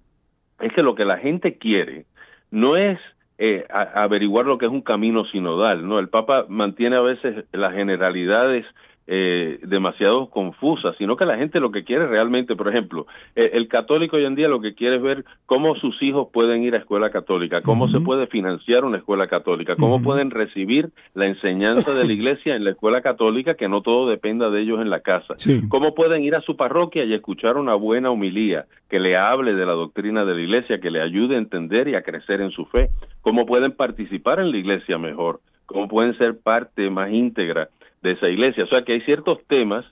es 0.59 0.73
que 0.73 0.81
lo 0.81 0.95
que 0.95 1.05
la 1.05 1.17
gente 1.17 1.57
quiere 1.57 2.05
no 2.49 2.77
es 2.77 2.97
eh, 3.37 3.65
averiguar 3.69 4.45
lo 4.45 4.57
que 4.57 4.65
es 4.65 4.71
un 4.71 4.81
camino 4.81 5.25
sinodal, 5.25 5.87
¿no? 5.87 5.99
El 5.99 6.09
Papa 6.09 6.45
mantiene 6.47 6.95
a 6.95 7.01
veces 7.01 7.45
las 7.51 7.73
generalidades 7.73 8.65
eh, 9.13 9.59
demasiado 9.63 10.29
confusa, 10.29 10.93
sino 10.97 11.17
que 11.17 11.25
la 11.25 11.35
gente 11.35 11.59
lo 11.59 11.69
que 11.69 11.83
quiere 11.83 12.07
realmente, 12.07 12.55
por 12.55 12.69
ejemplo, 12.69 13.07
eh, 13.35 13.49
el 13.55 13.67
católico 13.67 14.15
hoy 14.15 14.23
en 14.23 14.35
día 14.35 14.47
lo 14.47 14.61
que 14.61 14.73
quiere 14.73 14.95
es 14.95 15.01
ver 15.01 15.25
cómo 15.45 15.75
sus 15.75 16.01
hijos 16.01 16.29
pueden 16.31 16.63
ir 16.63 16.75
a 16.75 16.77
escuela 16.77 17.09
católica, 17.09 17.61
cómo 17.61 17.89
se 17.89 17.99
puede 17.99 18.27
financiar 18.27 18.85
una 18.85 18.99
escuela 18.99 19.27
católica, 19.27 19.75
cómo 19.75 20.01
pueden 20.01 20.31
recibir 20.31 20.91
la 21.13 21.25
enseñanza 21.25 21.93
de 21.93 22.05
la 22.05 22.13
iglesia 22.13 22.55
en 22.55 22.63
la 22.63 22.69
escuela 22.69 23.01
católica, 23.01 23.55
que 23.55 23.67
no 23.67 23.81
todo 23.81 24.07
dependa 24.07 24.49
de 24.49 24.61
ellos 24.61 24.79
en 24.79 24.89
la 24.89 25.01
casa, 25.01 25.35
cómo 25.67 25.93
pueden 25.93 26.23
ir 26.23 26.35
a 26.35 26.41
su 26.41 26.55
parroquia 26.55 27.03
y 27.03 27.13
escuchar 27.13 27.57
una 27.57 27.75
buena 27.75 28.11
humilía 28.11 28.63
que 28.89 29.01
le 29.01 29.17
hable 29.17 29.55
de 29.55 29.65
la 29.65 29.73
doctrina 29.73 30.23
de 30.23 30.35
la 30.35 30.41
iglesia, 30.41 30.79
que 30.79 30.89
le 30.89 31.01
ayude 31.01 31.35
a 31.35 31.39
entender 31.39 31.89
y 31.89 31.95
a 31.95 32.01
crecer 32.01 32.39
en 32.39 32.51
su 32.51 32.63
fe, 32.63 32.91
cómo 33.19 33.45
pueden 33.45 33.73
participar 33.73 34.39
en 34.39 34.51
la 34.51 34.57
iglesia 34.57 34.97
mejor, 34.97 35.41
cómo 35.65 35.89
pueden 35.89 36.17
ser 36.17 36.39
parte 36.39 36.89
más 36.89 37.11
íntegra 37.11 37.67
de 38.01 38.11
esa 38.11 38.29
iglesia. 38.29 38.63
O 38.63 38.67
sea 38.67 38.83
que 38.83 38.93
hay 38.93 39.01
ciertos 39.01 39.39
temas 39.47 39.85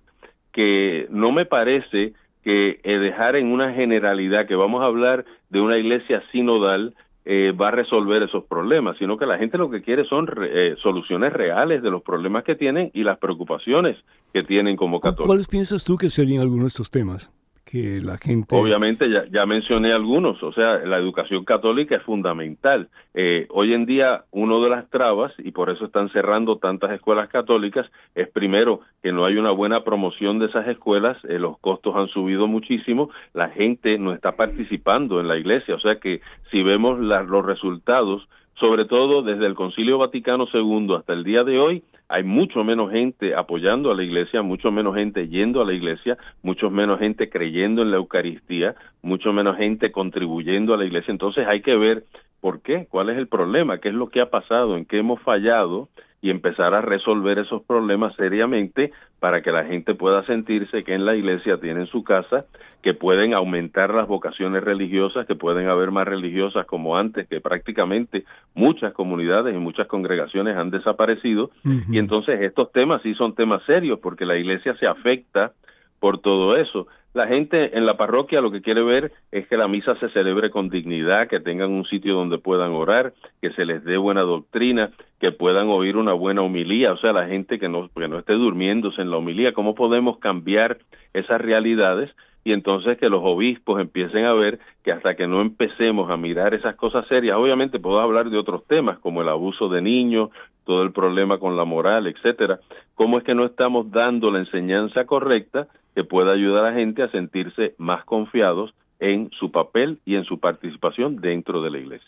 que 0.51 1.07
no 1.09 1.31
me 1.31 1.45
parece 1.45 2.13
que 2.43 2.79
eh, 2.83 2.97
dejar 2.99 3.35
en 3.35 3.51
una 3.51 3.73
generalidad 3.73 4.47
que 4.47 4.55
vamos 4.55 4.81
a 4.81 4.85
hablar 4.85 5.25
de 5.49 5.61
una 5.61 5.77
iglesia 5.77 6.23
sinodal 6.31 6.95
eh, 7.25 7.51
va 7.51 7.67
a 7.67 7.71
resolver 7.71 8.23
esos 8.23 8.45
problemas, 8.45 8.97
sino 8.97 9.17
que 9.17 9.25
la 9.25 9.37
gente 9.37 9.57
lo 9.57 9.69
que 9.69 9.83
quiere 9.83 10.05
son 10.05 10.27
eh, 10.41 10.75
soluciones 10.81 11.31
reales 11.33 11.83
de 11.83 11.91
los 11.91 12.01
problemas 12.01 12.43
que 12.43 12.55
tienen 12.55 12.89
y 12.93 13.03
las 13.03 13.19
preocupaciones 13.19 13.97
que 14.33 14.41
tienen 14.41 14.75
como 14.75 14.99
católicos. 14.99 15.27
¿Cuáles 15.27 15.47
piensas 15.47 15.83
tú 15.83 15.97
que 15.97 16.09
serían 16.09 16.41
algunos 16.41 16.63
de 16.63 16.67
estos 16.69 16.89
temas? 16.89 17.31
Que 17.69 18.01
la 18.01 18.17
gente... 18.17 18.55
Obviamente, 18.55 19.05
ya, 19.31 19.45
mencioné 19.45 19.93
algunos, 19.93 20.41
o 20.41 20.51
sea, 20.51 20.79
la 20.79 20.97
educación 20.97 21.45
católica 21.45 21.95
es 21.95 22.03
fundamental. 22.03 22.89
Eh, 23.13 23.45
hoy 23.51 23.73
en 23.73 23.85
día, 23.85 24.23
una 24.31 24.59
de 24.59 24.69
las 24.69 24.89
trabas, 24.89 25.33
y 25.37 25.51
por 25.51 25.69
eso 25.69 25.85
están 25.85 26.09
cerrando 26.09 26.57
tantas 26.57 26.91
escuelas 26.91 27.29
católicas, 27.29 27.85
es 28.15 28.27
primero 28.29 28.81
que 29.03 29.11
no 29.11 29.25
hay 29.25 29.35
una 29.35 29.51
buena 29.51 29.83
promoción 29.83 30.39
de 30.39 30.47
esas 30.47 30.67
escuelas, 30.67 31.17
eh, 31.25 31.37
los 31.37 31.59
costos 31.59 31.95
han 31.95 32.07
subido 32.07 32.47
muchísimo, 32.47 33.11
la 33.33 33.49
gente 33.49 33.99
no 33.99 34.13
está 34.13 34.31
participando 34.31 35.19
en 35.19 35.27
la 35.27 35.37
iglesia, 35.37 35.75
o 35.75 35.79
sea 35.79 35.97
que 35.99 36.21
si 36.49 36.63
vemos 36.63 36.99
los 36.99 37.45
resultados, 37.45 38.27
sobre 38.59 38.85
todo 38.85 39.21
desde 39.21 39.45
el 39.45 39.55
Concilio 39.55 39.97
Vaticano 39.97 40.47
II 40.53 40.95
hasta 40.97 41.13
el 41.13 41.23
día 41.23 41.43
de 41.43 41.59
hoy, 41.59 41.83
hay 42.09 42.23
mucho 42.23 42.63
menos 42.63 42.91
gente 42.91 43.35
apoyando 43.35 43.91
a 43.91 43.95
la 43.95 44.03
iglesia, 44.03 44.41
mucho 44.41 44.71
menos 44.71 44.95
gente 44.95 45.27
yendo 45.27 45.61
a 45.61 45.65
la 45.65 45.73
iglesia, 45.73 46.17
mucho 46.41 46.69
menos 46.69 46.99
gente 46.99 47.29
creyendo 47.29 47.83
en 47.83 47.91
la 47.91 47.97
Eucaristía, 47.97 48.75
mucho 49.01 49.31
menos 49.31 49.57
gente 49.57 49.91
contribuyendo 49.91 50.73
a 50.73 50.77
la 50.77 50.85
iglesia. 50.85 51.11
Entonces 51.11 51.47
hay 51.47 51.61
que 51.61 51.75
ver 51.75 52.03
por 52.41 52.61
qué, 52.61 52.87
cuál 52.89 53.09
es 53.09 53.17
el 53.17 53.27
problema, 53.27 53.77
qué 53.77 53.89
es 53.89 53.95
lo 53.95 54.09
que 54.09 54.21
ha 54.21 54.29
pasado, 54.29 54.75
en 54.75 54.85
qué 54.85 54.97
hemos 54.97 55.21
fallado 55.21 55.87
y 56.21 56.29
empezar 56.29 56.73
a 56.73 56.81
resolver 56.81 57.39
esos 57.39 57.63
problemas 57.63 58.15
seriamente 58.15 58.91
para 59.19 59.41
que 59.41 59.51
la 59.51 59.65
gente 59.65 59.95
pueda 59.95 60.23
sentirse 60.25 60.83
que 60.83 60.93
en 60.93 61.05
la 61.05 61.15
iglesia 61.15 61.57
tienen 61.59 61.87
su 61.87 62.03
casa, 62.03 62.45
que 62.81 62.93
pueden 62.93 63.33
aumentar 63.33 63.93
las 63.93 64.07
vocaciones 64.07 64.63
religiosas, 64.63 65.25
que 65.27 65.35
pueden 65.35 65.67
haber 65.67 65.91
más 65.91 66.07
religiosas 66.07 66.65
como 66.65 66.97
antes, 66.97 67.27
que 67.27 67.41
prácticamente 67.41 68.23
muchas 68.53 68.93
comunidades 68.93 69.55
y 69.55 69.59
muchas 69.59 69.87
congregaciones 69.87 70.55
han 70.55 70.71
desaparecido. 70.71 71.51
Y 71.89 71.97
entonces 71.97 72.41
estos 72.41 72.71
temas 72.71 73.01
sí 73.01 73.13
son 73.15 73.35
temas 73.35 73.63
serios 73.63 73.99
porque 73.99 74.25
la 74.25 74.37
iglesia 74.37 74.75
se 74.75 74.87
afecta 74.87 75.53
por 75.99 76.19
todo 76.19 76.55
eso. 76.55 76.87
La 77.13 77.27
gente 77.27 77.75
en 77.75 77.85
la 77.85 77.97
parroquia 77.97 78.39
lo 78.39 78.51
que 78.51 78.61
quiere 78.61 78.83
ver 78.83 79.11
es 79.31 79.47
que 79.47 79.57
la 79.57 79.67
misa 79.67 79.95
se 79.95 80.09
celebre 80.09 80.51
con 80.51 80.69
dignidad, 80.69 81.27
que 81.27 81.39
tengan 81.39 81.71
un 81.71 81.85
sitio 81.85 82.13
donde 82.13 82.37
puedan 82.37 82.71
orar, 82.71 83.13
que 83.41 83.51
se 83.51 83.65
les 83.65 83.83
dé 83.83 83.97
buena 83.97 84.21
doctrina, 84.21 84.91
que 85.19 85.31
puedan 85.31 85.69
oír 85.69 85.97
una 85.97 86.13
buena 86.13 86.43
homilía, 86.43 86.93
o 86.93 86.97
sea, 86.97 87.11
la 87.11 87.27
gente 87.27 87.57
que 87.57 87.67
no, 87.67 87.89
que 87.89 88.07
no 88.07 88.19
esté 88.19 88.33
durmiéndose 88.33 89.01
en 89.01 89.09
la 89.09 89.17
homilía. 89.17 89.53
¿Cómo 89.53 89.73
podemos 89.73 90.19
cambiar 90.19 90.77
esas 91.13 91.41
realidades? 91.41 92.11
y 92.43 92.53
entonces 92.53 92.97
que 92.97 93.09
los 93.09 93.21
obispos 93.23 93.79
empiecen 93.79 94.25
a 94.25 94.33
ver 94.33 94.59
que 94.83 94.91
hasta 94.91 95.15
que 95.15 95.27
no 95.27 95.41
empecemos 95.41 96.09
a 96.09 96.17
mirar 96.17 96.53
esas 96.53 96.75
cosas 96.75 97.05
serias, 97.07 97.37
obviamente 97.37 97.79
puedo 97.79 97.99
hablar 97.99 98.29
de 98.29 98.37
otros 98.37 98.65
temas 98.65 98.97
como 98.99 99.21
el 99.21 99.29
abuso 99.29 99.67
de 99.69 99.81
niños, 99.81 100.29
todo 100.65 100.83
el 100.83 100.91
problema 100.91 101.37
con 101.37 101.57
la 101.57 101.65
moral, 101.65 102.07
etcétera, 102.07 102.59
cómo 102.95 103.17
es 103.17 103.23
que 103.23 103.35
no 103.35 103.45
estamos 103.45 103.91
dando 103.91 104.31
la 104.31 104.39
enseñanza 104.39 105.05
correcta 105.05 105.67
que 105.99 106.05
pueda 106.05 106.31
ayudar 106.31 106.63
a 106.63 106.71
la 106.71 106.77
gente 106.77 107.03
a 107.03 107.11
sentirse 107.11 107.75
más 107.77 108.05
confiados 108.05 108.73
en 108.99 109.29
su 109.37 109.51
papel 109.51 109.99
y 110.05 110.15
en 110.15 110.23
su 110.23 110.39
participación 110.39 111.17
dentro 111.17 111.61
de 111.61 111.71
la 111.71 111.77
iglesia. 111.77 112.07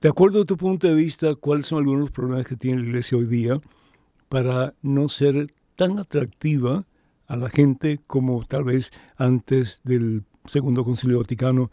De 0.00 0.08
acuerdo 0.08 0.42
a 0.42 0.44
tu 0.44 0.56
punto 0.56 0.88
de 0.88 0.94
vista, 0.96 1.36
¿cuáles 1.36 1.66
son 1.66 1.78
algunos 1.78 2.10
problemas 2.10 2.48
que 2.48 2.56
tiene 2.56 2.80
la 2.80 2.88
iglesia 2.88 3.16
hoy 3.16 3.26
día 3.26 3.60
para 4.28 4.74
no 4.82 5.06
ser 5.06 5.46
tan 5.76 6.00
atractiva 6.00 6.82
a 7.28 7.36
la 7.36 7.48
gente 7.48 8.00
como 8.08 8.44
tal 8.44 8.64
vez 8.64 8.90
antes 9.16 9.80
del 9.84 10.24
Segundo 10.44 10.82
Concilio 10.82 11.18
Vaticano, 11.18 11.70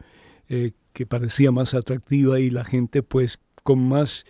eh, 0.50 0.74
que 0.94 1.08
parecía 1.08 1.52
más 1.52 1.74
atractiva 1.74 2.40
y 2.40 2.52
la 2.52 2.64
gente 2.64 3.02
pues 3.02 3.40
con 3.64 3.90
más 3.90 4.24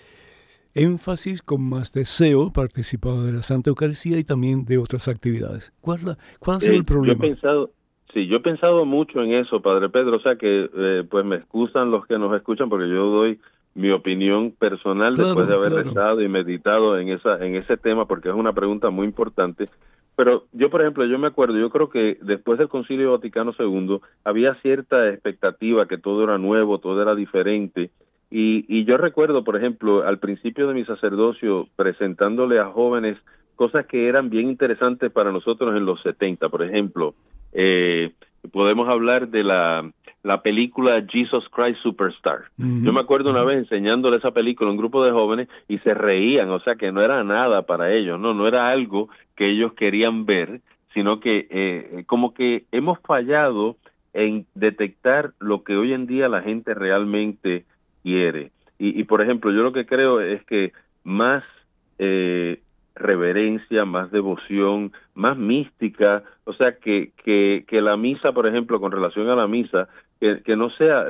énfasis, 0.74 1.42
con 1.42 1.62
más 1.62 1.94
deseo 1.94 2.52
participaba 2.52 3.24
de 3.24 3.34
la 3.34 3.42
Santa 3.42 3.70
Eucaristía 3.70 4.18
y 4.18 4.24
también 4.24 4.66
de 4.66 4.78
otras 4.78 5.08
actividades. 5.08 5.74
¿Cuál, 5.82 6.18
cuál 6.40 6.58
ha 6.58 6.60
sido 6.60 6.76
el 6.76 6.86
problema? 6.86 7.20
Yo 7.20 7.26
he 7.26 7.30
pensado, 7.30 7.72
sí, 8.14 8.28
yo 8.28 8.38
he 8.38 8.42
pensado 8.42 8.86
mucho 8.86 9.22
en 9.22 9.34
eso, 9.34 9.62
Padre 9.62 9.90
Pedro, 9.90 10.18
o 10.18 10.22
sea 10.22 10.36
que 10.36 10.70
eh, 10.74 11.04
pues 11.10 11.26
me 11.26 11.38
excusan 11.38 11.92
los 11.92 12.06
que 12.06 12.18
nos 12.18 12.36
escuchan 12.36 12.70
porque 12.70 12.90
yo 12.90 13.06
doy 13.10 13.40
mi 13.76 13.92
opinión 13.92 14.52
personal 14.52 15.16
después 15.16 15.48
de 15.48 15.54
haber 15.54 15.88
estado 15.88 16.22
y 16.22 16.28
meditado 16.28 16.98
en 16.98 17.10
esa 17.10 17.44
en 17.46 17.56
ese 17.56 17.78
tema 17.78 18.06
porque 18.06 18.30
es 18.30 18.36
una 18.36 18.54
pregunta 18.54 18.90
muy 18.90 19.06
importante 19.06 19.70
pero 20.16 20.46
yo 20.54 20.70
por 20.70 20.82
ejemplo 20.82 21.06
yo 21.06 21.20
me 21.20 21.28
acuerdo 21.28 21.58
yo 21.58 21.70
creo 21.70 21.90
que 21.90 22.18
después 22.22 22.58
del 22.58 22.68
Concilio 22.68 23.12
Vaticano 23.12 23.54
II 23.58 24.00
había 24.24 24.56
cierta 24.56 25.08
expectativa 25.10 25.88
que 25.88 25.98
todo 25.98 26.24
era 26.24 26.38
nuevo 26.38 26.80
todo 26.80 27.02
era 27.02 27.16
diferente 27.16 27.92
y, 28.32 28.66
y 28.68 28.86
yo 28.86 28.98
recuerdo, 28.98 29.44
por 29.44 29.58
ejemplo, 29.58 30.06
al 30.06 30.20
principio 30.20 30.68
de 30.68 30.74
mi 30.74 30.86
sacerdocio, 30.86 31.68
presentándole 31.76 32.60
a 32.60 32.66
jóvenes 32.66 33.18
cosas 33.56 33.86
que 33.88 34.08
eran 34.08 34.30
bien 34.30 34.50
interesantes 34.50 35.12
para 35.12 35.32
nosotros 35.32 35.76
en 35.76 35.86
los 35.86 36.02
70. 36.04 36.48
Por 36.50 36.64
ejemplo, 36.64 37.14
eh, 37.52 38.12
podemos 38.52 38.88
hablar 38.88 39.28
de 39.30 39.44
la, 39.44 39.92
la 40.24 40.42
película 40.42 41.04
Jesus 41.10 41.44
Christ 41.50 41.82
Superstar. 41.82 42.44
Yo 42.58 42.94
me 42.94 43.02
acuerdo 43.02 43.32
una 43.32 43.44
vez 43.44 43.58
enseñándole 43.58 44.18
esa 44.18 44.32
película 44.32 44.70
a 44.70 44.72
un 44.72 44.78
grupo 44.78 45.04
de 45.04 45.12
jóvenes 45.12 45.48
y 45.68 45.80
se 45.80 45.94
reían, 45.94 46.50
o 46.50 46.60
sea 46.60 46.76
que 46.76 46.92
no 46.92 47.02
era 47.02 47.24
nada 47.24 47.64
para 47.64 47.94
ellos, 47.94 48.20
no, 48.20 48.34
no 48.34 48.48
era 48.48 48.68
algo 48.68 49.10
que 49.36 49.50
ellos 49.50 49.74
querían 49.74 50.26
ver, 50.26 50.62
sino 50.94 51.20
que 51.20 51.48
eh, 51.50 52.04
como 52.06 52.34
que 52.34 52.66
hemos 52.72 53.00
fallado 53.00 53.78
en 54.14 54.46
detectar 54.56 55.32
lo 55.40 55.64
que 55.64 55.76
hoy 55.76 55.94
en 55.94 56.06
día 56.06 56.28
la 56.30 56.42
gente 56.42 56.74
realmente 56.74 57.66
quiere. 58.10 58.52
Y, 58.82 59.04
por 59.04 59.22
ejemplo, 59.22 59.52
yo 59.52 59.62
lo 59.62 59.74
que 59.74 59.86
creo 59.86 60.22
es 60.22 60.42
que 60.46 60.72
más 61.04 61.44
eh, 61.98 62.62
reverencia, 62.96 63.84
más 63.84 64.10
devoción, 64.10 64.94
más 65.16 65.38
mística, 65.38 66.24
o 66.46 66.54
sea, 66.54 66.78
que, 66.78 67.12
que, 67.26 67.66
que 67.68 67.82
la 67.82 67.98
misa, 67.98 68.32
por 68.32 68.48
ejemplo, 68.48 68.80
con 68.80 68.94
relación 68.94 69.28
a 69.30 69.36
la 69.36 69.48
misa, 69.48 69.90
que, 70.22 70.42
que 70.44 70.56
no 70.56 70.70
sea, 70.72 71.06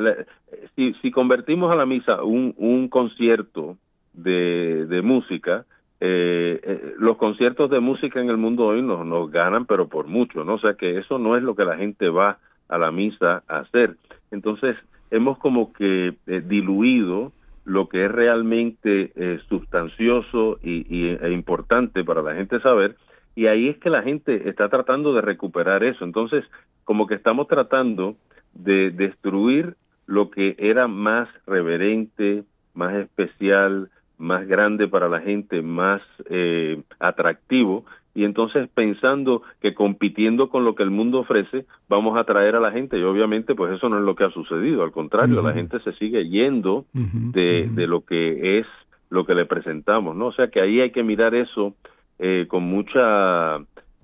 si, 0.76 0.96
si 0.96 1.12
convertimos 1.12 1.72
a 1.72 1.76
la 1.76 1.86
misa 1.86 2.24
un, 2.24 2.56
un 2.58 2.90
concierto 2.90 3.78
de, 4.14 4.88
de 4.88 5.02
música, 5.04 5.66
eh, 6.02 6.60
eh, 6.64 6.94
los 6.98 7.18
conciertos 7.18 7.70
de 7.70 7.80
música 7.80 8.20
en 8.20 8.32
el 8.32 8.38
mundo 8.38 8.66
hoy 8.66 8.82
nos, 8.82 9.06
nos 9.06 9.30
ganan, 9.30 9.68
pero 9.68 9.88
por 9.88 10.08
mucho, 10.08 10.44
¿no? 10.44 10.56
O 10.56 10.60
sea, 10.60 10.74
que 10.74 10.98
eso 10.98 11.20
no 11.20 11.38
es 11.38 11.44
lo 11.44 11.56
que 11.56 11.66
la 11.66 11.78
gente 11.78 12.10
va 12.10 12.40
a 12.68 12.78
la 12.80 12.92
misa 12.92 13.44
a 13.48 13.60
hacer. 13.60 13.96
Entonces, 14.32 14.76
hemos 15.12 15.38
como 15.38 15.74
que 15.74 16.15
eh, 16.28 16.41
diluido 16.45 17.32
lo 17.65 17.88
que 17.88 18.06
es 18.06 18.12
realmente 18.12 19.12
eh, 19.15 19.39
sustancioso 19.48 20.60
y, 20.63 21.08
e 21.08 21.32
importante 21.32 22.04
para 22.04 22.22
la 22.22 22.36
gente 22.36 22.60
saber 22.62 22.95
y 23.36 23.48
ahí 23.48 23.69
es 23.69 23.78
que 23.78 23.89
la 23.89 24.02
gente 24.02 24.50
está 24.50 24.69
tratando 24.69 25.13
de 25.13 25.22
recuperar 25.22 25.84
eso. 25.84 26.04
Entonces 26.04 26.43
como 26.84 27.08
que 27.08 27.15
estamos 27.15 27.48
tratando 27.48 28.15
de 28.54 28.91
destruir 28.91 29.76
lo 30.08 30.32
que 30.32 30.56
era 30.58 30.88
más 30.88 31.30
reverente 31.45 32.43
más 32.74 32.95
especial 32.95 33.89
más 34.17 34.48
grande 34.48 34.88
para 34.88 35.08
la 35.08 35.22
gente 35.22 35.62
más 35.62 36.02
eh, 36.30 36.82
atractivo 37.00 37.86
y 38.15 38.26
entonces 38.26 38.69
pensando 38.74 39.43
que 39.62 39.74
compitiendo 39.74 40.50
con 40.50 40.65
lo 40.65 40.76
que 40.76 40.84
el 40.84 40.89
mundo 40.89 41.19
ofrece 41.19 41.65
vamos 41.88 42.17
a 42.17 42.22
atraer 42.22 42.56
a 42.56 42.60
la 42.60 42.72
gente. 42.72 42.98
Y 42.98 43.04
obviamente 43.04 43.56
pues 43.56 43.74
eso 43.74 43.89
no 43.89 43.98
es 43.98 44.04
lo 44.04 44.15
que 44.15 44.26
ha 44.26 44.32
sucedido. 44.32 44.84
Al 44.84 44.91
contrario 44.91 45.41
la 45.41 45.54
gente 45.54 45.80
se 45.82 45.93
sigue 45.93 46.28
yendo 46.28 46.86
de, 46.93 47.69
de 47.72 47.88
lo 47.88 48.02
que 48.02 48.60
es 48.60 48.67
lo 49.10 49.26
que 49.26 49.34
le 49.34 49.48
presentamos 49.48 50.15
no 50.15 50.28
o 50.28 50.32
sea 50.34 50.50
que 50.50 50.62
ahí 50.62 50.82
hay 50.82 50.91
que 50.91 51.02
mirar 51.02 51.34
eso 51.34 51.74
eh, 52.19 52.45
con 52.48 52.62
mucha 52.62 53.58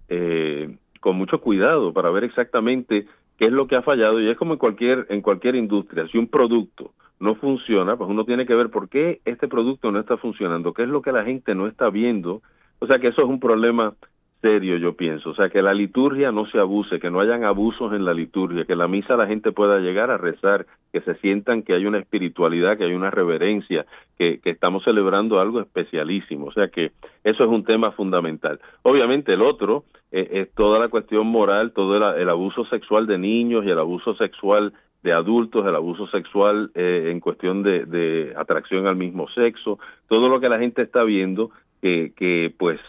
eh, 0.09 0.77
con 0.99 1.17
mucho 1.17 1.41
cuidado 1.41 1.93
para 1.93 2.09
ver 2.09 2.23
exactamente 2.23 3.05
qué 3.37 3.45
es 3.45 3.51
lo 3.51 3.67
que 3.67 3.75
ha 3.75 3.81
fallado. 3.81 4.19
Y 4.21 4.29
es 4.29 4.37
como 4.37 4.53
en 4.53 4.59
cualquier 4.59 5.05
en 5.09 5.21
cualquier 5.21 5.55
industria. 5.55 6.07
Si 6.07 6.17
un 6.17 6.27
producto 6.27 6.91
no 7.19 7.35
funciona, 7.35 7.95
pues 7.97 8.09
uno 8.09 8.25
tiene 8.25 8.45
que 8.45 8.55
ver 8.55 8.69
por 8.69 8.89
qué 8.89 9.21
este 9.25 9.47
producto 9.47 9.91
no 9.91 9.99
está 9.99 10.17
funcionando, 10.17 10.73
qué 10.73 10.83
es 10.83 10.89
lo 10.89 11.01
que 11.01 11.11
la 11.11 11.23
gente 11.23 11.55
no 11.55 11.67
está 11.67 11.89
viendo. 11.89 12.41
O 12.85 12.87
sea 12.87 12.99
que 12.99 13.07
eso 13.07 13.23
es 13.23 13.27
un 13.27 13.39
problema 13.39 13.95
serio, 14.43 14.77
yo 14.77 14.93
pienso. 14.93 15.31
O 15.31 15.35
sea, 15.35 15.49
que 15.49 15.63
la 15.63 15.73
liturgia 15.73 16.31
no 16.31 16.45
se 16.45 16.59
abuse, 16.59 16.99
que 16.99 17.09
no 17.09 17.19
hayan 17.19 17.43
abusos 17.43 17.93
en 17.93 18.05
la 18.05 18.13
liturgia, 18.13 18.65
que 18.65 18.75
la 18.75 18.87
misa 18.87 19.17
la 19.17 19.25
gente 19.25 19.51
pueda 19.51 19.79
llegar 19.79 20.11
a 20.11 20.19
rezar, 20.19 20.67
que 20.93 21.01
se 21.01 21.15
sientan 21.15 21.63
que 21.63 21.73
hay 21.73 21.87
una 21.87 21.97
espiritualidad, 21.97 22.77
que 22.77 22.83
hay 22.83 22.93
una 22.93 23.09
reverencia, 23.09 23.87
que, 24.19 24.39
que 24.39 24.51
estamos 24.51 24.83
celebrando 24.83 25.39
algo 25.39 25.61
especialísimo. 25.61 26.45
O 26.45 26.51
sea, 26.51 26.67
que 26.67 26.91
eso 27.23 27.43
es 27.43 27.49
un 27.49 27.63
tema 27.63 27.89
fundamental. 27.93 28.59
Obviamente 28.83 29.33
el 29.33 29.41
otro 29.41 29.85
eh, 30.11 30.29
es 30.31 30.53
toda 30.53 30.77
la 30.77 30.89
cuestión 30.89 31.25
moral, 31.25 31.71
todo 31.71 31.97
el, 32.15 32.29
abuso 32.29 32.65
sexual 32.65 33.07
de 33.07 33.17
niños 33.17 33.65
y 33.65 33.71
el 33.71 33.79
abuso 33.79 34.13
sexual 34.13 34.73
de 35.01 35.11
adultos, 35.11 35.65
el 35.65 35.75
abuso 35.75 36.05
sexual 36.07 36.69
eh, 36.75 37.09
en 37.11 37.19
cuestión 37.19 37.63
de, 37.63 37.85
de 37.85 38.33
atracción 38.37 38.85
al 38.85 38.95
mismo 38.95 39.27
sexo, 39.29 39.79
todo 40.07 40.29
lo 40.29 40.39
que 40.39 40.49
la 40.49 40.59
gente 40.59 40.83
está 40.83 41.03
viendo 41.03 41.49
que, 41.81 42.13
que 42.15 42.53
pues 42.57 42.79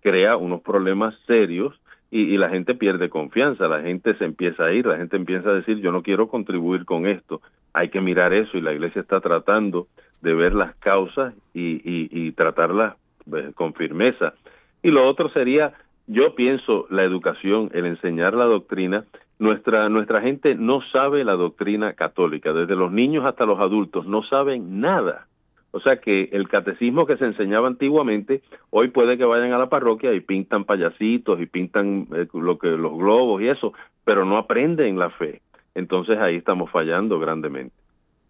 crea 0.00 0.36
unos 0.36 0.62
problemas 0.62 1.14
serios 1.26 1.74
y, 2.10 2.36
la 2.36 2.48
gente 2.48 2.74
pierde 2.74 3.08
confianza, 3.08 3.66
la 3.66 3.82
gente 3.82 4.14
se 4.14 4.24
empieza 4.24 4.64
a 4.64 4.72
ir, 4.72 4.86
la 4.86 4.96
gente 4.96 5.16
empieza 5.16 5.50
a 5.50 5.54
decir 5.54 5.80
yo 5.80 5.90
no 5.90 6.02
quiero 6.02 6.28
contribuir 6.28 6.84
con 6.84 7.06
esto, 7.06 7.40
hay 7.72 7.88
que 7.88 8.00
mirar 8.00 8.32
eso 8.32 8.56
y 8.56 8.60
la 8.60 8.72
iglesia 8.72 9.02
está 9.02 9.20
tratando 9.20 9.88
de 10.22 10.32
ver 10.32 10.54
las 10.54 10.74
causas 10.76 11.34
y, 11.52 11.80
y, 11.84 12.32
tratarlas 12.32 12.94
eh, 13.34 13.50
con 13.54 13.74
firmeza. 13.74 14.34
Y 14.82 14.90
lo 14.90 15.06
otro 15.08 15.28
sería, 15.30 15.72
yo 16.06 16.34
pienso, 16.34 16.86
la 16.88 17.02
educación, 17.02 17.70
el 17.74 17.86
enseñar 17.86 18.34
la 18.34 18.44
doctrina, 18.44 19.04
nuestra, 19.38 19.88
nuestra 19.88 20.22
gente 20.22 20.54
no 20.54 20.80
sabe 20.92 21.24
la 21.24 21.34
doctrina 21.34 21.94
católica, 21.94 22.52
desde 22.52 22.76
los 22.76 22.92
niños 22.92 23.24
hasta 23.26 23.44
los 23.44 23.58
adultos, 23.60 24.06
no 24.06 24.22
saben 24.22 24.80
nada 24.80 25.26
o 25.72 25.80
sea 25.80 25.98
que 25.98 26.30
el 26.32 26.48
catecismo 26.48 27.06
que 27.06 27.16
se 27.18 27.26
enseñaba 27.26 27.68
antiguamente, 27.68 28.42
hoy 28.70 28.88
puede 28.88 29.18
que 29.18 29.26
vayan 29.26 29.52
a 29.52 29.58
la 29.58 29.68
parroquia 29.68 30.14
y 30.14 30.20
pintan 30.20 30.64
payasitos 30.64 31.40
y 31.40 31.46
pintan 31.46 32.08
eh, 32.14 32.26
lo 32.32 32.58
que 32.58 32.68
los 32.68 32.96
globos 32.96 33.42
y 33.42 33.48
eso, 33.48 33.72
pero 34.04 34.24
no 34.24 34.38
aprenden 34.38 34.98
la 34.98 35.10
fe. 35.10 35.42
Entonces 35.74 36.18
ahí 36.18 36.36
estamos 36.36 36.70
fallando 36.70 37.18
grandemente. 37.18 37.74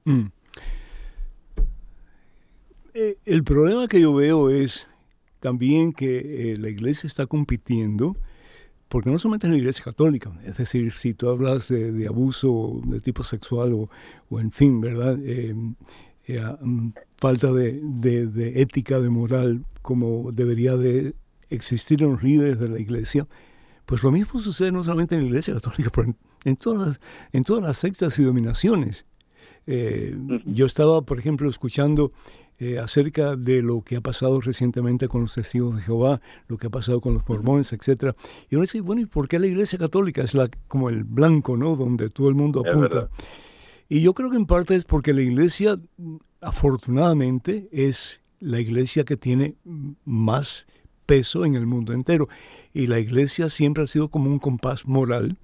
Mm. 0.05 0.27
Eh, 2.94 3.16
el 3.27 3.44
problema 3.44 3.87
que 3.87 4.01
yo 4.01 4.12
veo 4.14 4.51
es 4.51 4.88
también 5.38 5.92
que 5.92 6.53
eh, 6.53 6.57
la 6.59 6.68
iglesia 6.68 7.07
está 7.07 7.27
compitiendo, 7.27 8.16
porque 8.88 9.11
no 9.11 9.18
solamente 9.20 9.46
en 9.46 9.53
la 9.53 9.59
iglesia 9.59 9.85
católica, 9.85 10.33
es 10.44 10.57
decir, 10.57 10.90
si 10.92 11.14
tú 11.14 11.29
hablas 11.29 11.68
de, 11.68 12.09
abuso 12.09 12.81
de 12.85 12.99
tipo 13.01 13.22
sexual 13.22 13.72
o, 13.75 13.90
o 14.31 14.40
en 14.40 14.51
fin, 14.51 14.81
¿verdad? 14.81 15.16
Mm, 15.16 15.75
falta 17.18 17.52
de, 17.52 17.81
de, 17.83 18.61
ética, 18.61 19.00
de 19.00 19.09
moral, 19.09 19.64
como 19.83 20.31
debería 20.33 20.76
de 20.76 21.14
existir 21.50 22.02
en 22.02 22.12
los 22.12 22.22
líderes 22.22 22.59
de 22.59 22.68
la 22.68 22.79
iglesia, 22.79 23.26
pues 23.85 24.02
lo 24.02 24.11
mismo 24.11 24.40
sucede 24.40 24.72
no 24.72 24.83
solamente 24.83 25.14
en 25.14 25.22
la 25.22 25.26
iglesia 25.29 25.55
católica, 25.55 25.90
pero 25.94 26.14
en, 26.44 26.57
todas, 26.57 26.88
las, 26.88 27.00
en 27.33 27.44
todas 27.44 27.62
las 27.62 27.79
sectas 27.79 28.18
y 28.18 28.24
dominaciones. 28.24 29.07
Eh, 29.66 30.16
yo 30.44 30.66
estaba, 30.66 31.02
por 31.02 31.18
ejemplo, 31.18 31.48
escuchando 31.48 32.12
eh, 32.59 32.79
acerca 32.79 33.37
de 33.37 33.61
lo 33.61 33.83
que 33.83 33.96
ha 33.96 34.00
pasado 34.00 34.40
recientemente 34.40 35.09
con 35.09 35.20
los 35.20 35.35
testigos 35.35 35.76
de 35.76 35.83
Jehová, 35.83 36.22
lo 36.48 36.57
que 36.57 36.68
ha 36.68 36.70
pasado 36.70 37.02
con 37.02 37.12
los 37.12 37.29
mormones, 37.29 37.72
etcétera. 37.72 38.16
Y 38.48 38.55
uno 38.55 38.62
dice, 38.62 38.81
bueno, 38.81 39.02
¿y 39.02 39.07
por 39.07 39.29
qué 39.29 39.38
la 39.38 39.46
iglesia 39.46 39.79
católica 39.79 40.22
es 40.22 40.33
la, 40.33 40.48
como 40.66 40.88
el 40.88 41.05
blanco, 41.05 41.57
¿no? 41.57 41.76
Donde 41.76 42.09
todo 42.09 42.31
el 42.31 42.35
mundo 42.35 42.62
apunta. 42.66 43.11
Y 43.88 44.00
yo 44.00 44.14
creo 44.14 44.31
que 44.31 44.37
en 44.37 44.46
parte 44.46 44.74
es 44.74 44.85
porque 44.85 45.12
la 45.12 45.20
iglesia, 45.20 45.79
afortunadamente, 46.46 47.68
es 47.72 48.20
la 48.38 48.61
iglesia 48.61 49.04
que 49.04 49.16
tiene 49.16 49.56
más 50.04 50.66
peso 51.04 51.44
en 51.44 51.56
el 51.56 51.66
mundo 51.66 51.92
entero. 51.92 52.28
Y 52.72 52.87
la 52.87 53.00
iglesia 53.00 53.48
siempre 53.50 53.82
ha 53.82 53.87
sido 53.88 54.09
como 54.09 54.30
un 54.30 54.38
compás 54.38 54.87
moral 54.87 55.37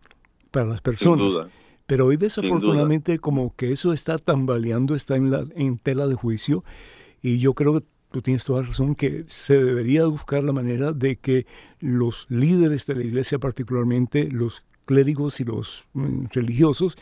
para 0.53 0.67
las 0.67 0.81
personas. 0.81 1.35
Pero 1.87 2.07
hoy 2.07 2.17
desafortunadamente 2.17 3.19
como 3.19 3.55
que 3.57 3.73
eso 3.73 3.93
está 3.93 4.17
tambaleando, 4.17 4.95
está 4.95 5.17
en, 5.17 5.33
la, 5.33 5.45
en 5.57 5.79
tela 5.79 6.07
de 6.07 6.15
juicio. 6.15 6.63
Y 7.21 7.39
yo 7.39 7.55
creo 7.55 7.81
que 7.81 7.87
tú 8.13 8.23
tienes 8.23 8.45
toda 8.45 8.63
razón 8.63 8.95
que 8.95 9.25
se 9.27 9.63
debería 9.63 10.07
buscar 10.07 10.45
la 10.45 10.53
manera 10.53 10.93
de 10.93 11.17
que 11.17 11.47
los 11.81 12.27
líderes 12.29 12.87
de 12.87 12.95
la 12.95 13.03
iglesia, 13.03 13.41
particularmente 13.41 14.29
los 14.31 14.63
clérigos 14.85 15.41
y 15.41 15.45
los 15.45 15.85
mm, 15.95 16.27
religiosos, 16.33 16.97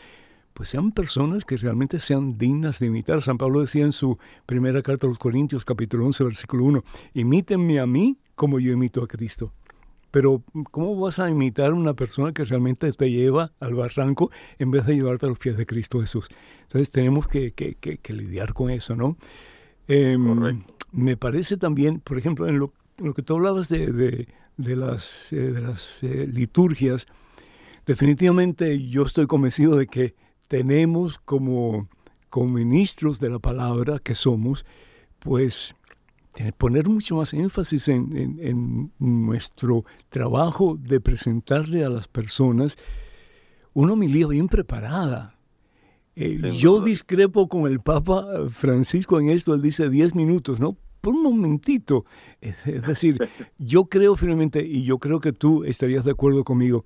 pues 0.53 0.69
sean 0.69 0.91
personas 0.91 1.45
que 1.45 1.57
realmente 1.57 1.99
sean 1.99 2.37
dignas 2.37 2.79
de 2.79 2.87
imitar. 2.87 3.21
San 3.21 3.37
Pablo 3.37 3.61
decía 3.61 3.83
en 3.83 3.91
su 3.91 4.17
primera 4.45 4.81
carta 4.81 5.07
a 5.07 5.09
los 5.09 5.19
Corintios, 5.19 5.65
capítulo 5.65 6.05
11, 6.05 6.23
versículo 6.23 6.65
1, 6.65 6.83
imítenme 7.13 7.79
a 7.79 7.85
mí 7.85 8.17
como 8.35 8.59
yo 8.59 8.71
imito 8.71 9.03
a 9.03 9.07
Cristo. 9.07 9.53
Pero 10.11 10.43
¿cómo 10.71 10.99
vas 10.99 11.19
a 11.19 11.29
imitar 11.29 11.71
a 11.71 11.75
una 11.75 11.93
persona 11.93 12.33
que 12.33 12.43
realmente 12.43 12.91
te 12.91 13.09
lleva 13.09 13.53
al 13.61 13.75
barranco 13.75 14.29
en 14.59 14.69
vez 14.69 14.85
de 14.85 14.95
llevarte 14.95 15.25
a 15.25 15.29
los 15.29 15.39
pies 15.39 15.55
de 15.55 15.65
Cristo 15.65 16.01
Jesús? 16.01 16.27
Entonces 16.63 16.91
tenemos 16.91 17.27
que, 17.27 17.53
lidiar 18.09 18.53
con 18.53 18.69
eso, 18.69 18.95
¿no? 18.95 19.17
Em, 19.87 20.63
me 20.91 21.15
parece 21.15 21.55
también, 21.55 22.01
por 22.01 22.17
ejemplo, 22.17 22.47
en 22.47 22.59
lo, 22.59 22.73
que 23.13 23.21
tú 23.21 23.35
hablabas 23.35 23.69
de, 23.69 24.27
las, 24.57 25.27
de 25.31 25.61
las 25.61 26.03
eh, 26.03 26.23
eh, 26.23 26.27
liturgias, 26.27 27.07
definitivamente 27.85 28.87
yo 28.87 29.03
estoy 29.03 29.27
convencido 29.27 29.77
de 29.77 29.87
que 29.87 30.15
tenemos 30.51 31.17
como, 31.17 31.87
como 32.29 32.55
ministros 32.55 33.21
de 33.21 33.29
la 33.29 33.39
palabra 33.39 33.99
que 33.99 34.15
somos, 34.15 34.65
pues 35.19 35.75
poner 36.57 36.89
mucho 36.89 37.15
más 37.15 37.33
énfasis 37.33 37.87
en, 37.87 38.91
nuestro 38.99 39.85
trabajo 40.09 40.77
de 40.77 40.99
presentarle 40.99 41.85
a 41.85 41.89
las 41.89 42.09
personas 42.09 42.77
una 43.73 43.93
homilía 43.93 44.27
bien 44.27 44.49
preparada. 44.49 45.37
Eh, 46.17 46.51
yo 46.57 46.81
discrepo 46.81 47.47
con 47.47 47.65
el 47.71 47.79
Papa 47.79 48.49
Francisco 48.49 49.21
en 49.21 49.29
esto, 49.29 49.53
él 49.53 49.61
dice 49.61 49.89
10 49.89 50.15
minutos, 50.15 50.59
¿no? 50.59 50.75
Por 50.99 51.13
un 51.13 51.23
momentito. 51.23 52.03
Es 52.41 52.85
decir, 52.85 53.17
yo 53.57 53.85
creo 53.85 54.17
firmemente, 54.17 54.67
y 54.67 54.83
yo 54.83 54.97
creo 54.97 55.21
que 55.21 55.31
tú 55.31 55.63
estarías 55.63 56.03
de 56.03 56.11
acuerdo 56.11 56.43
conmigo, 56.43 56.83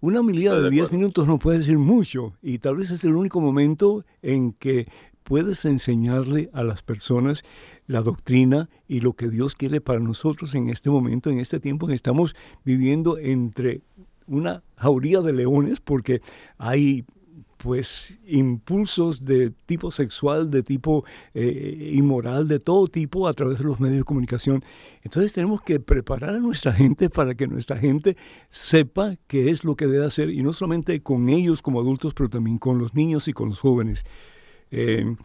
una 0.00 0.20
homilía 0.20 0.54
de 0.54 0.70
10 0.70 0.92
minutos 0.92 1.26
no 1.26 1.38
puede 1.38 1.58
decir 1.58 1.78
mucho 1.78 2.34
y 2.42 2.58
tal 2.58 2.76
vez 2.76 2.90
es 2.90 3.04
el 3.04 3.16
único 3.16 3.40
momento 3.40 4.04
en 4.22 4.52
que 4.52 4.86
puedes 5.22 5.64
enseñarle 5.64 6.50
a 6.52 6.62
las 6.62 6.82
personas 6.82 7.42
la 7.86 8.02
doctrina 8.02 8.68
y 8.86 9.00
lo 9.00 9.14
que 9.14 9.28
Dios 9.28 9.54
quiere 9.56 9.80
para 9.80 9.98
nosotros 9.98 10.54
en 10.54 10.68
este 10.68 10.90
momento, 10.90 11.30
en 11.30 11.40
este 11.40 11.60
tiempo 11.60 11.86
en 11.86 11.90
que 11.90 11.96
estamos 11.96 12.36
viviendo 12.64 13.18
entre 13.18 13.80
una 14.26 14.62
jauría 14.76 15.20
de 15.20 15.32
leones, 15.32 15.80
porque 15.80 16.20
hay 16.58 17.04
pues 17.56 18.14
impulsos 18.26 19.24
de 19.24 19.50
tipo 19.66 19.90
sexual, 19.90 20.50
de 20.50 20.62
tipo 20.62 21.04
eh, 21.34 21.92
inmoral, 21.94 22.48
de 22.48 22.58
todo 22.58 22.86
tipo 22.86 23.26
a 23.26 23.32
través 23.32 23.58
de 23.58 23.64
los 23.64 23.80
medios 23.80 23.98
de 23.98 24.04
comunicación. 24.04 24.62
Entonces 25.02 25.32
tenemos 25.32 25.62
que 25.62 25.80
preparar 25.80 26.30
a 26.30 26.38
nuestra 26.38 26.72
gente 26.72 27.10
para 27.10 27.34
que 27.34 27.46
nuestra 27.46 27.76
gente 27.76 28.16
sepa 28.48 29.14
qué 29.26 29.50
es 29.50 29.64
lo 29.64 29.76
que 29.76 29.86
debe 29.86 30.04
hacer 30.04 30.30
y 30.30 30.42
no 30.42 30.52
solamente 30.52 31.00
con 31.02 31.28
ellos 31.28 31.62
como 31.62 31.80
adultos, 31.80 32.14
pero 32.14 32.28
también 32.28 32.58
con 32.58 32.78
los 32.78 32.94
niños 32.94 33.28
y 33.28 33.32
con 33.32 33.48
los 33.48 33.60
jóvenes. 33.60 34.04
Eh, 34.70 35.16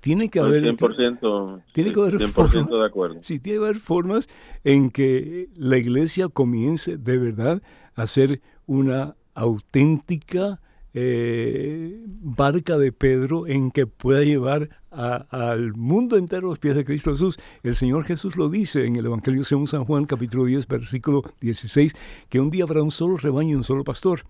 tiene 0.00 0.28
que 0.28 0.40
haber 0.40 0.64
100%, 0.64 1.62
tiene 1.72 1.92
que 1.92 2.00
haber 2.00 2.18
100 2.18 2.66
de 2.66 2.86
acuerdo. 2.86 3.18
Sí, 3.22 3.38
tiene 3.38 3.60
que 3.60 3.64
haber 3.64 3.78
formas 3.78 4.28
en 4.64 4.90
que 4.90 5.48
la 5.54 5.78
iglesia 5.78 6.28
comience 6.28 6.96
de 6.96 7.18
verdad 7.18 7.62
a 7.94 8.06
ser 8.06 8.40
una 8.66 9.16
auténtica 9.34 10.60
eh, 11.00 12.02
barca 12.04 12.76
de 12.76 12.90
Pedro 12.90 13.46
en 13.46 13.70
que 13.70 13.86
pueda 13.86 14.24
llevar 14.24 14.68
al 14.90 15.74
mundo 15.74 16.16
entero 16.16 16.48
los 16.48 16.58
pies 16.58 16.74
de 16.74 16.84
Cristo 16.84 17.12
Jesús. 17.12 17.38
El 17.62 17.76
Señor 17.76 18.02
Jesús 18.02 18.34
lo 18.36 18.48
dice 18.48 18.84
en 18.84 18.96
el 18.96 19.06
Evangelio 19.06 19.44
según 19.44 19.68
San 19.68 19.84
Juan, 19.84 20.06
capítulo 20.06 20.44
10, 20.46 20.66
versículo 20.66 21.22
16, 21.40 21.94
que 22.28 22.40
un 22.40 22.50
día 22.50 22.64
habrá 22.64 22.82
un 22.82 22.90
solo 22.90 23.16
rebaño 23.16 23.50
y 23.50 23.54
un 23.54 23.62
solo 23.62 23.84
pastor. 23.84 24.24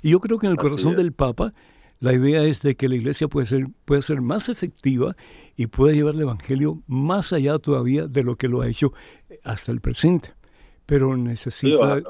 Y 0.00 0.10
yo 0.10 0.20
creo 0.20 0.38
que 0.38 0.46
en 0.46 0.52
el 0.52 0.58
corazón 0.58 0.94
del 0.94 1.10
Papa 1.10 1.54
la 1.98 2.12
idea 2.12 2.44
es 2.44 2.62
de 2.62 2.76
que 2.76 2.88
la 2.88 2.94
iglesia 2.94 3.26
puede 3.26 3.46
ser, 3.46 3.66
puede 3.84 4.02
ser 4.02 4.20
más 4.20 4.48
efectiva 4.48 5.16
y 5.56 5.66
puede 5.66 5.96
llevar 5.96 6.14
el 6.14 6.20
Evangelio 6.20 6.82
más 6.86 7.32
allá 7.32 7.58
todavía 7.58 8.06
de 8.06 8.22
lo 8.22 8.36
que 8.36 8.46
lo 8.46 8.60
ha 8.60 8.68
hecho 8.68 8.92
hasta 9.42 9.72
el 9.72 9.80
presente. 9.80 10.34
Pero 10.86 11.16
necesita 11.16 12.00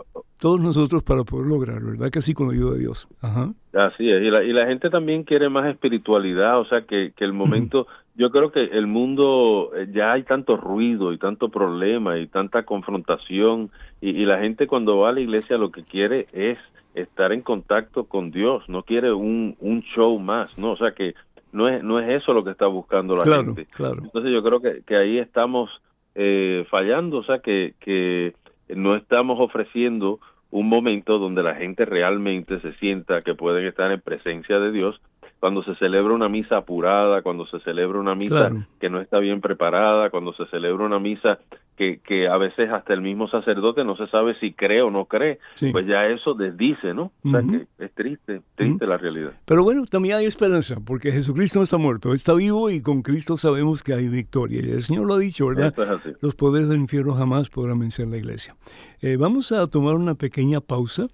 todos 0.42 0.60
nosotros 0.60 1.04
para 1.04 1.22
poder 1.22 1.46
lograr, 1.46 1.80
¿verdad? 1.80 2.10
Que 2.10 2.18
así 2.18 2.34
con 2.34 2.48
la 2.48 2.54
ayuda 2.54 2.72
de 2.72 2.80
Dios. 2.80 3.06
Ajá. 3.20 3.52
Así 3.74 4.10
es, 4.10 4.22
y 4.22 4.28
la, 4.28 4.42
y 4.42 4.52
la 4.52 4.66
gente 4.66 4.90
también 4.90 5.22
quiere 5.22 5.48
más 5.48 5.66
espiritualidad, 5.66 6.58
o 6.58 6.64
sea, 6.64 6.82
que, 6.82 7.12
que 7.16 7.24
el 7.24 7.32
momento, 7.32 7.86
yo 8.16 8.32
creo 8.32 8.50
que 8.50 8.64
el 8.64 8.88
mundo, 8.88 9.70
eh, 9.76 9.86
ya 9.94 10.12
hay 10.12 10.24
tanto 10.24 10.56
ruido 10.56 11.12
y 11.12 11.18
tanto 11.18 11.48
problema 11.48 12.18
y 12.18 12.26
tanta 12.26 12.64
confrontación, 12.64 13.70
y, 14.00 14.10
y 14.10 14.24
la 14.26 14.40
gente 14.40 14.66
cuando 14.66 14.98
va 14.98 15.10
a 15.10 15.12
la 15.12 15.20
iglesia 15.20 15.56
lo 15.58 15.70
que 15.70 15.84
quiere 15.84 16.26
es 16.32 16.58
estar 16.96 17.32
en 17.32 17.42
contacto 17.42 18.06
con 18.06 18.32
Dios, 18.32 18.68
no 18.68 18.82
quiere 18.82 19.12
un, 19.12 19.56
un 19.60 19.82
show 19.94 20.18
más, 20.18 20.50
¿no? 20.58 20.72
O 20.72 20.76
sea, 20.76 20.90
que 20.90 21.14
no 21.52 21.68
es, 21.68 21.84
no 21.84 22.00
es 22.00 22.20
eso 22.20 22.32
lo 22.32 22.42
que 22.42 22.50
está 22.50 22.66
buscando 22.66 23.14
la 23.14 23.24
gente. 23.36 23.68
Entonces 23.78 24.32
yo 24.32 24.42
creo 24.42 24.60
que, 24.60 24.82
que 24.84 24.96
ahí 24.96 25.18
estamos 25.18 25.70
eh, 26.16 26.66
fallando, 26.68 27.18
o 27.18 27.22
sea, 27.22 27.38
que, 27.38 27.74
que 27.78 28.34
no 28.74 28.96
estamos 28.96 29.38
ofreciendo 29.38 30.18
un 30.52 30.68
momento 30.68 31.18
donde 31.18 31.42
la 31.42 31.54
gente 31.54 31.84
realmente 31.86 32.60
se 32.60 32.74
sienta 32.74 33.22
que 33.22 33.34
pueden 33.34 33.66
estar 33.66 33.90
en 33.90 34.00
presencia 34.00 34.60
de 34.60 34.70
Dios 34.70 35.00
cuando 35.42 35.64
se 35.64 35.74
celebra 35.74 36.14
una 36.14 36.28
misa 36.28 36.58
apurada, 36.58 37.20
cuando 37.22 37.46
se 37.46 37.58
celebra 37.64 37.98
una 37.98 38.14
misa 38.14 38.48
que 38.78 38.88
no 38.88 39.00
está 39.00 39.18
bien 39.18 39.40
preparada, 39.40 40.08
cuando 40.08 40.32
se 40.34 40.46
celebra 40.46 40.86
una 40.86 41.00
misa 41.00 41.40
que, 41.76 41.98
que 41.98 42.28
a 42.28 42.36
veces 42.36 42.70
hasta 42.70 42.94
el 42.94 43.00
mismo 43.00 43.26
sacerdote 43.26 43.82
no 43.82 43.96
se 43.96 44.06
sabe 44.06 44.38
si 44.38 44.52
cree 44.52 44.82
o 44.82 44.92
no 44.92 45.06
cree, 45.06 45.40
pues 45.72 45.84
ya 45.88 46.06
eso 46.06 46.34
desdice, 46.34 46.94
¿no? 46.94 47.10
O 47.24 47.30
sea 47.30 47.42
que 47.42 47.66
es 47.84 47.92
triste, 47.92 48.42
triste 48.54 48.86
la 48.86 48.98
realidad. 48.98 49.32
Pero 49.44 49.64
bueno, 49.64 49.84
también 49.86 50.14
hay 50.14 50.26
esperanza, 50.26 50.76
porque 50.86 51.10
Jesucristo 51.10 51.58
no 51.58 51.64
está 51.64 51.76
muerto, 51.76 52.14
está 52.14 52.34
vivo 52.34 52.70
y 52.70 52.80
con 52.80 53.02
Cristo 53.02 53.36
sabemos 53.36 53.82
que 53.82 53.94
hay 53.94 54.06
victoria. 54.06 54.60
Y 54.64 54.70
el 54.70 54.82
Señor 54.84 55.08
lo 55.08 55.14
ha 55.14 55.18
dicho, 55.18 55.48
¿verdad? 55.48 55.74
Los 56.20 56.36
poderes 56.36 56.68
del 56.68 56.78
infierno 56.78 57.14
jamás 57.14 57.50
podrán 57.50 57.80
vencer 57.80 58.06
la 58.06 58.16
iglesia. 58.16 58.54
Eh, 59.00 59.16
vamos 59.16 59.50
a 59.50 59.66
tomar 59.66 59.96
una 59.96 60.14
pequeña 60.14 60.60
pausa. 60.60 61.08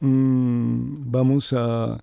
Mm, 0.00 1.10
vamos 1.10 1.52
a 1.52 2.02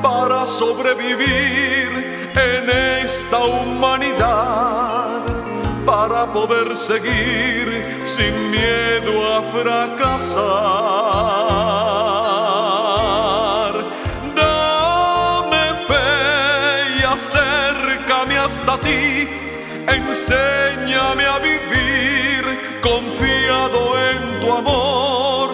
para 0.03 0.47
sobrevivir 0.47 2.31
en 2.35 2.71
esta 3.03 3.39
humanidad 3.41 4.92
poder 6.31 6.77
seguir 6.77 7.83
sin 8.05 8.51
miedo 8.51 9.27
a 9.27 9.41
fracasar. 9.43 10.43
Dame 14.37 15.75
fe 15.89 16.99
y 16.99 17.03
acércame 17.03 18.37
hasta 18.39 18.77
ti, 18.79 19.29
enséñame 19.89 21.25
a 21.25 21.39
vivir 21.39 22.45
confiado 22.83 23.99
en 24.11 24.41
tu 24.41 24.53
amor, 24.53 25.49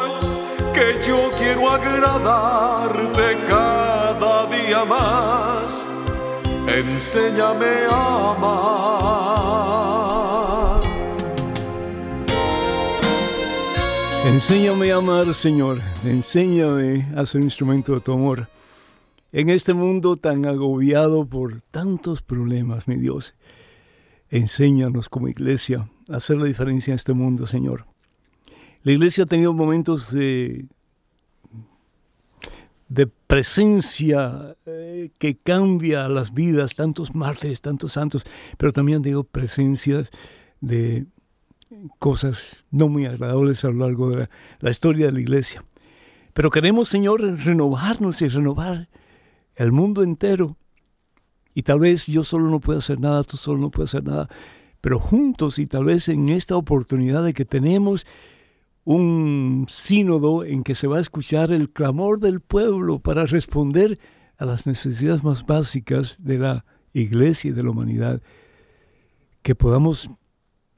que 0.74 1.00
yo 1.06 1.30
quiero 1.38 1.70
agradarte 1.70 3.38
cada 3.48 4.46
día 4.46 4.84
más. 4.84 5.86
Enséñame 6.66 7.86
a 7.90 8.32
amar. 8.32 10.37
Enséñame 14.28 14.92
a 14.92 14.96
amar, 14.96 15.32
Señor. 15.32 15.80
Enséñame 16.04 17.10
a 17.16 17.24
ser 17.24 17.40
instrumento 17.40 17.94
de 17.94 18.00
tu 18.00 18.12
amor. 18.12 18.50
En 19.32 19.48
este 19.48 19.72
mundo 19.72 20.18
tan 20.18 20.44
agobiado 20.44 21.24
por 21.24 21.62
tantos 21.70 22.20
problemas, 22.20 22.86
mi 22.86 22.96
Dios, 22.96 23.34
enséñanos 24.28 25.08
como 25.08 25.28
iglesia 25.28 25.88
a 26.10 26.16
hacer 26.16 26.36
la 26.36 26.44
diferencia 26.44 26.92
en 26.92 26.96
este 26.96 27.14
mundo, 27.14 27.46
Señor. 27.46 27.86
La 28.82 28.92
iglesia 28.92 29.24
ha 29.24 29.26
tenido 29.26 29.54
momentos 29.54 30.12
de, 30.12 30.66
presencia 33.26 34.56
eh, 34.66 35.10
que 35.16 35.38
cambia 35.38 36.06
las 36.06 36.34
vidas, 36.34 36.74
tantos 36.74 37.14
mártires, 37.14 37.62
tantos 37.62 37.94
santos, 37.94 38.24
pero 38.58 38.72
también 38.72 39.00
digo 39.00 39.24
presencia 39.24 40.06
de 40.60 41.06
cosas 41.98 42.64
no 42.70 42.88
muy 42.88 43.06
agradables 43.06 43.64
a 43.64 43.68
lo 43.68 43.86
largo 43.86 44.10
de 44.10 44.28
la, 44.60 44.70
historia 44.70 45.06
de 45.06 45.12
la 45.12 45.20
iglesia. 45.20 45.64
Pero 46.32 46.50
queremos, 46.50 46.88
Señor, 46.88 47.20
renovarnos 47.20 48.22
y 48.22 48.28
renovar 48.28 48.88
el 49.56 49.72
mundo 49.72 50.02
entero. 50.02 50.56
Y 51.54 51.62
tal 51.62 51.80
vez 51.80 52.06
yo 52.06 52.24
solo 52.24 52.48
no 52.48 52.60
pueda 52.60 52.78
hacer 52.78 53.00
nada, 53.00 53.24
tú 53.24 53.36
solo 53.36 53.58
no 53.58 53.70
puedes 53.70 53.90
hacer 53.90 54.04
nada, 54.04 54.28
pero 54.80 55.00
juntos 55.00 55.58
y 55.58 55.66
tal 55.66 55.84
vez 55.84 56.08
en 56.08 56.28
esta 56.28 56.56
oportunidad 56.56 57.24
de 57.24 57.34
que 57.34 57.44
tenemos 57.44 58.06
un 58.84 59.66
sínodo 59.68 60.44
en 60.44 60.62
que 60.62 60.74
se 60.74 60.86
va 60.86 60.98
a 60.98 61.00
escuchar 61.00 61.50
el 61.50 61.70
clamor 61.70 62.20
del 62.20 62.40
pueblo 62.40 63.00
para 63.00 63.26
responder 63.26 63.98
a 64.38 64.46
las 64.46 64.66
necesidades 64.66 65.24
más 65.24 65.44
básicas 65.44 66.16
de 66.20 66.38
la 66.38 66.64
iglesia 66.92 67.50
y 67.50 67.52
de 67.52 67.64
la 67.64 67.70
humanidad, 67.70 68.22
que 69.42 69.54
podamos 69.54 70.10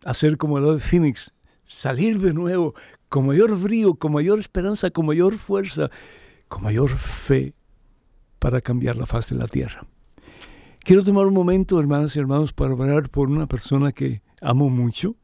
hacer 0.04 0.36
como 0.36 0.58
el 0.58 0.64
de 0.76 0.80
Phoenix, 0.80 1.32
salir 1.64 2.20
de 2.20 2.32
nuevo 2.32 2.74
con 3.08 3.26
mayor 3.26 3.58
brío, 3.58 3.94
con 3.94 4.12
mayor 4.12 4.38
esperanza, 4.38 4.90
con 4.90 5.06
mayor 5.06 5.36
fuerza, 5.36 5.90
con 6.48 6.62
mayor 6.62 6.90
fe 6.90 7.54
para 8.38 8.60
cambiar 8.60 8.96
la 8.96 9.06
faz 9.06 9.30
de 9.30 9.36
la 9.36 9.46
tierra. 9.46 9.86
Quiero 10.80 11.04
tomar 11.04 11.26
un 11.26 11.34
momento, 11.34 11.78
hermanas 11.78 12.16
y 12.16 12.20
hermanos, 12.20 12.52
para 12.52 12.74
orar 12.74 13.10
por 13.10 13.28
una 13.28 13.46
persona 13.46 13.92
que 13.92 14.22
amo 14.40 14.70
mucho 14.70 15.16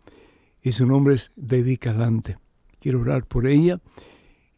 y 0.62 0.72
su 0.72 0.84
nombre 0.84 1.14
es 1.14 1.32
Debbie 1.36 1.78
Calante. 1.78 2.36
Quiero 2.80 3.00
orar 3.00 3.24
por 3.24 3.46
ella, 3.46 3.80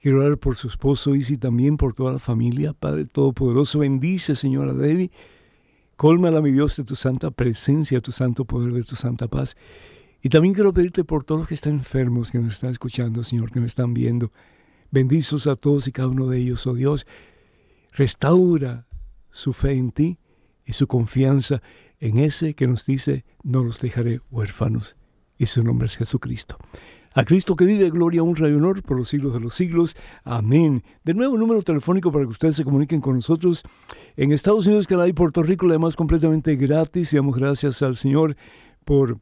quiero 0.01 0.21
orar 0.21 0.39
por 0.39 0.57
su 0.57 0.69
esposo 0.69 1.15
y 1.15 1.23
también 1.37 1.77
por 1.77 1.95
toda 1.95 2.13
la 2.13 2.19
familia. 2.19 2.73
Padre 2.73 3.05
Todopoderoso, 3.05 3.79
bendice, 3.79 4.35
Señora 4.35 4.73
Debbie. 4.73 5.11
Cólmala, 5.97 6.41
mi 6.41 6.51
Dios, 6.51 6.77
de 6.77 6.85
tu 6.85 6.97
santa 6.97 7.31
presencia, 7.31 8.01
tu 8.01 8.13
santo 8.13 8.45
poder, 8.45 8.73
de 8.73 8.83
tu 8.83 8.97
santa 8.97 9.29
paz. 9.29 9.57
Y 10.23 10.29
también 10.31 10.55
quiero 10.55 10.73
pedirte 10.73 11.05
por 11.05 11.25
todos 11.25 11.43
los 11.43 11.49
que 11.49 11.55
están 11.55 11.75
enfermos, 11.75 12.31
que 12.31 12.39
nos 12.39 12.55
están 12.55 12.71
escuchando, 12.71 13.23
Señor, 13.23 13.51
que 13.51 13.61
nos 13.61 13.69
están 13.69 13.95
viendo. 13.95 14.33
Bendizos 14.91 15.47
a 15.47 15.57
todos 15.57 15.87
y 15.87 15.93
cada 15.93 16.09
uno 16.09 16.27
de 16.27 16.39
ellos, 16.39 16.67
oh 16.67 16.75
Dios. 16.75 17.07
Restaura 17.93 18.87
su 19.31 19.53
fe 19.53 19.73
en 19.73 19.91
ti 19.91 20.19
y 20.65 20.73
su 20.73 20.87
confianza 20.87 21.63
en 22.01 22.19
ese 22.19 22.55
que 22.55 22.67
nos 22.67 22.87
dice, 22.87 23.25
no 23.43 23.63
los 23.63 23.81
dejaré 23.81 24.21
huérfanos. 24.31 24.97
Y 25.37 25.47
su 25.47 25.63
nombre 25.63 25.87
es 25.87 25.97
Jesucristo. 25.97 26.59
A 27.15 27.25
Cristo 27.25 27.57
que 27.57 27.65
vive, 27.65 27.91
gloria, 27.91 28.23
honra 28.23 28.49
y 28.49 28.53
honor 28.53 28.83
por 28.83 28.97
los 28.97 29.09
siglos 29.09 29.33
de 29.33 29.41
los 29.41 29.55
siglos. 29.55 29.97
Amén. 30.25 30.85
De 31.05 31.15
nuevo, 31.15 31.39
número 31.39 31.63
telefónico 31.63 32.13
para 32.13 32.25
que 32.25 32.31
ustedes 32.31 32.57
se 32.57 32.65
comuniquen 32.65 33.01
con 33.01 33.15
nosotros 33.15 33.63
en 34.17 34.33
Estados 34.33 34.67
Unidos, 34.67 34.87
Canadá 34.87 35.09
y 35.09 35.13
Puerto 35.13 35.43
Rico, 35.43 35.67
además 35.69 35.97
completamente 35.97 36.55
gratis. 36.57 37.13
Damos 37.13 37.37
gracias 37.37 37.83
al 37.83 37.97
Señor 37.97 38.37
por, 38.85 39.19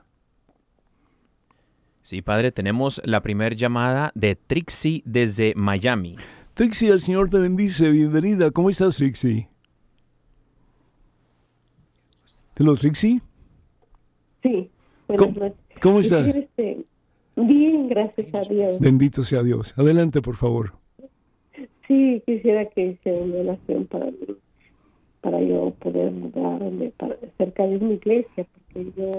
Sí, 2.04 2.22
padre, 2.22 2.52
tenemos 2.52 3.02
la 3.06 3.24
primera 3.24 3.56
llamada 3.56 4.12
de 4.14 4.36
Trixie 4.36 5.02
desde 5.04 5.56
Miami. 5.56 6.16
Trixie, 6.54 6.92
el 6.92 7.02
Señor 7.02 7.32
te 7.32 7.40
bendice, 7.40 7.90
bienvenida. 7.90 8.52
¿Cómo 8.52 8.70
estás, 8.70 8.98
Trixie? 8.98 9.50
¿Hello, 12.56 12.76
Trixie? 12.76 13.24
Sí, 14.44 14.70
¿Cómo, 15.08 15.56
¿Cómo 15.82 16.00
estás? 16.00 16.28
Este, 16.28 16.86
bien, 17.36 17.90
gracias 17.90 18.34
a 18.34 18.42
Dios. 18.42 18.80
Bendito 18.80 19.24
sea 19.24 19.44
Dios. 19.44 19.74
Adelante, 19.78 20.22
por 20.22 20.36
favor. 20.36 20.74
Sí, 21.88 22.22
quisiera 22.26 22.66
que 22.66 22.88
hiciera 22.88 23.22
una 23.22 23.38
oración 23.38 23.86
para 23.86 24.06
mí, 24.06 24.36
para 25.22 25.42
yo 25.42 25.72
poder 25.80 26.12
mudarme 26.12 26.92
para, 26.98 27.16
cerca 27.38 27.64
de 27.68 27.80
mi 27.80 27.96
iglesia, 27.96 28.46
porque 28.54 28.92
yo 28.98 29.12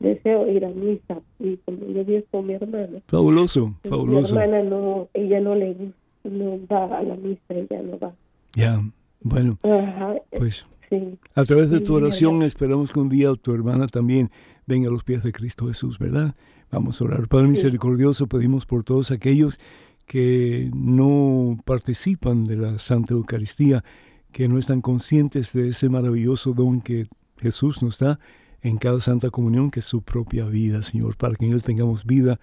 deseo 0.00 0.50
ir 0.50 0.64
a 0.64 0.70
misa 0.70 1.20
y 1.38 1.56
como 1.58 1.86
yo 1.88 2.04
vivo 2.04 2.22
con 2.30 2.46
mi 2.46 2.54
hermana. 2.54 3.00
Fabuloso, 3.06 3.74
fabuloso. 3.82 4.34
Mi 4.34 4.40
hermana 4.40 4.62
no, 4.62 5.08
ella 5.12 5.40
no 5.40 5.54
le 5.54 5.76
no 6.24 6.58
va 6.70 6.98
a 6.98 7.02
la 7.02 7.16
misa, 7.16 7.42
ella 7.50 7.82
no 7.82 7.98
va. 7.98 8.12
Ya, 8.54 8.82
bueno, 9.20 9.58
Ajá, 9.62 10.14
pues 10.36 10.66
sí. 10.88 11.18
a 11.34 11.44
través 11.44 11.70
de 11.70 11.80
tu 11.80 11.94
oración 11.94 12.42
esperamos 12.42 12.92
que 12.92 13.00
un 13.00 13.08
día 13.08 13.34
tu 13.34 13.52
hermana 13.52 13.86
también 13.86 14.30
venga 14.68 14.88
a 14.88 14.92
los 14.92 15.02
pies 15.02 15.22
de 15.22 15.32
Cristo 15.32 15.66
Jesús, 15.66 15.98
¿verdad? 15.98 16.36
Vamos 16.70 17.00
a 17.00 17.04
orar. 17.04 17.26
Padre 17.26 17.48
misericordioso, 17.48 18.26
pedimos 18.26 18.66
por 18.66 18.84
todos 18.84 19.10
aquellos 19.10 19.58
que 20.06 20.70
no 20.74 21.58
participan 21.64 22.44
de 22.44 22.56
la 22.56 22.78
Santa 22.78 23.14
Eucaristía, 23.14 23.82
que 24.30 24.46
no 24.46 24.58
están 24.58 24.82
conscientes 24.82 25.54
de 25.54 25.70
ese 25.70 25.88
maravilloso 25.88 26.52
don 26.52 26.82
que 26.82 27.08
Jesús 27.38 27.82
nos 27.82 27.98
da 27.98 28.20
en 28.60 28.76
cada 28.76 29.00
Santa 29.00 29.30
Comunión, 29.30 29.70
que 29.70 29.80
es 29.80 29.86
su 29.86 30.02
propia 30.02 30.44
vida, 30.44 30.82
Señor, 30.82 31.16
para 31.16 31.34
que 31.34 31.46
en 31.46 31.52
Él 31.52 31.62
tengamos 31.62 32.04
vida 32.04 32.38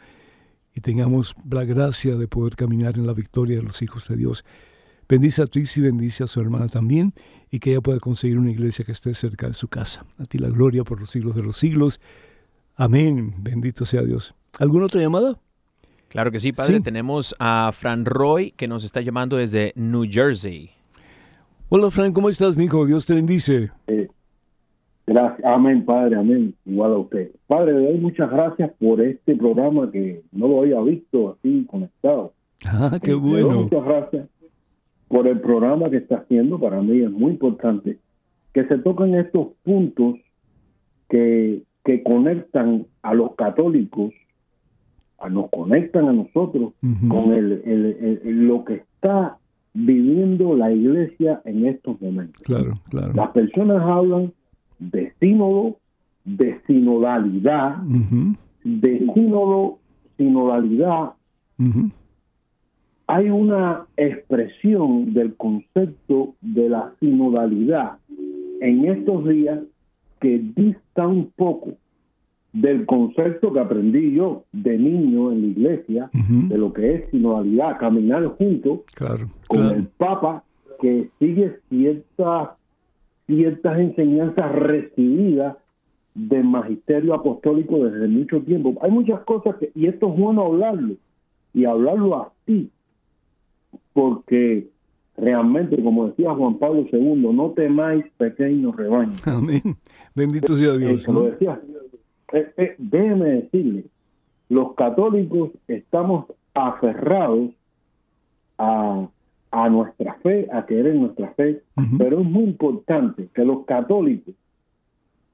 y 0.73 0.82
tengamos 0.82 1.36
la 1.49 1.63
gracia 1.63 2.15
de 2.15 2.28
poder 2.28 2.55
caminar 2.55 2.97
en 2.97 3.05
la 3.05 3.13
victoria 3.13 3.57
de 3.57 3.63
los 3.63 3.82
hijos 3.84 4.07
de 4.07 4.17
Dios. 4.17 4.43
Bendice 5.08 5.41
a 5.43 5.45
Trixie, 5.45 5.84
bendice 5.84 6.24
a 6.24 6.28
su 6.28 6.41
hermana 6.41 6.68
también, 6.68 7.14
y 7.51 7.60
que 7.60 7.72
ella 7.72 7.82
pueda 7.82 7.99
conseguir 7.99 8.39
una 8.39 8.51
iglesia 8.51 8.84
que 8.84 8.91
esté 8.91 9.14
cerca 9.14 9.47
de 9.47 9.53
su 9.53 9.68
casa. 9.68 10.06
A 10.18 10.26
ti 10.26 10.39
la 10.39 10.49
gloria 10.49 10.84
por 10.84 10.99
los 10.99 11.10
siglos 11.10 11.36
de 11.36 11.43
los 11.43 11.58
siglos. 11.58 12.01
Amén. 12.76 13.36
Bendito 13.38 13.86
sea 13.86 14.01
Dios. 14.01 14.34
¿Alguna 14.60 14.86
otra 14.86 15.01
llamada? 15.01 15.39
Claro 16.10 16.32
que 16.32 16.39
sí, 16.39 16.53
padre. 16.53 16.78
Sí. 16.78 16.84
Tenemos 16.84 17.36
a 17.39 17.72
Fran 17.74 18.06
Roy 18.06 18.51
que 18.51 18.68
nos 18.68 18.84
está 18.84 19.01
llamando 19.01 19.38
desde 19.38 19.74
New 19.76 20.06
Jersey. 20.10 20.72
Hola, 21.70 21.91
Frank, 21.91 22.14
¿cómo 22.14 22.30
estás, 22.30 22.56
mijo? 22.58 22.86
Dios 22.86 23.06
te 23.06 23.14
bendice. 23.14 23.72
Gracias, 25.08 25.45
amén, 25.45 25.86
Padre, 25.86 26.16
amén. 26.16 26.56
Igual 26.66 26.93
a 26.93 26.97
usted. 26.97 27.32
Padre, 27.47 27.74
le 27.74 27.88
doy 27.88 27.97
muchas 27.99 28.30
gracias 28.32 28.72
por 28.80 29.01
este 29.01 29.36
programa 29.36 29.91
que 29.91 30.24
no 30.32 30.47
lo 30.47 30.62
había 30.62 30.80
visto 30.82 31.38
así 31.38 31.66
conectado. 31.70 32.34
Ah, 32.66 32.97
qué 33.01 33.12
Le 33.12 33.14
doy 33.14 33.43
bueno. 33.43 33.62
muchas 33.64 33.84
gracias 33.84 34.28
por 35.08 35.28
el 35.28 35.39
programa 35.39 35.89
que 35.89 35.97
está 35.97 36.18
haciendo. 36.18 36.60
Para 36.60 36.82
mí 36.82 36.99
es 36.99 37.12
muy 37.12 37.32
importante 37.32 37.97
que 38.53 38.66
se 38.66 38.78
toquen 38.80 39.16
estos 39.16 39.49
puntos 39.64 40.16
que, 41.10 41.64
que 41.84 42.03
conectan 42.03 42.86
a 43.03 43.14
los 43.14 43.36
católicos, 43.36 44.14
a, 45.20 45.30
nos 45.30 45.49
conectan 45.49 46.08
a 46.10 46.14
nosotros 46.14 46.74
con 47.10 47.34
el, 47.34 47.62
el- 47.66 48.20
el- 48.24 48.47
lo 48.47 48.66
que 48.66 48.76
está 48.76 49.38
viviendo 49.74 50.56
la 50.56 50.72
iglesia 50.72 51.41
en 51.45 51.66
estos 51.66 52.01
momentos. 52.01 52.41
Claro, 52.43 52.74
claro. 52.89 53.14
Las 53.14 53.30
personas 53.32 53.82
hablan 53.84 54.32
de 54.80 55.14
sínodo, 55.20 55.78
de 56.24 56.60
sinodalidad, 56.66 57.84
Ujú, 57.86 58.36
de 58.64 58.99
sínodo, 59.14 59.80
sinodalidad. 60.18 61.12
ujú. 61.60 61.91
Hay 63.08 63.30
una 63.30 63.86
expresión 63.97 65.14
del 65.14 65.36
concepto 65.36 66.34
de 66.41 66.70
la 66.70 66.93
sinodalidad 66.99 67.97
en 68.62 68.86
estos 68.86 69.28
días 69.28 69.60
que 70.20 70.41
dista 70.56 71.08
un 71.08 71.32
poco 71.36 71.74
del 72.53 72.86
concepto 72.86 73.51
que 73.51 73.60
aprendí 73.60 74.14
yo 74.14 74.45
de 74.53 74.78
niño 74.78 75.32
en 75.32 75.41
la 75.41 75.47
iglesia, 75.47 76.10
de 76.14 76.58
lo 76.58 76.72
que 76.72 76.95
es 76.95 77.10
sinodalidad, 77.12 77.78
caminar 77.80 78.26
juntos 78.38 78.82
Claro, 78.95 79.28
con 79.47 79.60
claro. 79.60 79.76
el 79.76 79.88
Papa 79.97 80.43
que 80.82 81.10
sigue 81.20 81.60
ciertas 81.70 82.49
ciertas 83.28 83.80
enseñanzas 83.80 84.51
recibidas 84.53 85.58
del 86.14 86.45
magisterio 86.45 87.14
apostólico 87.14 87.84
desde 87.86 88.08
mucho 88.08 88.41
tiempo. 88.41 88.76
Hay 88.82 88.91
muchas 88.91 89.20
cosas 89.22 89.56
que, 89.58 89.72
y 89.76 89.88
esto 89.88 90.08
es 90.12 90.20
bueno 90.20 90.45
hablarlo, 90.45 90.95
y 91.53 91.66
hablarlo 91.66 92.32
así, 92.32 92.70
porque 93.96 94.68
realmente, 95.16 95.82
como 95.82 96.10
decía 96.10 96.34
Juan 96.34 96.60
Pablo 96.60 96.86
II, 96.91 97.30
no 97.34 97.52
temáis 97.52 98.04
pequeños 98.18 98.76
rebaños. 98.76 99.26
Amén. 99.26 99.62
Bendito 100.14 100.54
sea 100.58 100.74
Dios. 100.74 101.08
Lo 101.08 101.14
¿no? 101.14 101.22
decía. 101.22 101.62
Eh, 102.34 102.52
eh, 102.58 102.76
déjeme 102.78 103.26
decirle, 103.26 103.86
los 104.50 104.74
católicos 104.76 105.52
estamos 105.70 106.26
aferrados 106.54 107.52
a, 108.58 109.08
a 109.52 109.70
nuestra 109.70 110.16
fe, 110.16 110.50
a 110.52 110.66
en 110.68 111.00
nuestra 111.00 111.32
fe, 111.36 111.62
pero 111.98 112.20
es 112.20 112.26
muy 112.26 112.43
importante 112.43 113.30
que 113.34 113.46
los 113.46 113.66
católicos 113.66 114.36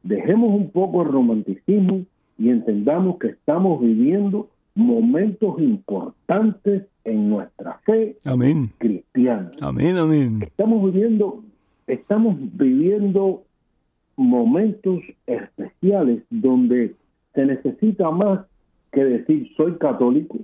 dejemos 0.03 0.51
un 0.51 0.69
poco 0.69 1.01
el 1.01 1.07
romanticismo 1.07 2.03
y 2.37 2.49
entendamos 2.49 3.17
que 3.17 3.29
estamos 3.29 3.81
viviendo 3.81 4.49
momentos 4.75 5.59
importantes 5.59 6.83
en 7.03 7.29
nuestra 7.29 7.79
fe 7.85 8.17
Amén. 8.25 8.71
cristiana 8.77 9.49
Amén, 9.61 9.97
amén. 9.97 10.39
estamos 10.41 10.91
viviendo 10.91 11.43
estamos 11.87 12.35
viviendo 12.53 13.43
momentos 14.15 14.99
especiales 15.25 16.23
donde 16.29 16.95
se 17.33 17.45
necesita 17.45 18.11
más 18.11 18.41
que 18.91 19.03
decir 19.03 19.49
soy 19.57 19.73
católico 19.77 20.37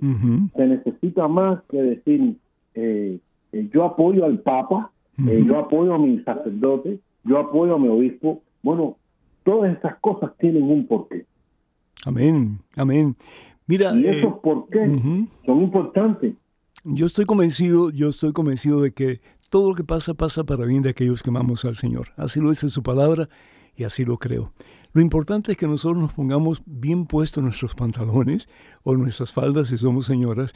se 0.56 0.66
necesita 0.66 1.28
más 1.28 1.60
que 1.70 1.80
decir 1.82 2.36
eh, 2.74 3.18
eh, 3.52 3.68
yo 3.72 3.84
apoyo 3.84 4.24
al 4.24 4.38
papa 4.40 4.90
eh, 5.26 5.44
yo 5.46 5.58
apoyo 5.58 5.94
a 5.94 5.98
mi 5.98 6.18
sacerdote 6.22 6.98
yo 7.24 7.38
apoyo 7.38 7.74
a 7.74 7.78
mi 7.78 7.88
obispo 7.88 8.42
bueno 8.62 8.96
todas 9.44 9.76
esas 9.76 9.96
cosas 10.00 10.32
tienen 10.38 10.62
un 10.64 10.86
porqué 10.86 11.24
Amén, 12.06 12.58
amén. 12.76 13.16
Mira, 13.66 13.92
y 13.94 14.06
esos 14.06 14.34
porqués 14.38 14.88
ujú. 14.88 15.26
son 15.44 15.62
importantes 15.62 16.32
yo 16.84 17.06
estoy 17.06 17.24
convencido, 17.24 17.90
yo 17.90 18.08
estoy 18.08 18.32
convencido 18.32 18.80
de 18.80 18.92
que 18.92 19.20
todo 19.50 19.70
lo 19.70 19.74
que 19.74 19.84
pasa 19.84 20.14
pasa 20.14 20.44
para 20.44 20.64
bien 20.64 20.82
de 20.82 20.90
aquellos 20.90 21.22
que 21.22 21.30
amamos 21.30 21.64
al 21.64 21.76
Señor. 21.76 22.12
Así 22.16 22.40
lo 22.40 22.50
dice 22.50 22.68
su 22.68 22.82
palabra 22.82 23.28
y 23.76 23.84
así 23.84 24.04
lo 24.04 24.18
creo. 24.18 24.52
Lo 24.92 25.00
importante 25.00 25.52
es 25.52 25.58
que 25.58 25.66
nosotros 25.66 26.00
nos 26.00 26.12
pongamos 26.12 26.62
bien 26.66 27.06
puestos 27.06 27.42
nuestros 27.42 27.74
pantalones 27.74 28.48
o 28.82 28.94
nuestras 28.96 29.32
faldas 29.32 29.68
si 29.68 29.78
somos 29.78 30.06
señoras 30.06 30.52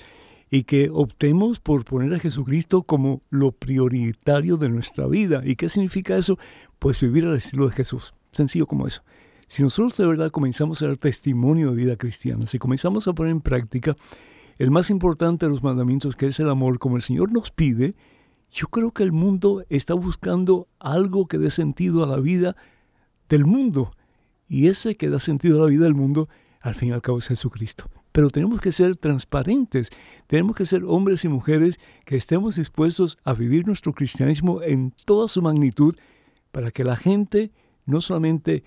y 0.51 0.65
que 0.65 0.91
optemos 0.93 1.61
por 1.61 1.85
poner 1.85 2.13
a 2.15 2.19
Jesucristo 2.19 2.83
como 2.83 3.23
lo 3.31 3.53
prioritario 3.53 4.57
de 4.57 4.69
nuestra 4.69 5.07
vida. 5.07 5.43
¿Y 5.45 5.57
qué 5.57 5.69
significa 5.69 6.17
eso? 6.17 6.39
Pues 6.79 7.01
vivir 7.01 7.27
al 7.27 7.37
estilo 7.37 7.67
de 7.69 7.75
Jesús. 7.75 8.15
Sencillo 8.33 8.67
como 8.67 8.87
eso. 8.87 9.03
Si 9.47 9.63
nosotros 9.63 9.97
de 9.97 10.07
verdad 10.07 10.31
comenzamos 10.31 10.83
a 10.83 10.89
dar 10.89 10.97
testimonio 10.97 11.71
de 11.71 11.77
vida 11.77 11.97
cristiana, 11.97 12.47
si 12.47 12.59
comenzamos 12.59 13.07
a 13.09 13.13
poner 13.13 13.33
en 13.33 13.41
práctica 13.41 13.97
el 14.63 14.71
más 14.71 14.91
importante 14.91 15.45
de 15.45 15.51
los 15.51 15.65
mandamientos, 15.65 16.15
que 16.15 16.29
es 16.29 16.39
el 16.39 16.49
amor, 16.49 16.79
como 16.79 16.95
el 16.95 17.03
Señor 17.03 17.33
nos 17.33 17.51
pide, 17.51 17.97
yo 18.53 18.69
creo 18.69 18.93
que 18.93 19.03
el 19.03 19.11
mundo 19.11 19.65
está 19.69 19.93
buscando 19.95 20.69
algo 20.79 21.27
que 21.27 21.37
dé 21.37 21.51
sentido 21.51 22.05
a 22.05 22.07
la 22.07 22.19
vida 22.19 22.55
del 23.29 23.45
mundo. 23.45 23.91
Y 24.49 24.69
ese 24.69 24.97
que 24.97 25.09
da 25.09 25.19
sentido 25.19 25.59
a 25.59 25.65
la 25.65 25.69
vida 25.69 25.83
del 25.83 25.97
mundo, 25.97 26.29
al 26.61 26.77
fin 26.77 26.91
y 26.91 26.93
al 26.93 27.03
cabo, 27.03 27.19
es 27.19 27.27
Jesucristo. 27.27 27.91
Pero 28.13 28.31
tenemos 28.31 28.61
que 28.61 28.71
ser 28.71 28.95
transparentes, 28.95 29.91
tenemos 30.29 30.55
que 30.55 30.65
ser 30.65 30.85
hombres 30.85 31.25
y 31.25 31.29
mujeres 31.29 31.81
que 32.05 32.15
estemos 32.15 32.55
dispuestos 32.55 33.19
a 33.25 33.33
vivir 33.33 33.67
nuestro 33.67 33.93
cristianismo 33.93 34.63
en 34.63 34.95
toda 35.07 35.27
su 35.27 35.43
magnitud 35.43 35.97
para 36.53 36.71
que 36.71 36.85
la 36.85 36.95
gente 36.95 37.51
no 37.85 38.01
solamente 38.01 38.63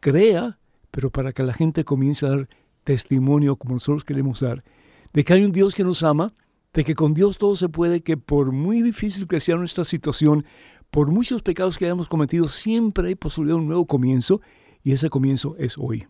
crea, 0.00 0.58
pero 0.90 1.10
para 1.10 1.32
que 1.32 1.44
la 1.44 1.52
gente 1.52 1.84
comience 1.84 2.26
a 2.26 2.30
dar 2.30 2.48
testimonio 2.82 3.54
como 3.54 3.74
nosotros 3.74 4.04
queremos 4.04 4.40
dar, 4.40 4.64
de 5.12 5.24
que 5.24 5.32
hay 5.32 5.44
un 5.44 5.52
Dios 5.52 5.74
que 5.74 5.84
nos 5.84 6.02
ama, 6.02 6.34
de 6.72 6.84
que 6.84 6.94
con 6.94 7.14
Dios 7.14 7.38
todo 7.38 7.56
se 7.56 7.68
puede, 7.68 8.02
que 8.02 8.16
por 8.16 8.52
muy 8.52 8.82
difícil 8.82 9.26
que 9.26 9.40
sea 9.40 9.56
nuestra 9.56 9.84
situación, 9.84 10.44
por 10.90 11.10
muchos 11.10 11.42
pecados 11.42 11.78
que 11.78 11.84
hayamos 11.84 12.08
cometido, 12.08 12.48
siempre 12.48 13.08
hay 13.08 13.14
posibilidad 13.14 13.56
de 13.56 13.62
un 13.62 13.68
nuevo 13.68 13.86
comienzo 13.86 14.40
y 14.82 14.92
ese 14.92 15.10
comienzo 15.10 15.56
es 15.58 15.76
hoy, 15.78 16.06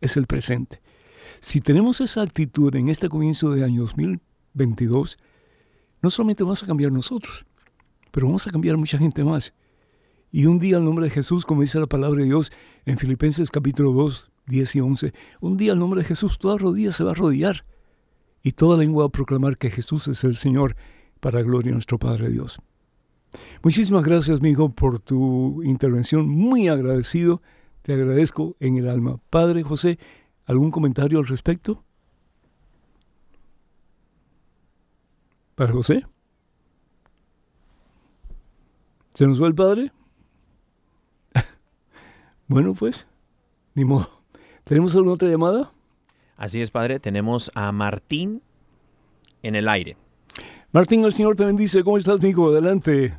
es 0.00 0.16
el 0.16 0.26
presente. 0.26 0.80
Si 1.40 1.60
tenemos 1.60 2.00
esa 2.00 2.22
actitud 2.22 2.74
en 2.74 2.88
este 2.88 3.08
comienzo 3.08 3.50
de 3.50 3.64
año 3.64 3.82
2022, 3.82 5.18
no 6.02 6.10
solamente 6.10 6.42
vamos 6.42 6.62
a 6.62 6.66
cambiar 6.66 6.92
nosotros, 6.92 7.44
pero 8.10 8.26
vamos 8.26 8.46
a 8.46 8.50
cambiar 8.50 8.76
mucha 8.76 8.98
gente 8.98 9.24
más. 9.24 9.52
Y 10.30 10.46
un 10.46 10.58
día 10.58 10.76
al 10.76 10.84
nombre 10.84 11.06
de 11.06 11.10
Jesús, 11.10 11.46
como 11.46 11.62
dice 11.62 11.80
la 11.80 11.86
palabra 11.86 12.20
de 12.20 12.26
Dios 12.26 12.52
en 12.84 12.98
Filipenses 12.98 13.50
capítulo 13.50 13.92
2, 13.92 14.30
10 14.46 14.76
y 14.76 14.80
11, 14.80 15.12
un 15.40 15.56
día 15.56 15.72
al 15.72 15.78
nombre 15.78 16.00
de 16.00 16.06
Jesús 16.06 16.38
toda 16.38 16.58
rodilla 16.58 16.92
se 16.92 17.04
va 17.04 17.10
a 17.10 17.12
arrodillar 17.12 17.64
y 18.42 18.52
toda 18.52 18.78
lengua 18.78 19.06
a 19.06 19.08
proclamar 19.08 19.58
que 19.58 19.70
Jesús 19.70 20.08
es 20.08 20.24
el 20.24 20.36
Señor 20.36 20.76
para 21.20 21.42
gloria 21.42 21.70
de 21.70 21.74
nuestro 21.74 21.98
Padre 21.98 22.30
Dios. 22.30 22.60
Muchísimas 23.62 24.04
gracias, 24.04 24.40
mi 24.40 24.50
hijo, 24.50 24.70
por 24.70 25.00
tu 25.00 25.62
intervención. 25.62 26.28
Muy 26.28 26.68
agradecido. 26.68 27.42
Te 27.82 27.92
agradezco 27.92 28.56
en 28.60 28.76
el 28.76 28.88
alma. 28.88 29.20
Padre 29.30 29.62
José, 29.62 29.98
¿algún 30.46 30.70
comentario 30.70 31.18
al 31.18 31.26
respecto? 31.26 31.84
¿Para 35.54 35.72
José? 35.72 36.06
¿Se 39.14 39.26
nos 39.26 39.42
va 39.42 39.48
el 39.48 39.54
padre? 39.54 39.92
bueno, 42.46 42.74
pues, 42.74 43.06
ni 43.74 43.84
modo. 43.84 44.22
¿Tenemos 44.62 44.94
alguna 44.94 45.14
otra 45.14 45.28
llamada? 45.28 45.72
Así 46.38 46.62
es, 46.62 46.70
Padre. 46.70 47.00
Tenemos 47.00 47.50
a 47.54 47.70
Martín 47.72 48.40
en 49.42 49.54
el 49.56 49.68
aire. 49.68 49.96
Martín, 50.72 51.04
el 51.04 51.12
Señor 51.12 51.36
te 51.36 51.44
bendice. 51.44 51.82
¿Cómo 51.84 51.98
estás, 51.98 52.22
hijo? 52.24 52.48
Adelante. 52.48 53.14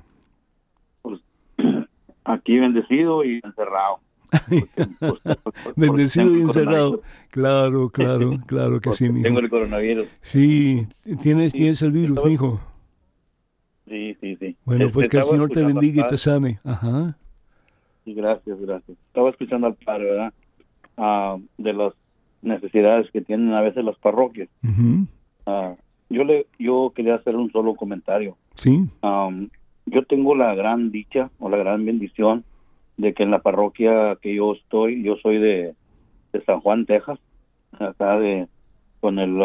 Pues, 1.03 1.19
aquí 2.23 2.57
bendecido 2.57 3.23
y 3.23 3.39
encerrado. 3.43 3.99
Bendecido 5.75 6.37
y 6.37 6.41
encerrado. 6.41 7.01
Claro, 7.31 7.89
claro, 7.89 8.37
claro 8.47 8.79
que 8.79 8.93
sí, 8.93 9.09
mijo. 9.09 9.23
Tengo 9.23 9.39
el 9.39 9.49
coronavirus. 9.49 10.07
Sí, 10.21 10.87
tienes, 11.21 11.53
tienes 11.53 11.81
el 11.81 11.91
virus, 11.91 12.09
Estaba- 12.17 12.29
mijo. 12.29 12.61
Sí, 13.87 14.15
sí, 14.21 14.35
sí. 14.35 14.55
Bueno, 14.65 14.85
Este, 14.85 14.93
pues 14.93 15.09
que 15.09 15.17
el 15.17 15.23
Señor 15.23 15.49
te 15.49 15.63
bendiga 15.63 16.03
y 16.05 16.07
te 16.07 16.17
sane. 16.17 16.59
Ajá. 16.63 17.17
Sí, 18.05 18.13
gracias, 18.13 18.59
gracias. 18.61 18.97
Estaba 19.07 19.31
escuchando 19.31 19.65
al 19.65 19.73
padre, 19.73 20.05
¿verdad? 20.11 20.33
Ah, 20.95 21.37
de 21.57 21.73
las 21.73 21.93
necesidades 22.41 23.09
que 23.11 23.21
tienen 23.21 23.53
a 23.53 23.61
veces 23.61 23.83
las 23.83 23.97
parroquias. 23.97 24.49
Ah, 25.45 25.75
yo 26.09 26.23
le, 26.23 26.47
yo 26.57 26.91
quería 26.95 27.15
hacer 27.15 27.35
un 27.35 27.51
solo 27.51 27.75
comentario. 27.75 28.37
Sí. 28.55 28.87
Yo 29.85 30.03
tengo 30.03 30.35
la 30.35 30.53
gran 30.55 30.91
dicha 30.91 31.29
o 31.39 31.49
la 31.49 31.57
gran 31.57 31.85
bendición 31.85 32.43
de 32.97 33.13
que 33.13 33.23
en 33.23 33.31
la 33.31 33.39
parroquia 33.39 34.17
que 34.21 34.35
yo 34.35 34.53
estoy, 34.53 35.01
yo 35.03 35.15
soy 35.17 35.37
de, 35.39 35.73
de 36.33 36.41
San 36.45 36.59
Juan, 36.59 36.85
Texas, 36.85 37.17
acá 37.79 38.19
de 38.19 38.47
con 38.99 39.17
el, 39.17 39.41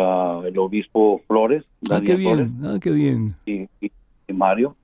el 0.46 0.58
obispo 0.58 1.20
Flores, 1.28 1.64
Ah, 1.90 2.00
qué 2.04 2.12
Daniel 2.14 2.20
Flores 2.22 2.58
bien. 2.60 2.66
Ah, 2.74 2.78
qué 2.82 2.90
bien. 2.90 3.34
y, 3.46 3.52
y- 3.80 3.92
y 4.28 4.32
Mario. 4.32 4.74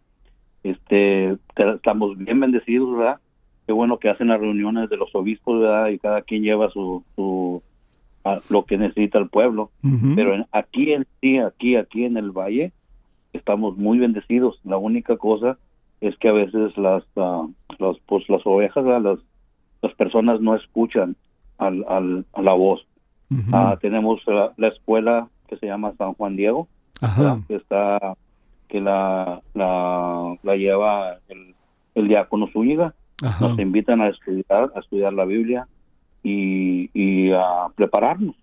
Este, 0.63 1.37
te- 1.55 1.71
estamos 1.75 2.17
bien 2.19 2.39
bendecidos, 2.39 2.97
¿verdad? 2.97 3.19
Qué 3.67 3.73
bueno 3.73 3.99
que 3.99 4.11
hacen 4.11 4.29
las 4.29 4.41
reuniones 4.41 4.89
de 4.91 4.97
los 4.97 5.13
obispos, 5.15 5.61
¿verdad? 5.61 5.89
Y 5.89 5.99
cada 5.99 6.23
quien 6.23 6.43
lleva 6.43 6.71
su, 6.71 7.03
su 7.17 7.63
a- 8.25 8.41
lo 8.51 8.65
que 8.65 8.77
necesita 8.79 9.19
el 9.19 9.29
pueblo. 9.29 9.71
Pero 10.15 10.35
en- 10.35 10.47
aquí 10.53 10.93
en 10.93 11.07
sí, 11.21 11.39
aquí, 11.39 11.77
aquí 11.77 12.05
en 12.05 12.17
el 12.17 12.31
valle, 12.31 12.73
estamos 13.33 13.77
muy 13.77 13.99
bendecidos. 13.99 14.61
La 14.65 14.77
única 14.77 15.17
cosa 15.17 15.59
es 16.01 16.17
que 16.19 16.29
a 16.29 16.33
veces 16.33 16.77
las, 16.77 17.05
ah, 17.17 17.47
las, 17.79 17.97
pues 18.07 18.29
las 18.29 18.41
ovejas, 18.47 18.85
las, 18.85 19.19
las 19.83 19.95
personas 19.95 20.41
no 20.41 20.55
escuchan 20.55 21.17
al, 21.59 21.85
al, 21.89 22.25
a 22.33 22.43
la 22.43 22.53
voz. 22.55 22.87
Ah, 23.53 23.79
tenemos 23.81 24.21
la, 24.27 24.53
la 24.57 24.69
escuela 24.69 25.29
que 25.49 25.57
se 25.57 25.67
llama 25.67 25.93
San 25.97 26.15
Juan 26.15 26.35
Diego, 26.37 26.67
que 27.47 27.55
está 27.57 28.17
que 28.69 28.81
la 28.81 29.41
la, 29.55 30.37
la 30.43 30.57
lleva 30.57 31.19
el, 31.29 31.55
el 31.95 32.09
diácono 32.09 32.49
Zúñiga 32.53 32.95
Ajá. 33.23 33.49
nos 33.49 33.59
invitan 33.59 34.01
a 34.01 34.09
estudiar 34.09 34.71
a 34.75 34.79
estudiar 34.81 35.13
la 35.13 35.25
Biblia 35.25 35.67
y, 36.23 37.31
a 37.33 37.69
prepararnos 37.75 38.35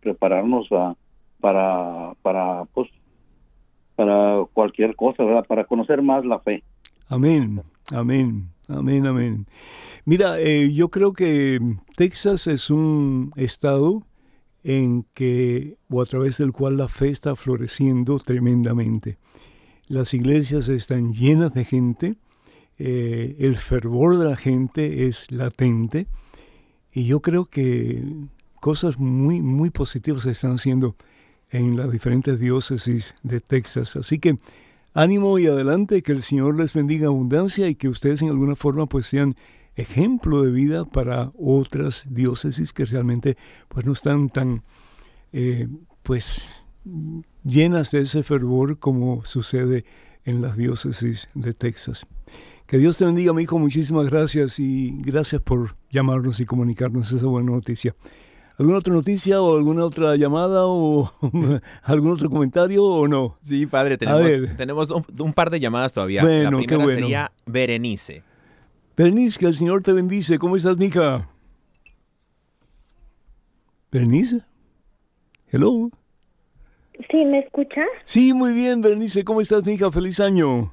prepararnos 0.00 0.66
a, 0.72 0.96
para 1.40 2.14
para 2.22 2.64
pues 2.72 2.88
para 3.96 4.44
cualquier 4.52 4.96
cosa 4.96 5.22
verdad 5.24 5.44
para 5.46 5.64
conocer 5.64 6.02
más 6.02 6.24
la 6.24 6.38
fe 6.40 6.62
Amén, 7.12 7.60
amén, 7.90 8.52
amén, 8.68 9.04
amén. 9.04 9.46
Mira, 10.04 10.38
eh, 10.38 10.72
yo 10.72 10.90
creo 10.90 11.12
que 11.12 11.58
Texas 11.96 12.46
es 12.46 12.70
un 12.70 13.32
estado 13.34 14.06
en 14.62 15.06
que, 15.12 15.76
o 15.88 16.00
a 16.00 16.04
través 16.04 16.38
del 16.38 16.52
cual 16.52 16.76
la 16.76 16.86
fe 16.86 17.08
está 17.08 17.34
floreciendo 17.34 18.20
tremendamente. 18.20 19.18
Las 19.88 20.14
iglesias 20.14 20.68
están 20.68 21.12
llenas 21.12 21.52
de 21.52 21.64
gente, 21.64 22.14
eh, 22.78 23.34
el 23.40 23.56
fervor 23.56 24.16
de 24.18 24.26
la 24.26 24.36
gente 24.36 25.08
es 25.08 25.32
latente, 25.32 26.06
y 26.92 27.04
yo 27.04 27.20
creo 27.20 27.46
que 27.46 28.02
cosas 28.56 28.98
muy, 28.98 29.40
muy 29.40 29.70
positivas 29.70 30.22
se 30.22 30.32
están 30.32 30.52
haciendo 30.52 30.96
en 31.50 31.76
las 31.76 31.90
diferentes 31.90 32.38
diócesis 32.38 33.14
de 33.22 33.40
Texas. 33.40 33.96
Así 33.96 34.18
que 34.18 34.36
ánimo 34.94 35.38
y 35.38 35.46
adelante, 35.46 36.02
que 36.02 36.12
el 36.12 36.22
Señor 36.22 36.56
les 36.58 36.74
bendiga 36.74 37.06
abundancia 37.06 37.68
y 37.68 37.74
que 37.74 37.88
ustedes 37.88 38.22
en 38.22 38.28
alguna 38.28 38.56
forma 38.56 38.86
pues 38.86 39.06
sean 39.06 39.36
ejemplo 39.76 40.42
de 40.42 40.50
vida 40.50 40.84
para 40.84 41.32
otras 41.38 42.04
diócesis 42.08 42.72
que 42.72 42.84
realmente 42.84 43.36
pues 43.68 43.86
no 43.86 43.92
están 43.92 44.28
tan 44.28 44.62
eh, 45.32 45.68
pues 46.02 46.48
llenas 47.44 47.90
de 47.92 48.00
ese 48.00 48.22
fervor 48.22 48.78
como 48.78 49.24
sucede 49.24 49.84
en 50.24 50.42
las 50.42 50.56
diócesis 50.56 51.28
de 51.34 51.54
Texas. 51.54 52.06
Que 52.70 52.78
Dios 52.78 52.96
te 52.98 53.04
bendiga, 53.04 53.32
mi 53.32 53.42
hijo. 53.42 53.58
Muchísimas 53.58 54.08
gracias 54.08 54.60
y 54.60 54.92
gracias 55.00 55.42
por 55.42 55.74
llamarnos 55.90 56.38
y 56.38 56.44
comunicarnos 56.44 57.10
esa 57.10 57.26
buena 57.26 57.50
noticia. 57.50 57.96
¿Alguna 58.58 58.78
otra 58.78 58.94
noticia 58.94 59.42
o 59.42 59.56
alguna 59.56 59.84
otra 59.84 60.14
llamada 60.14 60.66
o 60.66 61.10
algún 61.82 62.12
otro 62.12 62.30
comentario 62.30 62.84
o 62.84 63.08
no? 63.08 63.36
Sí, 63.42 63.66
Padre, 63.66 63.98
tenemos, 63.98 64.56
tenemos 64.56 64.90
un, 64.92 65.04
un 65.18 65.32
par 65.32 65.50
de 65.50 65.58
llamadas 65.58 65.92
todavía. 65.92 66.22
Bueno, 66.22 66.52
la 66.52 66.58
qué 66.60 66.66
primera 66.68 66.84
bueno. 66.84 67.00
sería 67.00 67.32
Berenice. 67.44 68.22
Berenice, 68.96 69.40
que 69.40 69.46
el 69.46 69.56
Señor 69.56 69.82
te 69.82 69.92
bendice. 69.92 70.38
¿Cómo 70.38 70.54
estás, 70.54 70.76
mija? 70.76 71.28
Berenice. 73.90 74.42
Hello. 75.48 75.90
Sí, 77.10 77.24
¿me 77.24 77.40
escucha? 77.40 77.82
Sí, 78.04 78.32
muy 78.32 78.52
bien, 78.52 78.80
Berenice. 78.80 79.24
¿Cómo 79.24 79.40
estás, 79.40 79.66
mija? 79.66 79.90
Feliz 79.90 80.20
año. 80.20 80.70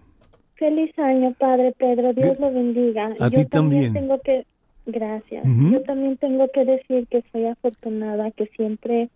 Feliz 0.58 0.97
año, 0.97 1.34
Padre 1.38 1.74
Pedro. 1.78 2.14
Dios 2.14 2.39
lo 2.39 2.51
bendiga. 2.51 3.14
A 3.20 3.30
Yo 3.30 3.39
ti 3.39 3.45
también. 3.45 3.93
tengo 3.93 4.20
que, 4.22 4.45
gracias. 4.86 5.43
Yo 5.45 5.82
también 5.84 6.18
tengo 6.18 6.47
que 6.51 6.66
decir 6.66 7.08
que 7.08 7.24
soy 7.32 7.45
afortunada, 7.45 8.32
que 8.32 8.47
siempre 8.55 9.10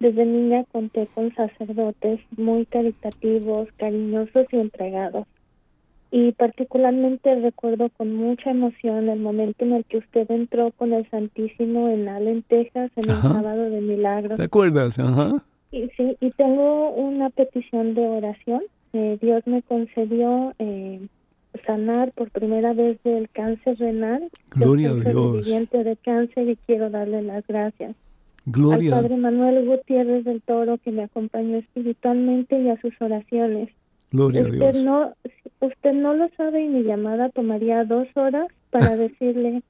desde 0.00 0.26
niña 0.26 0.64
conté 0.72 1.06
con 1.14 1.34
sacerdotes 1.34 2.20
muy 2.36 2.66
caritativos, 2.66 3.68
cariñosos 3.78 4.46
y 4.52 4.56
entregados. 4.56 5.26
Y 6.10 6.32
particularmente 6.32 7.34
recuerdo 7.40 7.88
con 7.96 8.14
mucha 8.14 8.50
emoción 8.50 9.08
el 9.08 9.18
momento 9.18 9.64
en 9.64 9.72
el 9.72 9.84
que 9.84 9.98
usted 9.98 10.30
entró 10.30 10.70
con 10.72 10.92
el 10.92 11.08
Santísimo 11.10 11.88
en 11.88 12.08
Allen, 12.08 12.42
Texas, 12.46 12.90
en 12.96 13.10
Ajá. 13.10 13.26
el 13.28 13.34
sábado 13.34 13.70
de 13.70 13.80
milagros. 13.80 14.36
¿Te 14.36 14.44
acuerdas? 14.44 14.98
Ajá. 14.98 15.42
Y, 15.72 15.88
sí, 15.96 16.16
y 16.20 16.30
tengo 16.32 16.90
una 16.90 17.30
petición 17.30 17.94
de 17.94 18.06
oración. 18.06 18.62
Eh, 18.94 19.18
Dios 19.20 19.46
me 19.46 19.60
concedió 19.62 20.52
eh, 20.58 21.00
sanar 21.66 22.12
por 22.12 22.30
primera 22.30 22.72
vez 22.72 23.02
del 23.02 23.28
cáncer 23.28 23.76
renal. 23.78 24.22
Yo 24.56 24.64
Gloria 24.66 24.88
a 24.90 24.92
soy 24.92 25.00
Dios. 25.02 25.14
sobreviviente 25.14 25.84
de 25.84 25.96
cáncer 25.96 26.48
y 26.48 26.56
quiero 26.64 26.90
darle 26.90 27.22
las 27.22 27.46
gracias. 27.46 27.94
Gloria. 28.46 28.96
Al 28.96 29.02
Padre 29.02 29.16
Manuel 29.16 29.66
Gutiérrez 29.66 30.24
del 30.24 30.42
Toro 30.42 30.78
que 30.78 30.92
me 30.92 31.02
acompañó 31.02 31.56
espiritualmente 31.58 32.58
y 32.60 32.68
a 32.68 32.80
sus 32.80 32.92
oraciones. 33.00 33.70
Gloria 34.10 34.42
a 34.42 34.44
Usted 34.44 34.72
Dios. 34.72 34.84
no, 34.84 35.12
usted 35.60 35.92
no 35.92 36.14
lo 36.14 36.28
sabe 36.36 36.62
y 36.62 36.68
mi 36.68 36.82
llamada 36.84 37.30
tomaría 37.30 37.84
dos 37.84 38.06
horas 38.14 38.46
para 38.70 38.96
decirle 38.96 39.62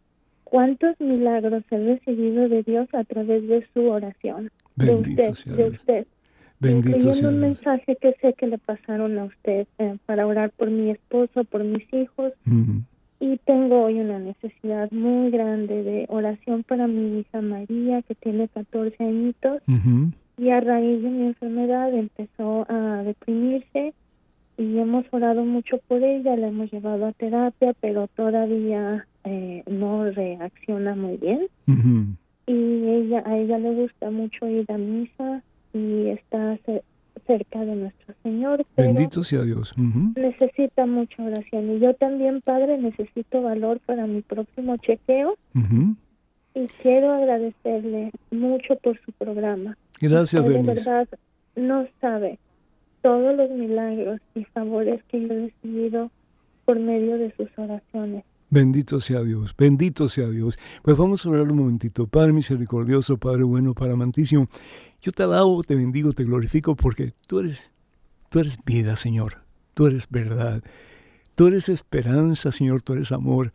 cuántos 0.43 1.01
milagros 1.01 1.63
he 1.71 1.79
recibido 1.79 2.49
de 2.49 2.63
Dios 2.63 2.89
a 2.93 3.05
través 3.05 3.47
de 3.49 3.67
su 3.73 3.87
oración. 3.89 4.51
De 4.77 4.87
Bendito 4.87 5.23
usted, 5.31 5.35
sea 5.35 5.53
de 5.55 5.63
Dios. 5.71 5.75
usted. 5.81 6.07
Bendito 6.65 7.13
sea 7.13 7.29
un 7.29 7.41
mensaje 7.41 7.97
que 7.97 8.15
sé 8.21 8.35
que 8.35 8.47
le 8.47 8.59
pasaron 8.59 9.19
a 9.19 9.25
usted 9.25 9.67
eh, 9.79 9.97
para 10.07 10.27
orar 10.27 10.51
por 10.51 10.71
mi 10.71 10.91
esposo, 10.91 11.45
por 11.45 11.63
mis 11.63 11.85
hijos. 11.93 12.33
Ujú. 12.47 12.83
Y 13.21 13.39
tengo 13.39 13.85
hoy 13.85 14.01
una 14.01 14.19
necesidad 14.19 14.91
muy 14.91 15.31
grande 15.31 15.83
de 15.83 16.07
oración 16.09 16.63
para 16.63 16.87
mi 16.87 17.21
hija 17.21 17.41
María, 17.41 18.03
que 18.03 18.15
tiene 18.15 18.49
14 18.49 19.03
añitos, 19.03 19.63
y 20.37 20.51
a 20.51 20.61
raíz 20.61 21.03
de 21.03 21.09
mi 21.09 21.27
enfermedad 21.29 21.95
empezó 21.95 22.67
a 22.69 23.03
deprimirse 23.03 23.95
y 24.59 24.79
hemos 24.79 25.05
orado 25.11 25.45
mucho 25.45 25.79
por 25.89 26.03
ella, 26.03 26.37
la 26.37 26.49
hemos 26.49 26.71
llevado 26.71 27.07
a 27.07 27.13
terapia, 27.13 27.75
pero 27.81 28.09
todavía 28.09 29.07
eh, 29.25 29.63
no 29.67 30.05
reacciona 30.11 30.95
muy 30.95 31.17
bien. 31.17 31.47
Y 32.47 32.89
ella 32.89 33.23
a 33.25 33.39
ella 33.39 33.59
le 33.59 33.75
gusta 33.75 34.11
mucho 34.11 34.47
ir 34.47 34.71
a 34.71 34.77
misa 34.77 35.43
y 35.75 36.09
está 36.09 36.57
ce- 36.65 36.83
cerca 37.27 37.61
de 37.65 37.77
nuestro 37.77 38.15
Señor, 38.23 38.65
Bendito 38.77 39.23
sea 39.25 39.43
Dios. 39.43 39.75
Necesita 40.17 40.87
mucha 40.87 41.23
oración 41.23 41.71
y 41.77 41.81
yo 41.81 41.95
también, 41.95 42.41
Padre, 42.43 42.79
necesito 42.79 43.43
valor 43.43 43.81
para 43.87 44.07
mi 44.07 44.23
próximo 44.23 44.77
chequeo 44.79 45.37
y 46.55 46.67
quiero 46.83 47.13
agradecerle 47.13 48.11
mucho 48.31 48.77
por 48.77 48.99
su 49.05 49.13
programa. 49.13 49.77
Gracias, 50.01 50.45
de 50.45 50.63
verdad 50.63 51.09
no 51.57 51.87
sabe 52.01 52.39
todos 53.03 53.37
los 53.37 53.51
milagros 53.51 54.21
y 54.35 54.45
favores 54.45 55.03
que 55.09 55.21
yo 55.21 55.33
he 55.35 55.41
recibido 55.47 56.11
por 56.65 56.79
medio 56.79 57.17
de 57.19 57.33
sus 57.37 57.49
oraciones. 57.57 58.25
Bendito 58.51 59.01
sea 59.01 59.23
Dios, 59.23 59.55
bendito 59.57 60.09
sea 60.09 60.29
Dios. 60.29 60.59
Pues 60.83 60.97
vamos 60.97 61.25
a 61.27 61.31
orar 61.31 61.51
un 61.51 61.59
momentito. 61.59 62.07
Padre 62.07 62.33
misericordioso, 62.33 63.17
Padre 63.17 63.43
bueno, 63.43 63.75
Padre 63.75 63.95
amantísimo, 63.95 64.47
yo 65.05 65.13
te 65.13 65.23
alabo, 65.23 65.63
te 65.63 65.75
bendigo, 65.75 66.15
te 66.15 66.25
glorifico 66.25 66.75
porque 66.75 67.13
tú 67.27 67.41
eres, 67.41 67.73
tú 68.31 68.39
eres 68.39 68.59
vida, 68.65 68.97
Señor. 68.97 69.45
Tú 69.75 69.87
eres 69.87 70.09
verdad. 70.09 70.63
Tú 71.35 71.47
eres 71.47 71.69
esperanza, 71.69 72.51
Señor, 72.51 72.81
tú 72.81 72.95
eres 72.95 73.13
amor. 73.13 73.53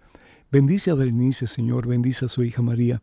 Bendice 0.52 0.91
a 0.91 0.93
Berenice, 0.93 1.47
Señor, 1.47 1.88
bendice 1.88 2.26
a 2.26 2.28
su 2.28 2.43
hija 2.43 2.62
María 2.62 3.02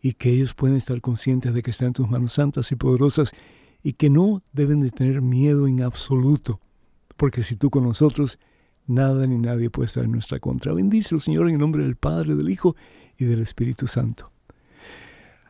y 0.00 0.12
que 0.12 0.30
ellos 0.30 0.54
puedan 0.54 0.76
estar 0.76 1.00
conscientes 1.00 1.54
de 1.54 1.62
que 1.62 1.72
están 1.72 1.88
en 1.88 1.94
tus 1.94 2.08
manos 2.08 2.34
santas 2.34 2.70
y 2.70 2.76
poderosas 2.76 3.32
y 3.82 3.94
que 3.94 4.10
no 4.10 4.44
deben 4.52 4.80
de 4.80 4.92
tener 4.92 5.20
miedo 5.20 5.66
en 5.66 5.82
absoluto, 5.82 6.60
porque 7.16 7.42
si 7.42 7.56
tú 7.56 7.68
con 7.68 7.82
nosotros, 7.82 8.38
nada 8.86 9.26
ni 9.26 9.38
nadie 9.38 9.70
puede 9.70 9.86
estar 9.86 10.04
en 10.04 10.12
nuestra 10.12 10.38
contra. 10.38 10.72
Bendice 10.72 11.18
Señor 11.18 11.48
en 11.48 11.54
el 11.54 11.60
nombre 11.60 11.82
del 11.82 11.96
Padre, 11.96 12.36
del 12.36 12.48
Hijo 12.48 12.76
y 13.18 13.24
del 13.24 13.40
Espíritu 13.40 13.88
Santo. 13.88 14.30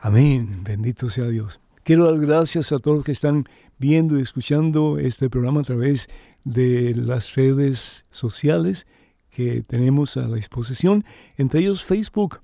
Amén, 0.01 0.63
bendito 0.65 1.11
sea 1.11 1.29
Dios. 1.29 1.61
Quiero 1.85 2.05
dar 2.05 2.21
gracias 2.21 2.71
a 2.71 2.79
todos 2.79 2.99
los 2.99 3.05
que 3.05 3.11
están 3.11 3.45
viendo 3.79 4.17
y 4.17 4.23
escuchando 4.23 4.99
este 5.01 5.29
programa 5.29 5.63
a 5.63 5.65
través 5.65 6.09
de 6.45 6.95
las 6.95 7.35
redes 7.35 8.05
sociales 8.13 8.87
que 9.31 9.65
tenemos 9.65 10.17
a 10.17 10.29
la 10.29 10.37
disposición, 10.37 11.05
entre 11.37 11.59
ellos 11.59 11.83
Facebook. 11.83 12.39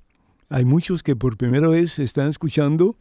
Hay 0.49 0.64
muchos 0.64 1.05
que 1.05 1.14
por 1.14 1.36
primera 1.36 1.68
vez 1.68 2.01
están 2.01 2.26
escuchando 2.26 2.97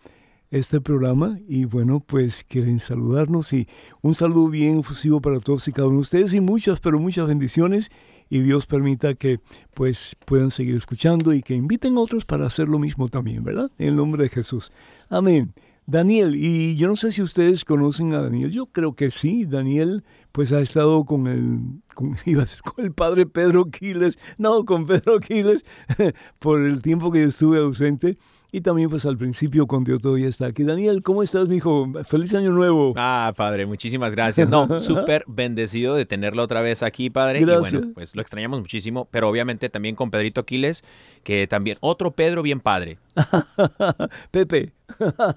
este 0.51 0.79
programa 0.79 1.39
y 1.47 1.65
bueno, 1.65 2.01
pues 2.01 2.43
quieren 2.43 2.79
saludarnos 2.79 3.51
y 3.53 3.67
un 4.01 4.13
saludo 4.13 4.47
bien 4.49 4.81
efusivo 4.81 5.19
para 5.21 5.39
todos 5.39 5.67
y 5.67 5.71
cada 5.71 5.87
uno 5.87 5.97
de 5.97 6.01
ustedes 6.01 6.35
y 6.35 6.39
muchas, 6.39 6.79
pero 6.79 6.99
muchas 6.99 7.27
bendiciones 7.27 7.89
y 8.29 8.41
Dios 8.41 8.67
permita 8.67 9.15
que 9.15 9.39
pues 9.73 10.15
puedan 10.25 10.51
seguir 10.51 10.75
escuchando 10.75 11.33
y 11.33 11.41
que 11.41 11.55
inviten 11.55 11.97
a 11.97 12.01
otros 12.01 12.25
para 12.25 12.45
hacer 12.45 12.69
lo 12.69 12.77
mismo 12.77 13.07
también, 13.09 13.43
¿verdad? 13.43 13.71
En 13.79 13.87
el 13.87 13.95
nombre 13.95 14.21
de 14.21 14.29
Jesús. 14.29 14.71
Amén. 15.09 15.51
Daniel, 15.89 16.35
y 16.35 16.75
yo 16.75 16.89
no 16.89 16.97
sé 16.97 17.13
si 17.13 17.21
ustedes 17.21 17.63
conocen 17.63 18.13
a 18.13 18.21
Daniel, 18.21 18.51
yo 18.51 18.65
creo 18.65 18.93
que 18.93 19.09
sí, 19.09 19.45
Daniel 19.45 20.03
pues 20.33 20.51
ha 20.51 20.59
estado 20.59 21.05
con 21.05 21.27
el, 21.27 21.81
con, 21.95 22.17
iba 22.25 22.43
a 22.43 22.45
ser 22.45 22.61
con 22.61 22.83
el 22.83 22.91
padre 22.91 23.25
Pedro 23.25 23.71
Quiles, 23.71 24.19
no, 24.37 24.65
con 24.65 24.85
Pedro 24.85 25.21
Quiles, 25.21 25.65
por 26.39 26.61
el 26.61 26.81
tiempo 26.81 27.09
que 27.09 27.21
yo 27.21 27.29
estuve 27.29 27.59
ausente, 27.59 28.17
y 28.51 28.59
también 28.61 28.89
pues 28.89 29.05
al 29.05 29.17
principio 29.17 29.65
cuando 29.65 29.91
yo 29.91 29.99
todavía 29.99 30.27
está 30.27 30.47
aquí. 30.47 30.63
Daniel, 30.63 31.01
¿cómo 31.03 31.23
estás, 31.23 31.47
mijo? 31.47 31.89
Feliz 32.05 32.33
año 32.33 32.51
nuevo. 32.51 32.93
Ah, 32.97 33.33
padre, 33.35 33.65
muchísimas 33.65 34.13
gracias. 34.13 34.49
No, 34.49 34.79
súper 34.79 35.23
bendecido 35.27 35.95
de 35.95 36.05
tenerlo 36.05 36.43
otra 36.43 36.61
vez 36.61 36.83
aquí, 36.83 37.09
padre. 37.09 37.41
Gracias. 37.41 37.73
Y 37.73 37.77
bueno, 37.77 37.93
pues 37.93 38.15
lo 38.15 38.21
extrañamos 38.21 38.59
muchísimo, 38.59 39.07
pero 39.11 39.29
obviamente 39.29 39.69
también 39.69 39.95
con 39.95 40.11
Pedrito 40.11 40.45
Quiles, 40.45 40.83
que 41.23 41.47
también, 41.47 41.77
otro 41.81 42.11
Pedro 42.11 42.41
bien 42.41 42.59
padre. 42.59 42.99
Pepe. 44.31 44.73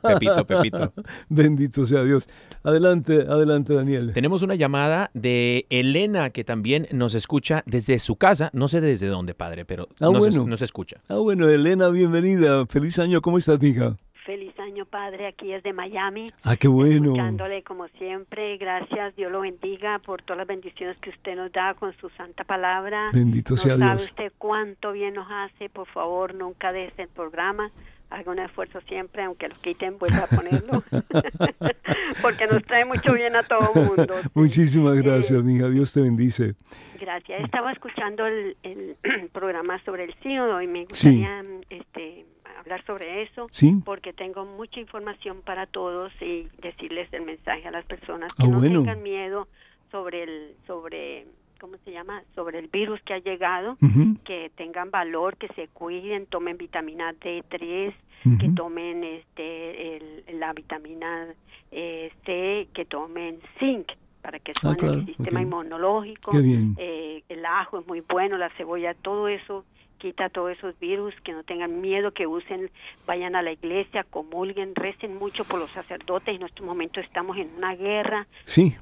Pepito, 0.03 0.45
Pepito. 0.47 0.93
Bendito 1.29 1.85
sea 1.85 2.03
Dios. 2.05 2.29
Adelante, 2.63 3.27
adelante, 3.29 3.75
Daniel. 3.75 4.13
Tenemos 4.13 4.43
una 4.43 4.55
llamada 4.55 5.11
de 5.15 5.67
Elena 5.71 6.31
que 6.31 6.45
también 6.45 6.87
nos 6.93 7.15
escucha 7.15 7.63
desde 7.67 7.99
su 7.99 8.17
casa, 8.17 8.51
no 8.53 8.69
sé 8.69 8.81
desde 8.81 9.09
dónde, 9.09 9.35
padre, 9.35 9.65
pero 9.65 9.89
Ah, 10.01 10.07
nos, 10.13 10.27
es- 10.27 10.37
bueno. 10.37 10.51
nos 10.51 10.63
escucha. 10.63 11.01
Ah, 11.09 11.17
bueno, 11.17 11.49
Elena, 11.49 11.89
bienvenida. 11.89 12.65
Feliz 12.67 12.99
año. 12.99 13.21
¿Cómo 13.21 13.39
estás, 13.39 13.61
mija? 13.61 13.97
Feliz 14.27 14.57
año, 14.61 14.85
Padre. 14.85 15.27
Aquí 15.27 15.53
es 15.53 15.63
de 15.65 15.73
Miami. 15.73 16.31
Ah, 16.45 16.55
qué 16.55 16.69
bueno. 16.69 17.07
Escuchándole 17.07 17.63
como 17.65 17.89
siempre. 17.99 18.59
Gracias. 18.59 19.17
Dios 19.17 19.33
lo 19.33 19.41
bendiga 19.41 19.99
por 19.99 20.23
todas 20.23 20.39
las 20.39 20.47
bendiciones 20.47 20.97
que 20.99 21.11
usted 21.11 21.35
nos 21.35 21.51
da 21.51 21.75
con 21.75 21.93
su 21.97 22.09
santa 22.11 22.45
palabra. 22.45 23.11
Bendito 23.13 23.55
no 23.55 23.57
sea 23.57 23.77
sabe 23.77 23.97
Dios. 23.97 24.05
usted 24.11 24.33
cuánto 24.39 24.93
bien 24.93 25.15
nos 25.15 25.27
hace. 25.29 25.69
Por 25.71 25.89
favor, 25.89 26.35
nunca 26.35 26.71
deje 26.71 27.03
el 27.03 27.09
programa. 27.09 27.73
Haga 28.11 28.33
un 28.33 28.39
esfuerzo 28.41 28.81
siempre, 28.89 29.23
aunque 29.23 29.49
lo 29.49 29.55
quiten, 29.57 29.99
vuelva 29.99 30.25
a 30.25 30.27
ponerlo. 30.27 30.83
Porque 32.23 32.47
nos 32.47 32.63
trae 32.65 32.85
mucho 32.85 33.13
bien 33.15 33.37
a 33.37 33.43
todo 33.45 33.71
el 33.75 33.87
mundo. 33.87 34.15
Muchísimas 34.35 34.97
Eh, 34.99 35.03
gracias, 35.03 35.43
mija. 35.43 35.69
Dios 35.69 35.93
te 35.93 36.01
bendice. 36.01 36.55
Gracias. 37.01 37.41
Estaba 37.41 37.73
escuchando 37.73 38.27
el, 38.27 38.57
el 38.63 38.97
programa 39.33 39.83
sobre 39.85 40.05
el 40.05 40.15
sínodo 40.23 40.61
y 40.61 40.67
me 40.67 40.81
Sí. 40.91 41.23
gustaría 41.23 41.43
este, 41.71 42.27
hablar 42.59 42.85
sobre 42.85 43.23
eso 43.23 43.47
Sí. 43.51 43.75
porque 43.85 44.13
tengo 44.13 44.45
mucha 44.45 44.81
información 44.81 45.41
para 45.43 45.67
todos 45.67 46.13
y 46.21 46.49
decirles 46.61 47.09
el 47.13 47.23
mensaje 47.23 47.67
a 47.67 47.71
las 47.71 47.85
personas 47.87 48.33
que 48.35 48.43
Ah, 48.43 48.49
no 48.49 48.59
bueno. 48.59 48.81
tengan 48.81 49.03
miedo 49.03 49.49
sobre 49.91 50.25
el 50.25 50.55
sobre 50.67 51.27
¿cómo 51.61 51.77
se 51.85 51.93
llama? 51.93 52.23
sobre 52.35 52.59
el 52.59 52.69
virus 52.69 53.01
que 53.03 53.15
ha 53.15 53.19
llegado, 53.19 53.77
que 54.25 54.51
tengan 54.57 54.91
valor, 54.91 55.37
que 55.37 55.49
se 55.49 55.69
cuiden, 55.69 56.27
tomen 56.27 56.57
vitamina 56.57 57.13
D3, 57.15 57.95
que 58.39 58.49
tomen 58.51 59.05
este 59.05 59.97
el- 59.97 60.41
la 60.41 60.53
vitamina 60.53 61.29
eh, 61.71 62.11
C, 62.25 62.69
que 62.75 62.85
tomen 62.85 63.39
zinc 63.59 63.87
para 64.23 64.39
que 64.41 64.53
Ah, 64.53 64.61
suene 64.61 64.79
claro, 64.79 64.95
el 64.99 65.07
sistema 65.07 65.41
ok. 65.41 65.47
inmunológico, 65.47 66.33
Qué 66.33 66.41
bien. 66.41 66.75
eh, 66.79 67.23
el 67.29 67.47
ajo 67.47 67.79
es 67.81 67.87
muy 67.87 68.01
bueno, 68.01 68.37
la 68.39 68.51
cebolla, 68.57 68.93
todo 68.95 69.29
eso 69.29 69.65
quita 69.99 70.29
todos 70.31 70.53
esos 70.53 70.79
virus, 70.79 71.15
que 71.25 71.33
no 71.33 71.43
tengan 71.45 71.81
miedo, 71.83 72.13
que 72.13 72.27
usen, 72.27 72.71
vayan 73.07 73.37
a 73.37 73.43
la 73.43 73.53
iglesia, 73.53 74.03
comulguen, 74.05 74.75
recen 74.75 75.17
mucho 75.17 75.45
por 75.45 75.59
los 75.61 75.71
sacerdotes. 75.73 76.35
En 76.35 76.43
este 76.43 76.63
momento 76.63 77.01
estamos 77.01 77.37
en 77.37 77.55
una 77.55 77.75
guerra. 77.77 78.27
Sí, 78.45 78.75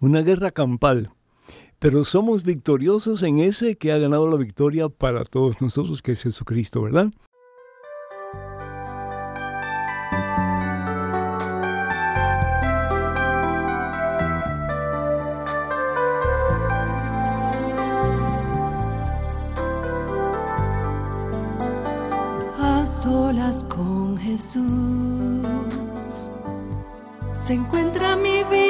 una 0.00 0.22
guerra 0.22 0.50
campal. 0.50 1.10
Pero 1.80 2.04
somos 2.04 2.44
victoriosos 2.44 3.22
en 3.22 3.38
ese 3.38 3.76
que 3.76 3.90
ha 3.90 3.96
ganado 3.96 4.28
la 4.28 4.36
victoria 4.36 4.90
para 4.90 5.24
todos 5.24 5.62
nosotros, 5.62 6.02
que 6.02 6.12
es 6.12 6.22
Jesucristo, 6.22 6.82
¿verdad? 6.82 7.10
a 22.58 22.86
solas 22.86 23.64
con 23.64 24.18
Jesús 24.18 24.60
se 27.32 27.54
encuentra 27.54 28.16
mi 28.16 28.44
vida, 28.44 28.69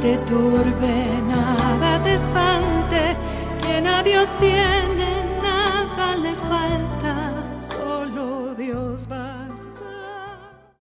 te 0.00 0.16
turbe, 0.18 1.06
nada 1.26 2.02
te 2.02 2.14
espante, 2.14 3.16
quien 3.60 3.86
a 3.86 4.02
Dios 4.02 4.28
tiene 4.38 5.07